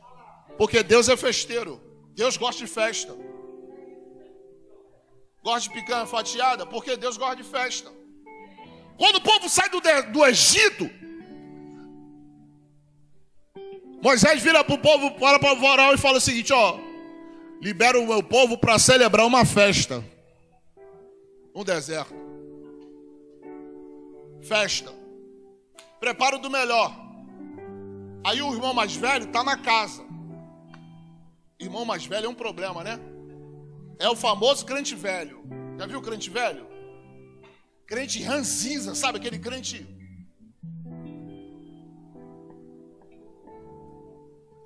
Porque 0.58 0.84
Deus 0.84 1.10
é 1.10 1.18
festeiro. 1.18 1.82
Deus 2.14 2.38
gosta 2.38 2.64
de 2.64 2.72
festa. 2.72 3.16
Gosta 5.44 5.70
de 5.70 5.76
picanha 5.76 6.06
fatiada? 6.06 6.66
Porque 6.66 6.96
Deus 6.96 7.18
gosta 7.18 7.38
de 7.38 7.44
festa. 7.44 7.92
Quando 8.98 9.16
o 9.16 9.22
povo 9.22 9.50
sai 9.50 9.70
do, 9.70 9.82
do 10.12 10.26
Egito, 10.26 10.90
Moisés 14.02 14.42
vira 14.42 14.64
para 14.64 14.76
o 14.76 14.78
povo, 14.78 15.12
para 15.12 15.40
para 15.40 15.54
o 15.54 15.60
varal 15.60 15.94
e 15.94 15.98
fala 15.98 16.18
o 16.18 16.22
seguinte: 16.22 16.54
ó, 16.54 16.78
libera 17.64 17.98
o 17.98 18.06
meu 18.06 18.22
povo 18.22 18.58
para 18.58 18.78
celebrar 18.78 19.26
uma 19.26 19.46
festa 19.46 20.04
no 21.56 21.64
deserto. 21.64 22.14
Festa. 24.42 24.94
Preparo 25.98 26.40
do 26.40 26.50
melhor. 26.50 26.94
Aí 28.26 28.42
o 28.42 28.54
irmão 28.54 28.74
mais 28.74 28.94
velho 28.98 29.28
está 29.28 29.46
na 29.46 29.56
casa. 29.56 30.04
Irmão 31.58 31.86
mais 31.86 32.06
velho 32.06 32.26
é 32.26 32.30
um 32.30 32.36
problema, 32.36 32.84
né? 32.84 33.00
É 33.98 34.10
o 34.10 34.16
famoso 34.16 34.66
crente 34.66 34.94
velho. 34.94 35.42
Já 35.80 35.86
viu 35.86 36.00
o 36.00 36.02
crente 36.02 36.30
velho? 36.30 36.68
Crente 37.88 38.22
ranzinza, 38.22 38.94
sabe 38.94 39.20
aquele 39.20 39.40
crente 39.40 39.88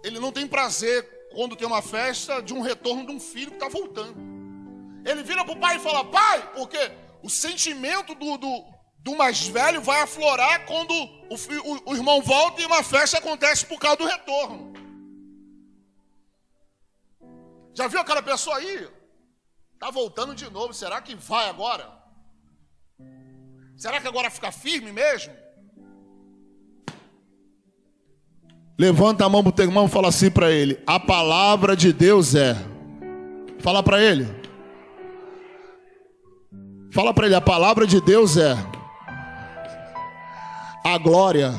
Ele 0.03 0.19
não 0.19 0.31
tem 0.31 0.47
prazer 0.47 1.16
quando 1.37 1.55
tem 1.55 1.67
uma 1.67 1.83
festa 1.83 2.41
de 2.41 2.51
um 2.51 2.61
retorno 2.61 3.05
de 3.05 3.11
um 3.11 3.19
filho 3.19 3.51
que 3.51 3.57
está 3.57 3.69
voltando. 3.69 4.17
Ele 5.05 5.21
vira 5.21 5.45
para 5.45 5.53
o 5.53 5.59
pai 5.59 5.75
e 5.75 5.79
fala: 5.79 6.03
Pai, 6.03 6.51
porque 6.53 6.79
o 7.21 7.29
sentimento 7.29 8.15
do, 8.15 8.37
do, 8.39 8.65
do 8.97 9.15
mais 9.15 9.47
velho 9.47 9.79
vai 9.79 10.01
aflorar 10.01 10.65
quando 10.65 10.91
o, 10.91 11.35
o, 11.35 11.91
o 11.91 11.95
irmão 11.95 12.23
volta 12.23 12.59
e 12.59 12.65
uma 12.65 12.81
festa 12.81 13.19
acontece 13.19 13.67
por 13.67 13.79
causa 13.79 13.97
do 13.97 14.07
retorno. 14.07 14.73
Já 17.75 17.85
viu 17.87 17.99
aquela 17.99 18.23
pessoa 18.23 18.57
aí? 18.57 18.89
Está 19.75 19.91
voltando 19.91 20.33
de 20.33 20.49
novo, 20.49 20.73
será 20.73 20.99
que 21.03 21.13
vai 21.13 21.47
agora? 21.47 21.87
Será 23.77 24.01
que 24.01 24.07
agora 24.07 24.31
fica 24.31 24.51
firme 24.51 24.91
mesmo? 24.91 25.35
Levanta 28.77 29.25
a 29.25 29.29
mão 29.29 29.41
pro 29.41 29.51
teu 29.51 29.65
irmão 29.65 29.85
e 29.85 29.89
fala 29.89 30.09
assim 30.09 30.29
para 30.29 30.51
ele: 30.51 30.77
A 30.85 30.99
palavra 30.99 31.75
de 31.75 31.91
Deus 31.91 32.35
é. 32.35 32.55
Fala 33.59 33.81
para 33.81 34.01
ele. 34.01 34.27
Fala 36.91 37.11
para 37.13 37.25
ele: 37.25 37.35
A 37.35 37.41
palavra 37.41 37.87
de 37.87 37.99
Deus 37.99 38.37
é. 38.37 38.55
A 40.83 40.97
glória 40.97 41.53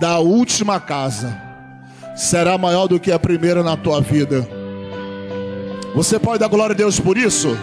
da 0.00 0.18
última 0.18 0.80
casa 0.80 1.40
será 2.16 2.58
maior 2.58 2.88
do 2.88 2.98
que 2.98 3.12
a 3.12 3.18
primeira 3.18 3.62
na 3.62 3.76
tua 3.76 4.00
vida. 4.00 4.48
Você 5.94 6.18
pode 6.18 6.40
dar 6.40 6.48
glória 6.48 6.74
a 6.74 6.76
Deus 6.76 6.98
por 6.98 7.16
isso? 7.16 7.56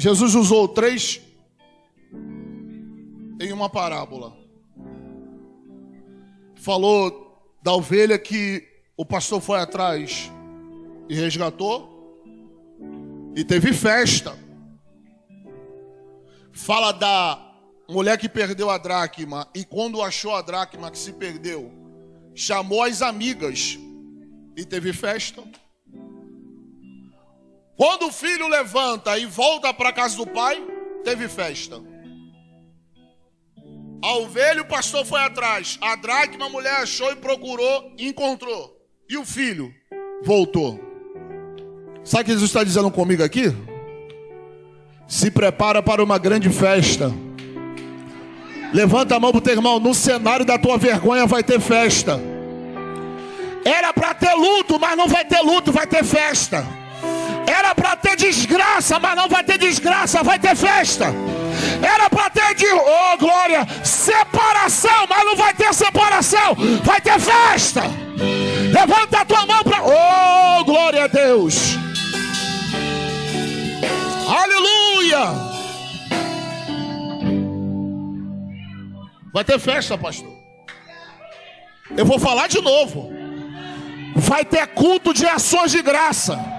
Jesus 0.00 0.34
usou 0.34 0.66
três 0.66 1.20
em 3.38 3.52
uma 3.52 3.68
parábola. 3.68 4.34
Falou 6.54 7.54
da 7.62 7.74
ovelha 7.74 8.18
que 8.18 8.66
o 8.96 9.04
pastor 9.04 9.42
foi 9.42 9.58
atrás 9.58 10.32
e 11.06 11.14
resgatou, 11.14 12.24
e 13.36 13.44
teve 13.44 13.74
festa. 13.74 14.34
Fala 16.50 16.92
da 16.92 17.38
mulher 17.86 18.16
que 18.16 18.26
perdeu 18.26 18.70
a 18.70 18.78
dracma, 18.78 19.46
e 19.54 19.66
quando 19.66 20.00
achou 20.00 20.34
a 20.34 20.40
dracma 20.40 20.90
que 20.90 20.96
se 20.96 21.12
perdeu, 21.12 21.70
chamou 22.34 22.84
as 22.84 23.02
amigas 23.02 23.78
e 24.56 24.64
teve 24.64 24.94
festa. 24.94 25.42
Quando 27.80 28.08
o 28.08 28.12
filho 28.12 28.46
levanta 28.46 29.16
e 29.16 29.24
volta 29.24 29.72
para 29.72 29.88
a 29.88 29.92
casa 29.94 30.14
do 30.14 30.26
pai, 30.26 30.62
teve 31.02 31.26
festa. 31.28 31.80
A 34.04 34.16
ovelha, 34.18 34.60
o 34.60 34.66
pastor 34.66 35.02
foi 35.06 35.18
atrás. 35.18 35.78
A 35.80 35.96
dracma, 35.96 36.44
a 36.44 36.48
mulher 36.50 36.74
achou 36.82 37.10
e 37.10 37.16
procurou 37.16 37.90
encontrou. 37.98 38.76
E 39.08 39.16
o 39.16 39.24
filho 39.24 39.72
voltou. 40.22 40.78
Sabe 42.04 42.20
o 42.20 42.24
que 42.26 42.32
Jesus 42.32 42.50
está 42.50 42.62
dizendo 42.62 42.90
comigo 42.90 43.24
aqui? 43.24 43.46
Se 45.08 45.30
prepara 45.30 45.82
para 45.82 46.04
uma 46.04 46.18
grande 46.18 46.50
festa. 46.50 47.10
Levanta 48.74 49.16
a 49.16 49.20
mão 49.20 49.30
para 49.30 49.38
o 49.38 49.40
teu 49.40 49.54
irmão. 49.54 49.80
No 49.80 49.94
cenário 49.94 50.44
da 50.44 50.58
tua 50.58 50.76
vergonha 50.76 51.24
vai 51.24 51.42
ter 51.42 51.58
festa. 51.58 52.20
Era 53.64 53.90
para 53.94 54.12
ter 54.12 54.34
luto, 54.34 54.78
mas 54.78 54.94
não 54.98 55.08
vai 55.08 55.24
ter 55.24 55.40
luto, 55.40 55.72
vai 55.72 55.86
ter 55.86 56.04
festa. 56.04 56.79
Era 57.60 57.74
para 57.74 57.94
ter 57.94 58.16
desgraça, 58.16 58.98
mas 58.98 59.14
não 59.14 59.28
vai 59.28 59.44
ter 59.44 59.58
desgraça, 59.58 60.22
vai 60.22 60.38
ter 60.38 60.56
festa. 60.56 61.12
Era 61.82 62.08
para 62.08 62.30
ter 62.30 62.54
de, 62.54 62.64
oh 62.66 63.18
glória, 63.18 63.66
separação, 63.84 65.06
mas 65.06 65.24
não 65.26 65.36
vai 65.36 65.52
ter 65.52 65.74
separação, 65.74 66.56
vai 66.82 67.02
ter 67.02 67.20
festa. 67.20 67.82
Levanta 68.72 69.20
a 69.20 69.24
tua 69.26 69.44
mão 69.44 69.62
para, 69.62 69.82
oh 69.82 70.64
glória 70.64 71.04
a 71.04 71.06
Deus. 71.06 71.76
Aleluia. 74.26 75.50
Vai 79.34 79.44
ter 79.44 79.58
festa, 79.58 79.98
pastor. 79.98 80.32
Eu 81.94 82.06
vou 82.06 82.18
falar 82.18 82.46
de 82.46 82.62
novo. 82.62 83.12
Vai 84.16 84.46
ter 84.46 84.66
culto 84.68 85.12
de 85.12 85.26
ações 85.26 85.72
de 85.72 85.82
graça. 85.82 86.49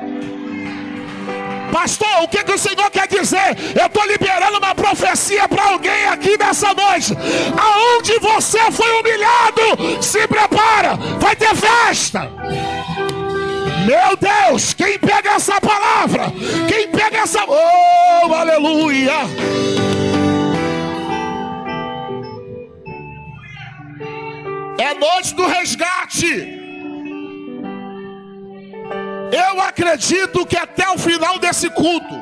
Pastor, 1.72 2.24
o 2.24 2.28
que, 2.28 2.44
que 2.44 2.52
o 2.52 2.58
Senhor 2.58 2.92
quer 2.92 3.08
dizer? 3.08 3.58
Eu 3.80 3.88
estou 3.88 4.06
liberando 4.06 4.58
uma 4.58 4.76
profecia 4.76 5.48
para 5.48 5.64
alguém 5.64 6.06
aqui 6.08 6.38
nessa 6.38 6.74
noite. 6.74 7.14
Aonde 7.58 8.20
você 8.20 8.60
foi 8.72 8.92
humilhado, 9.00 10.04
se 10.04 10.28
prepara, 10.28 10.96
vai 11.20 11.36
ter 11.36 11.56
festa. 11.56 12.30
Meu 13.86 14.16
Deus, 14.18 14.74
quem 14.74 15.00
pega 15.00 15.32
essa 15.32 15.60
palavra? 15.60 16.32
Quem 16.68 16.90
pega 16.90 17.20
essa. 17.20 17.44
Oh, 17.48 18.34
aleluia! 18.34 19.14
É 24.78 24.94
noite 24.94 25.34
do 25.34 25.48
resgate. 25.48 26.61
Eu 29.32 29.62
acredito 29.62 30.46
que 30.46 30.58
até 30.58 30.90
o 30.90 30.98
final 30.98 31.40
desse 31.40 31.70
culto, 31.70 32.16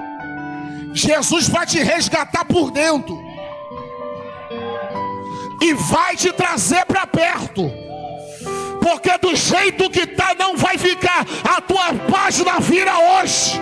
Jesus 0.94 1.48
vai 1.50 1.66
te 1.66 1.80
resgatar 1.80 2.46
por 2.46 2.72
dentro 2.72 3.20
e 5.62 5.74
vai 5.74 6.16
te 6.16 6.32
trazer 6.32 6.86
para 6.86 7.06
perto. 7.08 7.72
Porque 8.82 9.18
do 9.18 9.36
jeito 9.36 9.90
que 9.90 10.08
tá 10.08 10.36
não 10.38 10.56
vai 10.56 10.78
ficar. 10.78 11.26
A 11.44 11.62
tua 11.62 11.94
página 12.10 12.60
vira 12.60 12.98
hoje. 12.98 13.60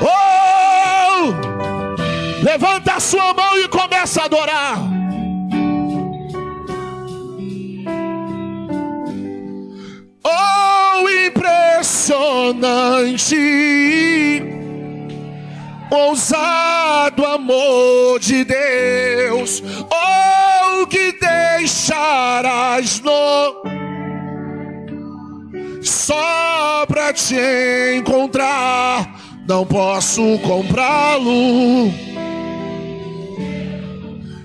Oh! 0.00 1.34
Levanta 2.42 2.94
a 2.94 3.00
sua 3.00 3.34
mão 3.34 3.58
e 3.58 3.68
começa 3.68 4.22
a 4.22 4.24
adorar. 4.26 4.78
Oh, 10.26 10.63
impressionante, 11.34 13.34
ousado 15.90 17.26
amor 17.26 18.20
de 18.20 18.44
Deus, 18.44 19.60
oh, 19.90 20.86
que 20.86 21.12
deixarás 21.20 23.00
no 23.00 23.64
só 25.82 26.86
pra 26.86 27.12
te 27.12 27.34
encontrar, 27.96 29.20
não 29.46 29.66
posso 29.66 30.38
comprá-lo. 30.38 31.92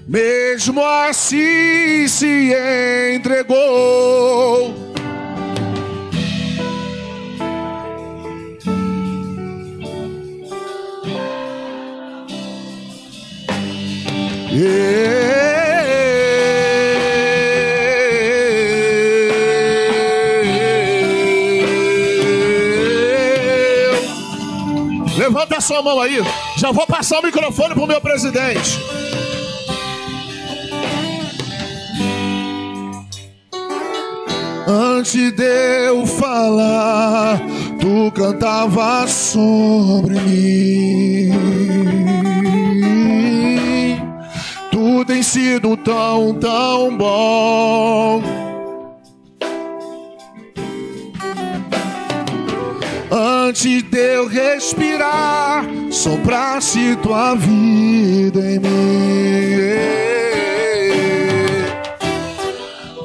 Mesmo 0.07 0.83
assim 0.83 2.07
se 2.07 2.51
entregou. 3.15 4.88
Levanta 25.17 25.57
a 25.57 25.61
sua 25.61 25.83
mão 25.83 26.01
aí. 26.01 26.23
Já 26.57 26.71
vou 26.71 26.87
passar 26.87 27.19
o 27.19 27.23
microfone 27.23 27.75
para 27.75 27.83
o 27.83 27.87
meu 27.87 28.01
presidente. 28.01 28.79
Antes 34.67 35.31
de 35.31 35.43
eu 35.87 36.07
falar, 36.07 37.39
tu 37.79 38.11
cantava 38.11 39.07
sobre 39.07 40.19
mim 40.19 41.58
tem 45.05 45.23
sido 45.23 45.77
tão, 45.77 46.33
tão 46.35 46.97
bom. 46.97 48.21
Antes 53.11 53.81
de 53.83 53.97
eu 53.97 54.27
respirar, 54.27 55.65
soprasse 55.89 56.95
tua 56.97 57.33
vida 57.35 58.39
em 58.39 58.59
mim. 58.59 58.69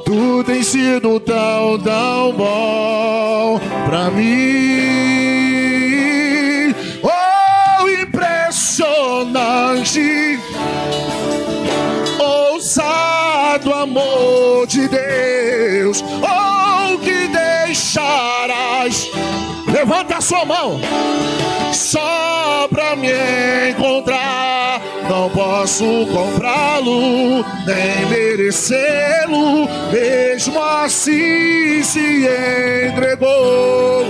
Tu 0.05 0.43
tem 0.43 0.61
sido 0.61 1.19
tão, 1.19 1.79
tão 1.79 2.33
bom 2.33 3.59
pra 3.87 4.11
mim. 4.11 5.15
Oh, 7.01 7.89
impressionante 7.89 10.39
amor 13.95 14.67
de 14.67 14.87
Deus, 14.89 16.03
ou 16.03 16.99
que 16.99 17.27
deixarás. 17.27 19.09
levanta 19.71 20.17
a 20.17 20.21
sua 20.21 20.43
mão. 20.43 20.81
Só 21.71 22.67
pra 22.69 22.95
me 22.95 23.11
encontrar, 23.71 24.81
não 25.09 25.29
posso 25.29 25.85
comprá-lo, 26.07 27.43
nem 27.65 28.05
merecê-lo, 28.09 29.67
mesmo 29.91 30.61
assim 30.61 31.81
se 31.83 32.27
entregou. 32.89 34.05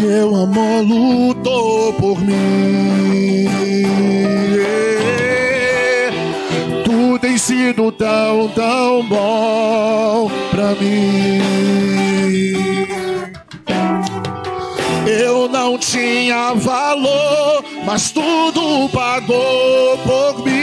Mas 0.00 0.08
teu 0.08 0.34
amor 0.34 0.82
lutou 0.82 1.92
por 1.94 2.20
mim. 2.20 3.46
Tu 6.84 7.18
tens 7.18 7.42
sido 7.42 7.92
tão, 7.92 8.48
tão 8.48 9.06
bom 9.06 10.30
pra 10.50 10.74
mim. 10.80 11.40
Eu 15.06 15.48
não 15.48 15.76
tinha 15.78 16.54
valor, 16.54 17.64
mas 17.84 18.10
tudo 18.10 18.88
pagou 18.90 19.98
por 19.98 20.44
mim. 20.44 20.59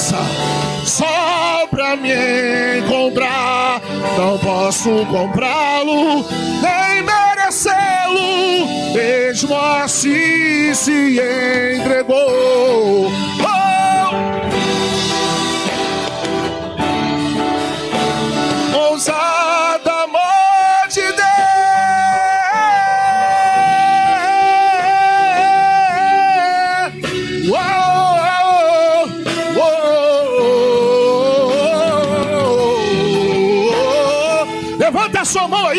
Presença. 0.00 0.16
Só 0.84 1.66
pra 1.70 1.96
me 1.96 2.10
encontrar. 2.78 3.80
Não 4.16 4.38
posso 4.38 4.88
comprá-lo, 5.06 6.24
nem 6.62 7.02
merecê-lo. 7.02 8.66
Mesmo 8.94 9.54
assim 9.56 10.74
se 10.74 11.20
entregou. 11.78 13.08
Oh, 13.08 13.59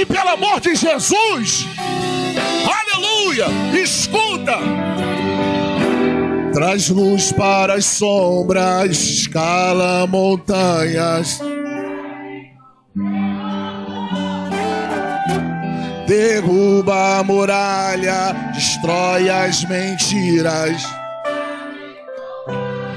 aí, 0.01 0.05
pelo 0.05 0.29
amor 0.29 0.59
de 0.59 0.75
Jesus. 0.75 1.67
Aleluia. 2.65 3.47
Escuta. 3.73 4.57
Traz 6.53 6.89
luz 6.89 7.31
para 7.31 7.75
as 7.75 7.85
sombras, 7.85 8.89
escala 8.91 10.05
montanhas. 10.07 11.39
Derruba 16.05 17.19
a 17.19 17.23
muralha, 17.23 18.51
destrói 18.53 19.29
as 19.29 19.63
mentiras. 19.63 20.83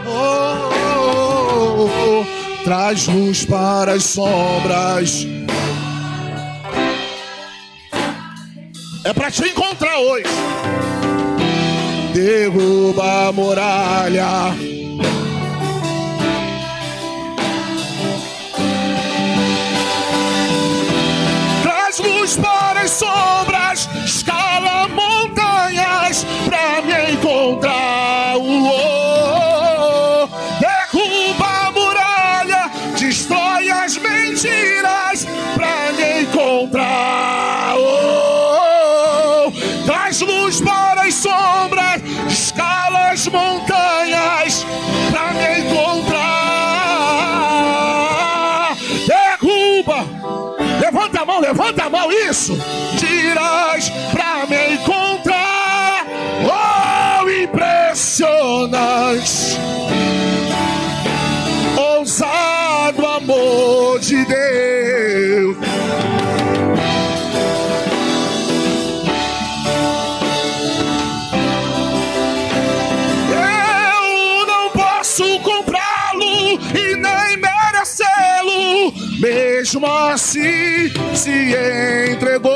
Oh, 0.07 0.71
oh, 0.97 1.87
oh, 1.87 1.91
oh. 2.09 2.65
Traz 2.65 3.07
luz 3.07 3.45
para 3.45 3.93
as 3.93 4.03
sombras. 4.05 5.25
É 9.07 9.13
para 9.13 9.31
te 9.31 9.47
encontrar 9.47 9.99
hoje. 9.99 10.25
Derruba 12.15 13.29
a 13.29 13.33
muralha. 13.33 14.55
Traz 21.63 21.99
luz 21.99 22.37
para 22.39 22.81
as 22.81 22.91
sombras, 22.93 23.34
Tiras 53.75 53.91
pra 54.13 54.47
me 54.47 54.75
encontrar. 54.75 56.07
Oh, 56.47 57.29
impressionante. 57.29 59.59
Ousado 61.77 63.05
amor 63.05 63.99
de 63.99 64.25
Deus. 64.27 65.57
Eu 73.33 74.47
não 74.47 74.71
posso 74.71 75.41
comprá-lo 75.41 76.61
e 76.77 76.95
nem 76.97 77.37
merecê-lo. 77.39 78.95
Mesmo 79.21 79.85
assim 79.87 80.93
se 81.15 81.57
entregou. 82.13 82.54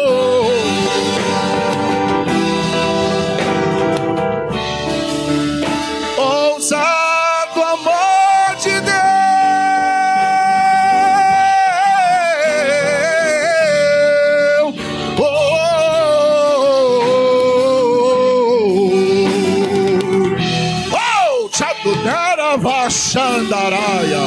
Vashandaraia. 23.69 24.19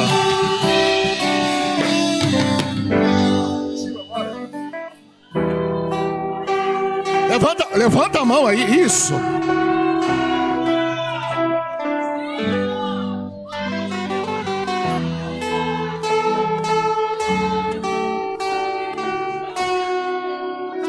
Levanta, 7.28 7.68
levanta 7.76 8.20
a 8.20 8.24
mão 8.24 8.46
aí, 8.46 8.80
isso. 8.80 9.14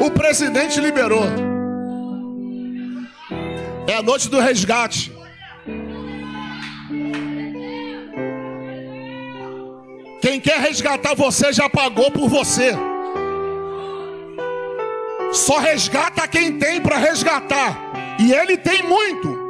O 0.00 0.10
presidente 0.10 0.80
liberou. 0.80 1.24
É 3.86 3.96
a 3.96 4.02
noite 4.02 4.28
do 4.28 4.38
resgate. 4.38 5.13
Quer 10.44 10.60
resgatar 10.60 11.14
você 11.14 11.52
já 11.52 11.70
pagou 11.70 12.10
por 12.10 12.28
você. 12.28 12.72
Só 15.32 15.58
resgata 15.58 16.28
quem 16.28 16.58
tem 16.58 16.80
para 16.80 16.98
resgatar. 16.98 17.76
E 18.20 18.32
ele 18.32 18.56
tem 18.58 18.82
muito. 18.82 19.48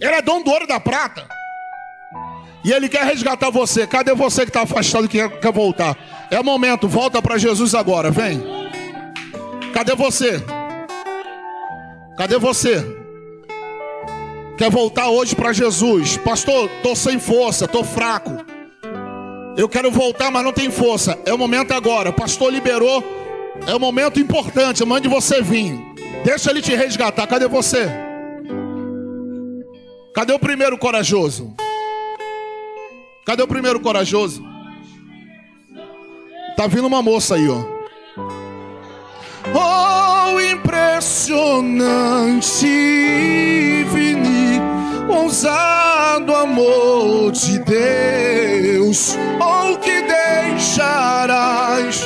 Ele 0.00 0.12
é 0.12 0.20
dono 0.20 0.44
do 0.44 0.50
ouro 0.50 0.64
e 0.64 0.66
da 0.66 0.80
prata. 0.80 1.26
E 2.64 2.72
ele 2.72 2.88
quer 2.88 3.04
resgatar 3.04 3.48
você. 3.48 3.86
Cadê 3.86 4.12
você 4.12 4.42
que 4.42 4.50
está 4.50 4.62
afastado 4.62 5.08
que 5.08 5.18
quer, 5.18 5.40
quer 5.40 5.52
voltar? 5.52 5.96
É 6.30 6.40
o 6.40 6.44
momento, 6.44 6.88
volta 6.88 7.22
para 7.22 7.38
Jesus 7.38 7.74
agora, 7.74 8.10
vem. 8.10 8.42
Cadê 9.72 9.94
você? 9.94 10.42
Cadê 12.18 12.38
você? 12.38 12.84
Quer 14.58 14.68
voltar 14.68 15.08
hoje 15.10 15.36
para 15.36 15.52
Jesus? 15.52 16.16
Pastor, 16.16 16.68
tô 16.82 16.96
sem 16.96 17.20
força, 17.20 17.68
tô 17.68 17.84
fraco. 17.84 18.55
Eu 19.56 19.68
quero 19.68 19.90
voltar, 19.90 20.30
mas 20.30 20.44
não 20.44 20.52
tem 20.52 20.70
força. 20.70 21.18
É 21.24 21.32
o 21.32 21.38
momento 21.38 21.72
agora. 21.72 22.12
Pastor 22.12 22.52
liberou. 22.52 23.02
É 23.66 23.74
o 23.74 23.80
momento 23.80 24.20
importante. 24.20 24.84
Mande 24.84 25.08
você 25.08 25.40
vir. 25.40 25.74
Deixa 26.22 26.50
ele 26.50 26.60
te 26.60 26.74
resgatar. 26.74 27.26
Cadê 27.26 27.48
você? 27.48 27.88
Cadê 30.14 30.32
o 30.32 30.38
primeiro 30.38 30.76
corajoso? 30.76 31.54
Cadê 33.24 33.42
o 33.42 33.48
primeiro 33.48 33.80
corajoso? 33.80 34.44
Tá 36.56 36.66
vindo 36.66 36.86
uma 36.86 37.02
moça 37.02 37.34
aí, 37.34 37.48
ó. 37.48 37.64
Oh, 39.54 40.40
impressionante, 40.40 42.66
ousado 45.08 46.34
amor 46.34 47.30
de 47.32 47.58
Deus. 47.60 49.16
Oh, 49.40 49.76
que 49.78 50.02
deixarás? 50.02 52.04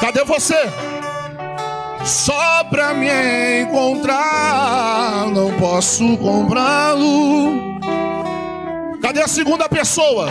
Cadê 0.00 0.24
você? 0.24 0.68
Só 2.04 2.64
pra 2.64 2.92
me 2.94 3.08
encontrar, 3.62 5.28
não 5.32 5.52
posso 5.58 6.16
comprá-lo. 6.16 7.78
Cadê 9.00 9.22
a 9.22 9.28
segunda 9.28 9.68
pessoa? 9.68 10.26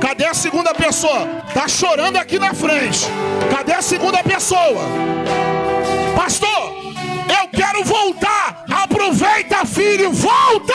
Cadê 0.00 0.26
a 0.26 0.34
segunda 0.34 0.74
pessoa? 0.74 1.26
Tá 1.54 1.66
chorando 1.66 2.18
aqui 2.18 2.38
na 2.38 2.52
frente. 2.52 3.08
Cadê 3.50 3.72
a 3.72 3.80
segunda 3.80 4.22
pessoa? 4.22 4.82
Pastor, 6.14 6.74
eu 7.40 7.48
quero 7.48 7.82
voltar. 7.84 8.43
Filho, 9.66 10.12
volta. 10.12 10.74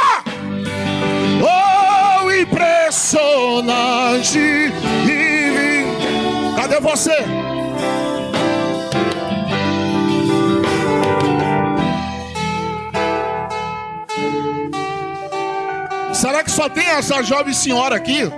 Oh, 1.42 2.32
impressionante. 2.32 4.40
Cadê 6.56 6.80
você? 6.80 7.16
Será 16.14 16.44
que 16.44 16.52
só 16.52 16.68
tem 16.68 16.86
essa 16.86 17.24
jovem 17.24 17.54
senhora 17.54 17.96
aqui? 17.96 18.30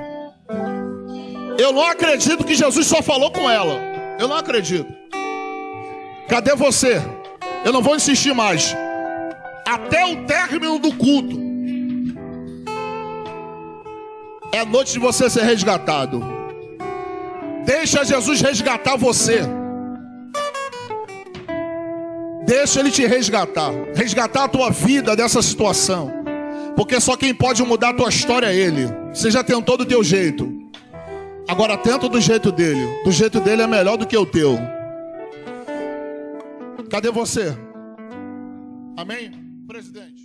Eu 1.57 1.71
não 1.71 1.85
acredito 1.85 2.43
que 2.43 2.53
Jesus 2.53 2.85
só 2.85 3.01
falou 3.01 3.31
com 3.31 3.49
ela. 3.49 3.81
Eu 4.19 4.27
não 4.27 4.35
acredito. 4.35 4.93
Cadê 6.27 6.55
você? 6.55 7.01
Eu 7.65 7.73
não 7.73 7.81
vou 7.81 7.95
insistir 7.95 8.33
mais. 8.33 8.75
Até 9.71 10.05
o 10.05 10.25
término 10.25 10.77
do 10.77 10.93
culto. 10.93 11.39
É 14.51 14.65
noite 14.65 14.91
de 14.91 14.99
você 14.99 15.29
ser 15.29 15.43
resgatado. 15.43 16.21
Deixa 17.65 18.03
Jesus 18.03 18.41
resgatar 18.41 18.97
você. 18.97 19.43
Deixa 22.45 22.81
ele 22.81 22.91
te 22.91 23.07
resgatar. 23.07 23.71
Resgatar 23.95 24.43
a 24.43 24.47
tua 24.49 24.69
vida 24.71 25.15
dessa 25.15 25.41
situação. 25.41 26.11
Porque 26.75 26.99
só 26.99 27.15
quem 27.15 27.33
pode 27.33 27.63
mudar 27.63 27.91
a 27.91 27.93
tua 27.93 28.09
história 28.09 28.47
é 28.47 28.55
Ele. 28.55 28.87
Você 29.13 29.31
já 29.31 29.41
tentou 29.41 29.77
do 29.77 29.85
teu 29.85 30.03
jeito. 30.03 30.51
Agora 31.47 31.77
tenta 31.77 32.09
do 32.09 32.19
jeito 32.19 32.51
dele. 32.51 33.03
Do 33.05 33.11
jeito 33.11 33.39
dele 33.39 33.61
é 33.61 33.67
melhor 33.67 33.95
do 33.95 34.05
que 34.05 34.17
o 34.17 34.25
teu. 34.25 34.59
Cadê 36.89 37.09
você? 37.09 37.55
Amém? 38.97 39.40
Presidente. 39.71 40.20